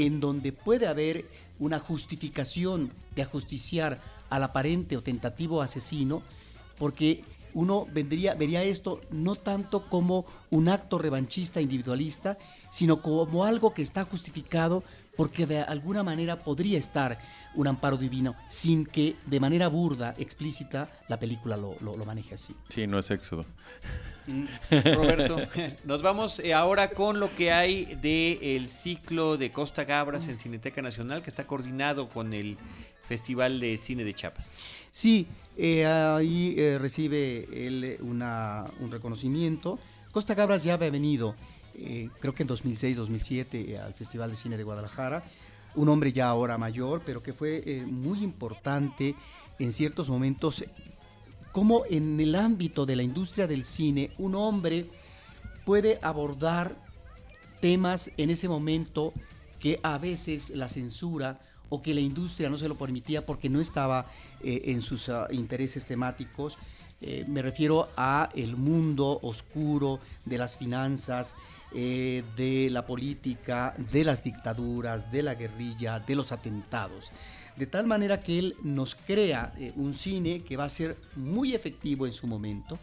en 0.07 0.20
donde 0.20 0.53
puede 0.53 0.86
haber 0.86 1.26
una 1.59 1.78
justificación 1.78 2.90
de 3.14 3.22
ajusticiar 3.22 4.01
al 4.30 4.44
aparente 4.44 4.96
o 4.96 5.03
tentativo 5.03 5.61
asesino, 5.61 6.22
porque 6.78 7.22
uno 7.53 7.86
vendría, 7.92 8.34
vería 8.34 8.62
esto 8.62 9.01
no 9.11 9.34
tanto 9.36 9.88
como 9.88 10.24
un 10.51 10.68
acto 10.68 10.98
revanchista 10.98 11.61
individualista, 11.61 12.38
sino 12.70 13.03
como 13.03 13.44
algo 13.44 13.74
que 13.74 13.82
está 13.82 14.05
justificado 14.05 14.84
porque 15.21 15.45
de 15.45 15.61
alguna 15.61 16.03
manera 16.03 16.43
podría 16.43 16.79
estar 16.79 17.18
un 17.55 17.66
amparo 17.66 17.99
divino 17.99 18.37
sin 18.49 18.87
que 18.87 19.16
de 19.27 19.39
manera 19.39 19.68
burda, 19.68 20.14
explícita, 20.16 20.91
la 21.09 21.18
película 21.18 21.59
lo, 21.59 21.77
lo, 21.83 21.95
lo 21.95 22.07
maneje 22.07 22.33
así. 22.33 22.57
Sí, 22.71 22.87
no 22.87 22.99
es 22.99 23.11
éxodo. 23.11 23.45
Mm, 24.27 24.45
Roberto, 24.95 25.37
nos 25.85 26.01
vamos 26.01 26.41
eh, 26.41 26.55
ahora 26.55 26.93
con 26.93 27.21
lo 27.21 27.37
que 27.37 27.53
hay 27.53 27.97
del 27.97 28.71
ciclo 28.71 29.37
de 29.37 29.53
Costa 29.53 29.85
Gabras 29.85 30.27
en 30.29 30.39
Cineteca 30.39 30.81
Nacional, 30.81 31.21
que 31.21 31.29
está 31.29 31.47
coordinado 31.47 32.09
con 32.09 32.33
el 32.33 32.57
Festival 33.07 33.61
de 33.61 33.77
Cine 33.77 34.05
de 34.05 34.14
Chiapas. 34.14 34.57
Sí, 34.91 35.27
eh, 35.59 35.85
ahí 35.85 36.55
eh, 36.57 36.79
recibe 36.81 37.47
él 37.53 37.99
una, 38.01 38.64
un 38.81 38.91
reconocimiento. 38.91 39.79
Costa 40.12 40.35
Gabras 40.35 40.64
ya 40.64 40.73
había 40.73 40.89
venido, 40.89 41.37
eh, 41.75 42.09
creo 42.21 42.35
que 42.35 42.43
en 42.43 42.49
2006-2007, 42.49 43.79
al 43.79 43.95
Festival 43.95 44.31
de 44.31 44.37
Cine 44.37 44.57
de 44.57 44.64
Guadalajara. 44.64 45.25
Un 45.75 45.89
hombre 45.89 46.12
ya 46.12 46.29
ahora 46.29 46.59
mayor, 46.59 47.03
pero 47.05 47.23
que 47.23 47.33
fue 47.33 47.62
eh, 47.64 47.85
muy 47.87 48.23
importante 48.25 49.14
en 49.59 49.73
ciertos 49.73 50.09
momentos, 50.09 50.64
como 51.53 51.85
en 51.89 52.18
el 52.18 52.35
ámbito 52.35 52.87
de 52.87 52.97
la 52.97 53.03
industria 53.03 53.47
del 53.47 53.64
cine, 53.64 54.11
un 54.18 54.35
hombre 54.35 54.87
puede 55.64 55.99
abordar 56.03 56.75
temas 57.61 58.11
en 58.16 58.31
ese 58.31 58.49
momento 58.49 59.12
que 59.59 59.79
a 59.83 59.99
veces 59.99 60.51
la 60.51 60.68
censura 60.68 61.41
o 61.68 61.81
que 61.83 61.95
la 61.95 62.01
industria 62.01 62.51
no 62.51 62.59
se 62.59 62.68
lo 62.68 62.77
permitía 62.77 63.25
porque 63.25 63.49
no 63.49 63.61
estaba 63.61 64.07
eh, 64.43 64.62
en 64.66 64.83
sus 64.83 65.09
uh, 65.09 65.27
intereses 65.31 65.87
temáticos. 65.87 66.59
Eh, 67.01 67.25
me 67.29 67.41
refiero 67.43 67.89
a 67.97 68.29
el 68.35 68.57
mundo 68.57 69.21
oscuro 69.23 70.01
de 70.25 70.37
las 70.37 70.57
finanzas, 70.57 71.37
eh, 71.73 72.25
de 72.37 72.68
la 72.71 72.85
política, 72.85 73.75
de 73.93 74.05
las 74.05 74.25
dictaduras, 74.25 75.12
de 75.12 75.23
la 75.23 75.37
guerrilla, 75.37 76.01
de 76.01 76.16
los 76.16 76.33
atentados. 76.33 77.12
De 77.57 77.66
tal 77.66 77.87
manera 77.87 78.21
que 78.21 78.41
él 78.41 78.57
nos 78.62 78.97
crea 78.97 79.53
eh, 79.57 79.73
un 79.77 79.95
cine 79.95 80.41
que 80.41 80.57
va 80.57 80.64
a 80.64 80.68
ser 80.68 80.97
muy 81.14 81.55
efectivo 81.55 82.07
en 82.07 82.12
su 82.12 82.27
momento, 82.27 82.79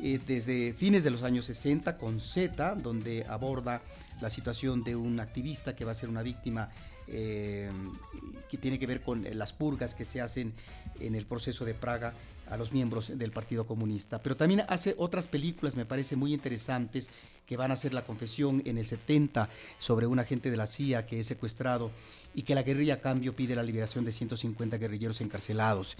eh, 0.00 0.20
desde 0.24 0.72
fines 0.72 1.02
de 1.02 1.10
los 1.10 1.24
años 1.24 1.46
60 1.46 1.96
con 1.96 2.20
Z, 2.20 2.76
donde 2.76 3.26
aborda 3.28 3.82
la 4.20 4.30
situación 4.30 4.84
de 4.84 4.94
un 4.94 5.18
activista 5.18 5.74
que 5.74 5.84
va 5.84 5.90
a 5.90 5.94
ser 5.94 6.08
una 6.08 6.22
víctima 6.22 6.70
que 7.04 8.56
tiene 8.58 8.78
que 8.78 8.86
ver 8.86 9.02
con 9.02 9.26
las 9.36 9.52
purgas 9.52 9.94
que 9.94 10.04
se 10.04 10.22
hacen 10.22 10.54
en 11.00 11.14
el 11.14 11.26
proceso 11.26 11.64
de 11.66 11.74
Praga 11.74 12.14
a 12.52 12.56
los 12.58 12.72
miembros 12.72 13.16
del 13.16 13.32
Partido 13.32 13.66
Comunista. 13.66 14.22
Pero 14.22 14.36
también 14.36 14.64
hace 14.68 14.94
otras 14.98 15.26
películas, 15.26 15.74
me 15.74 15.86
parece 15.86 16.16
muy 16.16 16.34
interesantes, 16.34 17.08
que 17.46 17.56
van 17.56 17.72
a 17.72 17.76
ser 17.76 17.94
La 17.94 18.04
Confesión 18.04 18.62
en 18.66 18.78
el 18.78 18.86
70 18.86 19.48
sobre 19.78 20.06
un 20.06 20.18
agente 20.18 20.50
de 20.50 20.56
la 20.56 20.66
CIA 20.66 21.06
que 21.06 21.18
es 21.18 21.26
secuestrado 21.26 21.90
y 22.34 22.42
que 22.42 22.54
la 22.54 22.62
guerrilla 22.62 23.00
cambio 23.00 23.34
pide 23.34 23.56
la 23.56 23.62
liberación 23.62 24.04
de 24.04 24.12
150 24.12 24.76
guerrilleros 24.76 25.20
encarcelados, 25.20 25.96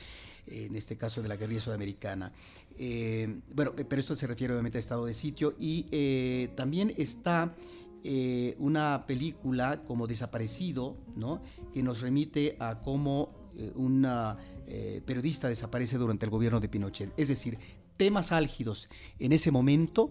eh, 0.47 0.67
en 0.67 0.77
este 0.77 0.97
caso 0.97 1.23
de 1.23 1.29
la 1.29 1.37
guerrilla 1.37 1.61
sudamericana. 1.61 2.33
Eh, 2.79 3.41
bueno, 3.55 3.73
pero 3.75 4.01
esto 4.01 4.15
se 4.15 4.27
refiere 4.27 4.53
obviamente 4.53 4.79
a 4.79 4.81
estado 4.81 5.07
de 5.07 5.15
sitio 5.15 5.55
y 5.59 5.87
eh, 5.91 6.51
también 6.55 6.93
está 6.99 7.55
eh, 8.05 8.57
una 8.59 9.05
película 9.07 9.85
como 9.85 10.09
Desaparecido, 10.09 10.97
¿no? 11.15 11.41
que 11.73 11.85
nos 11.85 12.01
remite 12.01 12.57
a 12.59 12.81
cómo 12.81 13.31
eh, 13.57 13.71
una 13.77 14.39
eh, 14.67 15.03
periodista 15.05 15.49
desaparece 15.49 15.99
durante 15.99 16.27
el 16.27 16.31
gobierno 16.31 16.61
de 16.61 16.69
Pinochet. 16.69 17.13
Es 17.17 17.29
decir, 17.29 17.59
temas 17.97 18.33
álgidos 18.33 18.89
en 19.19 19.33
ese 19.33 19.51
momento 19.51 20.11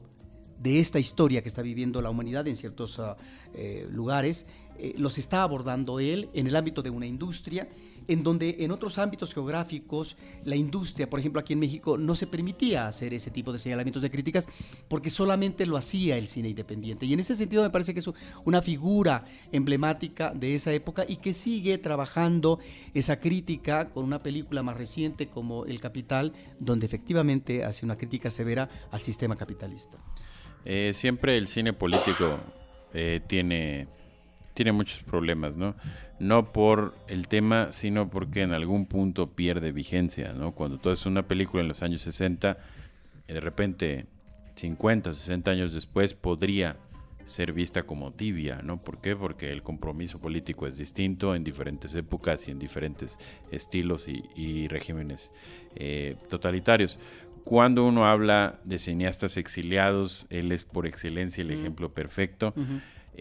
de 0.61 0.79
esta 0.79 0.99
historia 0.99 1.41
que 1.41 1.49
está 1.49 1.61
viviendo 1.61 2.01
la 2.01 2.09
humanidad 2.09 2.47
en 2.47 2.55
ciertos 2.55 2.99
uh, 2.99 3.15
eh, 3.53 3.87
lugares, 3.89 4.45
eh, 4.77 4.93
los 4.97 5.17
está 5.17 5.41
abordando 5.41 5.99
él 5.99 6.29
en 6.33 6.47
el 6.47 6.55
ámbito 6.55 6.83
de 6.83 6.91
una 6.91 7.07
industria, 7.07 7.67
en 8.11 8.23
donde 8.23 8.57
en 8.59 8.71
otros 8.71 8.97
ámbitos 8.97 9.33
geográficos 9.33 10.17
la 10.43 10.55
industria, 10.55 11.09
por 11.09 11.19
ejemplo 11.19 11.39
aquí 11.39 11.53
en 11.53 11.59
México, 11.59 11.97
no 11.97 12.15
se 12.15 12.27
permitía 12.27 12.87
hacer 12.87 13.13
ese 13.13 13.31
tipo 13.31 13.53
de 13.53 13.59
señalamientos 13.59 14.01
de 14.01 14.11
críticas 14.11 14.47
porque 14.87 15.09
solamente 15.09 15.65
lo 15.65 15.77
hacía 15.77 16.17
el 16.17 16.27
cine 16.27 16.49
independiente. 16.49 17.05
Y 17.05 17.13
en 17.13 17.19
ese 17.19 17.35
sentido 17.35 17.63
me 17.63 17.69
parece 17.69 17.93
que 17.93 17.99
es 17.99 18.09
una 18.43 18.61
figura 18.61 19.23
emblemática 19.51 20.31
de 20.35 20.55
esa 20.55 20.73
época 20.73 21.05
y 21.07 21.17
que 21.17 21.33
sigue 21.33 21.77
trabajando 21.77 22.59
esa 22.93 23.19
crítica 23.19 23.89
con 23.89 24.03
una 24.03 24.21
película 24.21 24.61
más 24.61 24.75
reciente 24.77 25.27
como 25.27 25.65
El 25.65 25.79
Capital, 25.79 26.33
donde 26.59 26.85
efectivamente 26.85 27.63
hace 27.63 27.85
una 27.85 27.95
crítica 27.95 28.29
severa 28.29 28.69
al 28.91 29.01
sistema 29.01 29.35
capitalista. 29.35 29.97
Eh, 30.65 30.91
siempre 30.93 31.37
el 31.37 31.47
cine 31.47 31.73
político 31.73 32.39
eh, 32.93 33.21
tiene, 33.27 33.87
tiene 34.53 34.71
muchos 34.71 35.01
problemas, 35.03 35.55
¿no? 35.55 35.75
No 36.19 36.51
por 36.51 36.95
el 37.07 37.27
tema, 37.27 37.71
sino 37.71 38.09
porque 38.09 38.41
en 38.41 38.53
algún 38.53 38.85
punto 38.85 39.31
pierde 39.31 39.71
vigencia, 39.71 40.33
¿no? 40.33 40.53
Cuando 40.53 40.77
tú 40.77 40.89
haces 40.89 41.05
una 41.05 41.23
película 41.23 41.61
en 41.63 41.69
los 41.69 41.81
años 41.83 42.01
60, 42.01 42.57
de 43.27 43.39
repente 43.39 44.05
50, 44.55 45.13
60 45.13 45.51
años 45.51 45.73
después 45.73 46.13
podría 46.13 46.77
ser 47.25 47.53
vista 47.53 47.83
como 47.83 48.11
tibia, 48.11 48.61
¿no? 48.63 48.77
¿Por 48.77 48.99
qué? 48.99 49.15
Porque 49.15 49.51
el 49.51 49.63
compromiso 49.63 50.19
político 50.19 50.67
es 50.67 50.77
distinto 50.77 51.35
en 51.35 51.43
diferentes 51.43 51.95
épocas 51.95 52.47
y 52.47 52.51
en 52.51 52.59
diferentes 52.59 53.17
estilos 53.51 54.07
y, 54.07 54.23
y 54.35 54.67
regímenes 54.67 55.31
eh, 55.75 56.17
totalitarios. 56.29 56.99
Cuando 57.43 57.85
uno 57.85 58.05
habla 58.05 58.59
de 58.63 58.77
cineastas 58.79 59.37
exiliados, 59.37 60.25
él 60.29 60.51
es 60.51 60.63
por 60.63 60.85
excelencia 60.85 61.41
el 61.41 61.51
ejemplo 61.51 61.93
perfecto. 61.93 62.53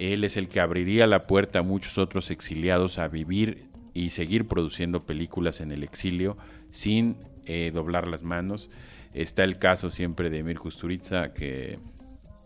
Él 0.00 0.24
es 0.24 0.38
el 0.38 0.48
que 0.48 0.60
abriría 0.60 1.06
la 1.06 1.26
puerta 1.26 1.58
a 1.58 1.62
muchos 1.62 1.98
otros 1.98 2.30
exiliados 2.30 2.98
a 2.98 3.06
vivir 3.06 3.68
y 3.92 4.10
seguir 4.10 4.48
produciendo 4.48 5.04
películas 5.04 5.60
en 5.60 5.72
el 5.72 5.82
exilio 5.82 6.38
sin 6.70 7.18
eh, 7.44 7.70
doblar 7.74 8.08
las 8.08 8.22
manos. 8.22 8.70
Está 9.12 9.44
el 9.44 9.58
caso 9.58 9.90
siempre 9.90 10.30
de 10.30 10.38
Emir 10.38 10.58
Kusturica, 10.58 11.34
que 11.34 11.78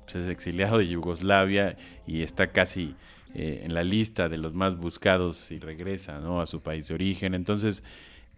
pues, 0.03 0.17
es 0.17 0.29
exiliado 0.29 0.79
de 0.79 0.89
Yugoslavia 0.89 1.77
y 2.09 2.23
está 2.23 2.49
casi 2.49 2.97
eh, 3.35 3.61
en 3.63 3.73
la 3.73 3.85
lista 3.85 4.29
de 4.29 4.37
los 4.37 4.53
más 4.55 4.77
buscados 4.77 5.53
y 5.53 5.61
regresa 5.61 6.19
¿no? 6.19 6.41
a 6.41 6.49
su 6.49 6.61
país 6.61 6.89
de 6.89 6.95
origen. 6.95 7.35
Entonces 7.35 7.85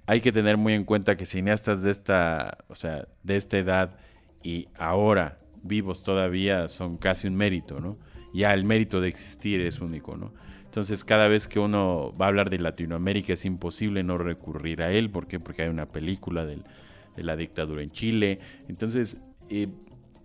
hay 0.07 0.21
que 0.21 0.31
tener 0.31 0.59
muy 0.59 0.75
en 0.75 0.85
cuenta 0.85 1.17
que 1.17 1.25
cineastas 1.25 1.83
de 1.83 1.91
esta, 1.91 2.59
o 2.69 2.75
sea, 2.75 3.09
de 3.23 3.37
esta 3.39 3.57
edad 3.57 3.99
y 4.43 4.69
ahora 4.79 5.39
vivos 5.63 6.05
todavía 6.05 6.69
son 6.69 6.99
casi 6.99 7.27
un 7.27 7.35
mérito, 7.35 7.81
¿no? 7.81 7.97
Ya 8.37 8.53
el 8.53 8.65
mérito 8.65 9.01
de 9.01 9.09
existir 9.09 9.61
es 9.63 9.81
único, 9.81 10.17
¿no? 10.17 10.33
Entonces, 10.65 11.05
cada 11.05 11.27
vez 11.27 11.49
que 11.49 11.59
uno 11.59 12.15
va 12.21 12.27
a 12.27 12.29
hablar 12.29 12.51
de 12.51 12.59
Latinoamérica 12.59 13.33
es 13.33 13.47
imposible 13.47 14.03
no 14.03 14.19
recurrir 14.19 14.83
a 14.83 14.93
él. 14.93 15.09
¿Por 15.09 15.27
qué? 15.27 15.41
Porque 15.41 15.63
hay 15.63 15.69
una 15.69 15.87
película 15.87 16.45
de 16.45 16.63
la 17.17 17.35
dictadura 17.35 17.83
en 17.83 17.91
Chile. 17.91 18.41
Entonces, 18.69 19.19
eh, 19.49 19.69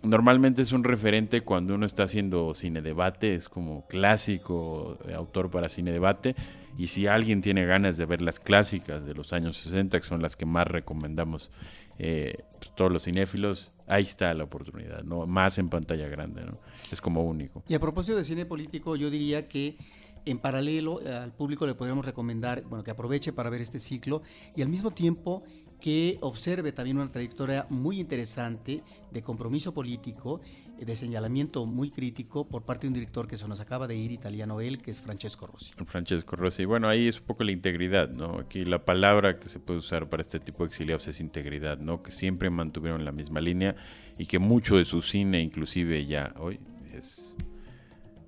normalmente 0.02 0.60
es 0.60 0.72
un 0.72 0.84
referente 0.84 1.40
cuando 1.40 1.74
uno 1.74 1.86
está 1.86 2.02
haciendo 2.02 2.52
cine 2.54 2.82
debate, 2.82 3.34
es 3.34 3.48
como 3.48 3.86
clásico 3.86 4.98
eh, 5.08 5.14
autor 5.14 5.50
para 5.50 5.70
cine 5.70 5.90
debate. 5.90 6.34
Y 6.76 6.88
si 6.88 7.06
alguien 7.06 7.40
tiene 7.40 7.66
ganas 7.66 7.96
de 7.96 8.06
ver 8.06 8.22
las 8.22 8.38
clásicas 8.38 9.04
de 9.04 9.14
los 9.14 9.32
años 9.32 9.56
60, 9.56 10.00
que 10.00 10.06
son 10.06 10.22
las 10.22 10.36
que 10.36 10.46
más 10.46 10.66
recomendamos 10.66 11.50
eh, 11.98 12.44
todos 12.74 12.92
los 12.92 13.04
cinéfilos, 13.04 13.70
ahí 13.86 14.02
está 14.02 14.32
la 14.34 14.44
oportunidad, 14.44 15.02
¿no? 15.02 15.26
Más 15.26 15.58
en 15.58 15.68
pantalla 15.68 16.08
grande, 16.08 16.44
¿no? 16.44 16.58
Es 16.90 17.00
como 17.00 17.22
único. 17.22 17.62
Y 17.68 17.74
a 17.74 17.80
propósito 17.80 18.16
de 18.16 18.24
cine 18.24 18.46
político, 18.46 18.96
yo 18.96 19.10
diría 19.10 19.48
que 19.48 19.76
en 20.24 20.38
paralelo 20.38 21.00
eh, 21.00 21.12
al 21.12 21.32
público 21.32 21.66
le 21.66 21.74
podríamos 21.74 22.06
recomendar, 22.06 22.62
bueno, 22.62 22.84
que 22.84 22.90
aproveche 22.90 23.32
para 23.32 23.50
ver 23.50 23.60
este 23.60 23.78
ciclo 23.78 24.22
y 24.56 24.62
al 24.62 24.68
mismo 24.68 24.90
tiempo 24.92 25.44
que 25.80 26.16
observe 26.20 26.70
también 26.70 26.98
una 26.98 27.10
trayectoria 27.10 27.66
muy 27.68 27.98
interesante 27.98 28.84
de 29.10 29.22
compromiso 29.22 29.74
político, 29.74 30.40
de 30.84 30.96
señalamiento 30.96 31.66
muy 31.66 31.90
crítico 31.90 32.48
por 32.48 32.64
parte 32.64 32.82
de 32.82 32.88
un 32.88 32.94
director 32.94 33.26
que 33.26 33.36
se 33.36 33.46
nos 33.48 33.60
acaba 33.60 33.86
de 33.86 33.96
ir, 33.96 34.12
italiano 34.12 34.60
él, 34.60 34.78
que 34.78 34.90
es 34.90 35.00
Francesco 35.00 35.46
Rossi. 35.46 35.72
Francesco 35.86 36.36
Rossi. 36.36 36.64
Bueno, 36.64 36.88
ahí 36.88 37.08
es 37.08 37.20
un 37.20 37.26
poco 37.26 37.44
la 37.44 37.52
integridad, 37.52 38.08
¿no? 38.08 38.38
Aquí 38.38 38.64
la 38.64 38.84
palabra 38.84 39.38
que 39.38 39.48
se 39.48 39.58
puede 39.58 39.78
usar 39.78 40.08
para 40.08 40.22
este 40.22 40.40
tipo 40.40 40.64
de 40.64 40.68
exiliados 40.68 41.06
es 41.08 41.20
integridad, 41.20 41.78
¿no? 41.78 42.02
Que 42.02 42.10
siempre 42.10 42.50
mantuvieron 42.50 43.04
la 43.04 43.12
misma 43.12 43.40
línea 43.40 43.76
y 44.18 44.26
que 44.26 44.38
mucho 44.38 44.76
de 44.76 44.84
su 44.84 45.02
cine, 45.02 45.40
inclusive 45.40 46.04
ya 46.06 46.34
hoy, 46.38 46.60
es 46.92 47.36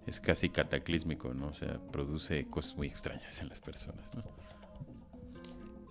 es 0.07 0.21
casi 0.21 0.51
cataclísmico, 0.51 1.33
¿no? 1.33 1.49
O 1.49 1.55
sea, 1.55 1.79
produce 1.91 2.47
cosas 2.47 2.77
muy 2.77 2.89
extrañas 2.89 3.41
en 3.41 3.49
las 3.49 3.61
personas, 3.61 4.15
¿no? 4.15 4.23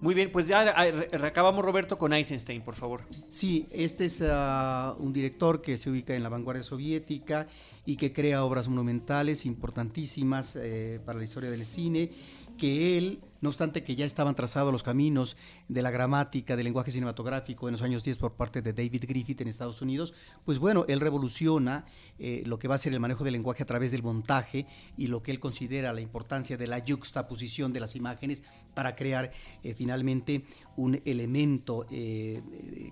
Muy 0.04 0.16
bien, 0.16 0.34
pues 0.34 0.50
ya 0.50 0.76
acabamos 1.24 1.64
Roberto 1.64 1.98
con 1.98 2.12
Eisenstein, 2.12 2.62
por 2.62 2.76
favor. 2.76 3.04
Sí, 3.30 3.68
este 3.72 4.04
es 4.04 4.22
ah, 4.22 4.98
un 5.00 5.14
director 5.14 5.62
que 5.62 5.78
se 5.78 5.90
ubica 5.90 6.14
en 6.14 6.24
la 6.24 6.28
vanguardia 6.28 6.62
soviética 6.62 7.48
y 7.86 7.96
que 7.96 8.12
crea 8.12 8.44
obras 8.44 8.68
monumentales 8.68 9.46
importantísimas 9.46 10.58
eh, 10.58 11.00
para 11.06 11.20
la 11.20 11.24
historia 11.24 11.50
del 11.50 11.66
cine, 11.66 12.12
que 12.58 12.98
él 12.98 13.22
no 13.44 13.50
obstante 13.50 13.84
que 13.84 13.98
ya 13.98 14.06
estaban 14.06 14.36
trazados 14.36 14.72
los 14.72 14.84
caminos 14.84 15.36
de 15.68 15.82
la 15.82 15.92
gramática, 15.92 16.56
del 16.56 16.64
lenguaje 16.64 16.92
cinematográfico 16.92 17.68
en 17.68 17.74
los 17.74 17.82
años 17.82 18.02
10 18.02 18.18
por 18.18 18.36
parte 18.36 18.62
de 18.62 18.72
David 18.72 19.04
Griffith 19.06 19.42
en 19.42 19.50
Estados 19.50 19.82
Unidos, 19.82 20.14
pues 20.46 20.60
bueno, 20.60 20.86
él 20.88 21.02
revoluciona 21.02 21.84
eh, 22.20 22.44
lo 22.46 22.58
que 22.58 22.70
va 22.70 22.76
a 22.76 22.78
ser 22.78 22.94
el 22.94 23.02
manejo 23.02 23.26
del 23.26 23.34
lenguaje 23.34 23.64
a 23.64 23.66
través 23.66 23.92
del 23.92 24.02
montaje 24.02 24.66
y 24.96 25.08
lo 25.08 25.22
que 25.22 25.32
él 25.32 25.42
considera 25.42 25.92
la 25.92 26.00
importancia 26.00 26.56
de 26.56 26.68
la 26.68 26.82
juxtaposición 26.88 27.74
de 27.74 27.82
las 27.82 27.98
imágenes 27.98 28.44
para 28.74 28.96
crear 28.96 29.34
eh, 29.62 29.74
finalmente 29.74 30.46
un 30.78 31.02
elemento 31.04 31.86
eh, 31.92 32.42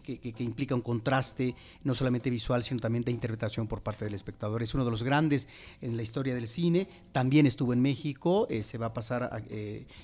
que, 0.03 0.43
implica 0.43 0.75
un 0.75 0.81
contraste 0.81 1.55
no 1.85 1.95
solamente 1.95 2.29
visual, 2.29 2.61
sino 2.61 2.81
también 2.81 3.05
de 3.05 3.11
interpretación 3.11 3.67
por 3.67 3.81
parte 3.81 4.03
del 4.03 4.15
espectador. 4.15 4.61
Es 4.61 4.73
uno 4.73 4.83
de 4.83 4.91
los 4.91 5.01
grandes 5.01 5.47
en 5.79 5.95
la 5.95 6.03
historia 6.03 6.35
del 6.35 6.47
cine, 6.47 6.89
también 7.13 7.45
estuvo 7.45 7.71
en 7.71 7.81
México, 7.81 8.47
se 8.61 8.77
va 8.77 8.87
a 8.87 8.93
pasar 8.93 9.45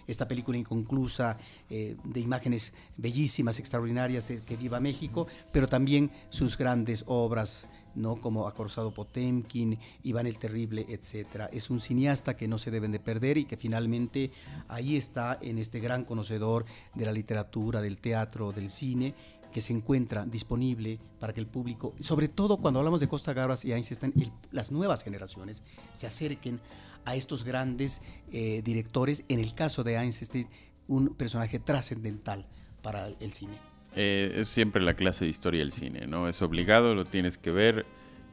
esta 0.08 0.28
película 0.28 0.37
película 0.38 0.58
inconclusa 0.60 1.36
eh, 1.68 1.96
de 2.04 2.20
imágenes 2.20 2.72
bellísimas, 2.96 3.58
extraordinarias 3.58 4.32
que 4.46 4.56
viva 4.56 4.80
México, 4.80 5.26
pero 5.52 5.68
también 5.68 6.12
sus 6.30 6.56
grandes 6.58 7.04
obras. 7.08 7.68
¿no? 7.96 8.18
como 8.18 8.48
Acorsado 8.48 8.94
Potemkin, 8.94 9.80
Iván 10.04 10.28
el 10.28 10.38
Terrible, 10.38 10.86
etcétera. 10.88 11.50
Es 11.52 11.72
un 11.72 11.80
cineasta 11.80 12.38
que 12.38 12.48
no 12.48 12.60
se 12.60 12.70
deben 12.70 12.92
de 12.92 13.00
perder 13.00 13.40
y 13.40 13.46
que 13.46 13.58
finalmente 13.58 14.30
ahí 14.68 14.98
está 14.98 15.40
en 15.42 15.58
este 15.58 15.80
gran 15.80 16.06
conocedor 16.06 16.66
de 16.94 17.08
la 17.08 17.12
literatura, 17.12 17.82
del 17.82 17.98
teatro, 17.98 18.52
del 18.52 18.70
cine, 18.70 19.16
que 19.52 19.62
se 19.62 19.74
encuentra 19.74 20.28
disponible 20.28 21.00
para 21.20 21.34
que 21.34 21.40
el 21.40 21.48
público, 21.48 21.96
sobre 22.00 22.28
todo 22.28 22.58
cuando 22.58 22.80
hablamos 22.80 23.00
de 23.00 23.08
Costa 23.08 23.34
Gabras 23.34 23.66
y 23.66 23.74
Einstein, 23.74 24.14
las 24.52 24.72
nuevas 24.72 25.04
generaciones 25.04 25.64
se 25.94 26.06
acerquen 26.06 26.60
a 27.08 27.16
estos 27.16 27.46
grandes 27.46 28.02
eh, 28.34 28.62
directores, 28.64 29.24
en 29.30 29.40
el 29.40 29.56
caso 29.56 29.86
de 29.86 29.96
Einstein, 29.96 30.48
un 30.90 31.16
personaje 31.16 31.58
trascendental 31.58 32.46
para 32.82 33.08
el 33.08 33.32
cine. 33.32 33.54
Eh, 33.96 34.34
es 34.36 34.50
siempre 34.50 34.84
la 34.84 34.94
clase 34.94 35.24
de 35.24 35.32
historia 35.32 35.62
del 35.62 35.72
cine, 35.72 36.06
¿no? 36.06 36.28
Es 36.28 36.42
obligado, 36.42 36.96
lo 36.96 37.06
tienes 37.06 37.38
que 37.38 37.50
ver, 37.52 37.86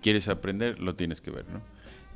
quieres 0.02 0.26
aprender, 0.26 0.80
lo 0.80 0.96
tienes 0.96 1.20
que 1.20 1.30
ver, 1.30 1.48
¿no? 1.48 1.62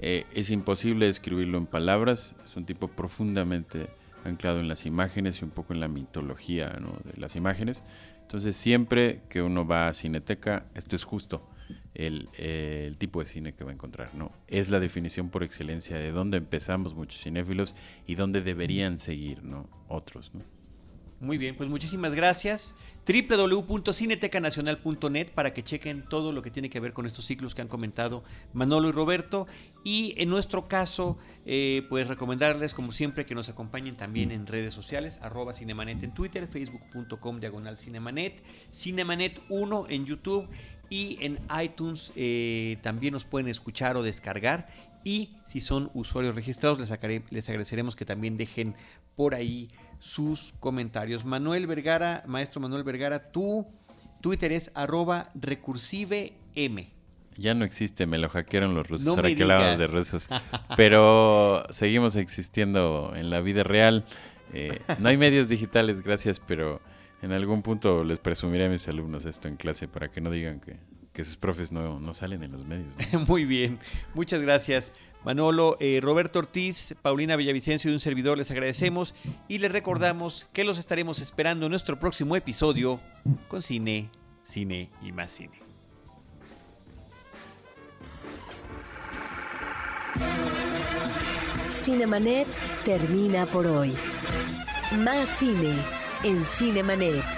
Eh, 0.01 0.27
es 0.35 0.51
imposible 0.51 1.09
escribirlo 1.09 1.59
en 1.59 1.67
palabras, 1.67 2.35
es 2.45 2.57
un 2.57 2.67
tipo 2.67 2.89
profundamente 2.89 3.89
anclado 4.25 4.59
en 4.59 4.67
las 4.67 4.85
imágenes 4.85 5.41
y 5.41 5.45
un 5.45 5.51
poco 5.51 5.75
en 5.75 5.81
la 5.81 5.89
mitología 5.89 6.71
de 6.71 7.21
las 7.21 7.37
imágenes. 7.37 7.85
Entonces 8.23 8.57
siempre 8.57 9.23
que 9.29 9.43
uno 9.43 9.65
va 9.65 9.87
a 9.87 9.95
Cineteca, 9.95 10.67
esto 10.75 10.97
es 10.97 11.05
justo 11.05 11.49
el, 11.95 12.97
tipo 12.99 13.21
de 13.21 13.27
cine 13.27 13.55
que 13.55 13.65
va 13.65 13.71
a 13.71 13.75
encontrar, 13.75 14.15
¿no? 14.15 14.33
Es 14.47 14.71
la 14.71 14.81
definición 14.81 15.31
por 15.31 15.43
excelencia 15.43 15.97
de 15.97 16.13
dónde 16.13 16.39
empezamos 16.39 16.95
muchos 16.95 17.23
cinéfilos 17.23 17.75
y 18.07 18.15
dónde 18.15 18.43
deberían 18.43 18.99
seguir, 18.99 19.43
¿no? 19.43 19.69
Otros, 19.89 20.33
¿no? 20.35 20.43
Muy 21.21 21.37
bien, 21.37 21.57
pues 21.57 21.69
muchísimas 21.69 22.15
gracias. 22.15 22.77
www.cinetecanacional.net 23.05 25.31
para 25.35 25.53
que 25.53 25.65
chequen 25.65 26.05
todo 26.09 26.31
lo 26.31 26.43
que 26.43 26.53
tiene 26.53 26.71
que 26.71 26.79
ver 26.79 26.93
con 26.93 27.07
estos 27.07 27.25
ciclos 27.25 27.57
que 27.57 27.63
han 27.63 27.67
comentado 27.67 28.23
Manolo 28.53 28.89
y 28.89 28.93
Roberto. 28.93 29.49
Y 29.83 30.15
en 30.17 30.31
nuestro 30.31 30.69
caso, 30.69 31.19
eh, 31.45 31.85
pues 31.89 32.07
recomendarles, 32.07 32.73
como 32.73 32.93
siempre, 32.93 33.27
que 33.27 33.35
nos 33.35 33.49
acompañen 33.49 33.97
también 33.97 34.31
en 34.31 34.47
redes 34.47 34.75
sociales, 34.75 35.19
arroba 35.21 35.55
Cinemanet 35.55 36.05
en 36.05 36.15
Twitter, 36.15 36.47
facebook.com 36.47 37.41
diagonal 37.41 37.77
Cinemanet, 37.77 38.41
Cinemanet 38.73 39.41
1 39.49 39.87
en 39.89 40.07
YouTube 40.07 40.49
y 40.91 41.19
en 41.21 41.39
iTunes 41.63 42.13
eh, 42.17 42.79
también 42.83 43.13
nos 43.13 43.25
pueden 43.25 43.49
escuchar 43.49 43.97
o 43.97 44.03
descargar. 44.03 44.69
Y 45.05 45.37
si 45.45 45.61
son 45.61 45.91
usuarios 45.95 46.35
registrados, 46.35 46.79
les, 46.79 46.91
les 47.31 47.49
agradeceremos 47.49 47.97
que 47.97 48.05
también 48.05 48.37
dejen 48.37 48.75
por 49.17 49.35
ahí 49.35 49.69
sus 49.99 50.55
comentarios. 50.61 51.25
Manuel 51.25 51.67
Vergara, 51.67 52.23
maestro 52.27 52.61
Manuel 52.61 52.85
Vergara, 52.85 53.31
tu 53.31 53.67
Twitter 54.21 54.53
es 54.53 54.71
arroba 54.75 55.31
recursivem. 55.35 56.31
Ya 57.37 57.55
no 57.55 57.65
existe, 57.65 58.07
me 58.07 58.19
lo 58.19 58.29
hackearon 58.29 58.75
los 58.75 58.89
rusos, 58.89 59.07
ahora 59.09 59.29
que 59.29 59.45
de 59.45 59.87
rusos. 59.87 60.29
Pero 60.77 61.65
seguimos 61.71 62.17
existiendo 62.17 63.13
en 63.15 63.31
la 63.31 63.41
vida 63.41 63.63
real. 63.63 64.05
Eh, 64.53 64.81
no 64.99 65.09
hay 65.09 65.17
medios 65.17 65.49
digitales, 65.49 66.03
gracias, 66.03 66.41
pero 66.41 66.81
en 67.23 67.33
algún 67.33 67.63
punto 67.63 68.05
les 68.05 68.21
presumiré 68.21 68.67
a 68.67 68.69
mis 68.69 68.87
alumnos 68.89 69.25
esto 69.25 69.49
en 69.49 69.57
clase 69.57 69.89
para 69.89 70.09
que 70.09 70.21
no 70.21 70.31
digan 70.31 70.61
que, 70.61 70.77
sus 71.25 71.37
profes 71.37 71.73
no, 71.73 71.99
no, 71.99 72.15
salen 72.15 72.45
en 72.45 72.53
los 72.53 72.65
medios. 72.65 72.95
Muy 73.27 73.45
bien, 73.45 73.81
muchas 74.15 74.41
gracias. 74.41 74.93
Manolo, 75.25 75.77
eh, 75.81 75.99
Roberto 76.01 76.39
Ortiz, 76.39 76.95
Paulina 77.03 77.35
Villavicencio 77.35 77.91
y 77.91 77.95
un 77.95 77.99
servidor 77.99 78.39
les 78.39 78.53
agradecemos 78.53 79.17
y 79.49 79.59
les 79.59 79.73
recordamos 79.73 80.47
que 80.53 80.63
los 80.63 80.79
estaremos 80.79 81.21
esperando 81.21 81.67
en 81.67 81.71
nuestro 81.71 81.99
próximo 81.99 82.37
episodio 82.37 83.01
con 83.49 83.63
cine, 83.63 84.11
cine 84.45 84.91
y 85.03 85.11
más 85.11 85.33
cine. 85.33 85.59
Cinemanet 91.69 92.47
termina 92.85 93.45
por 93.47 93.67
hoy. 93.67 93.95
Más 94.99 95.29
cine 95.31 95.98
en 96.25 96.45
Cinemanet. 96.45 97.38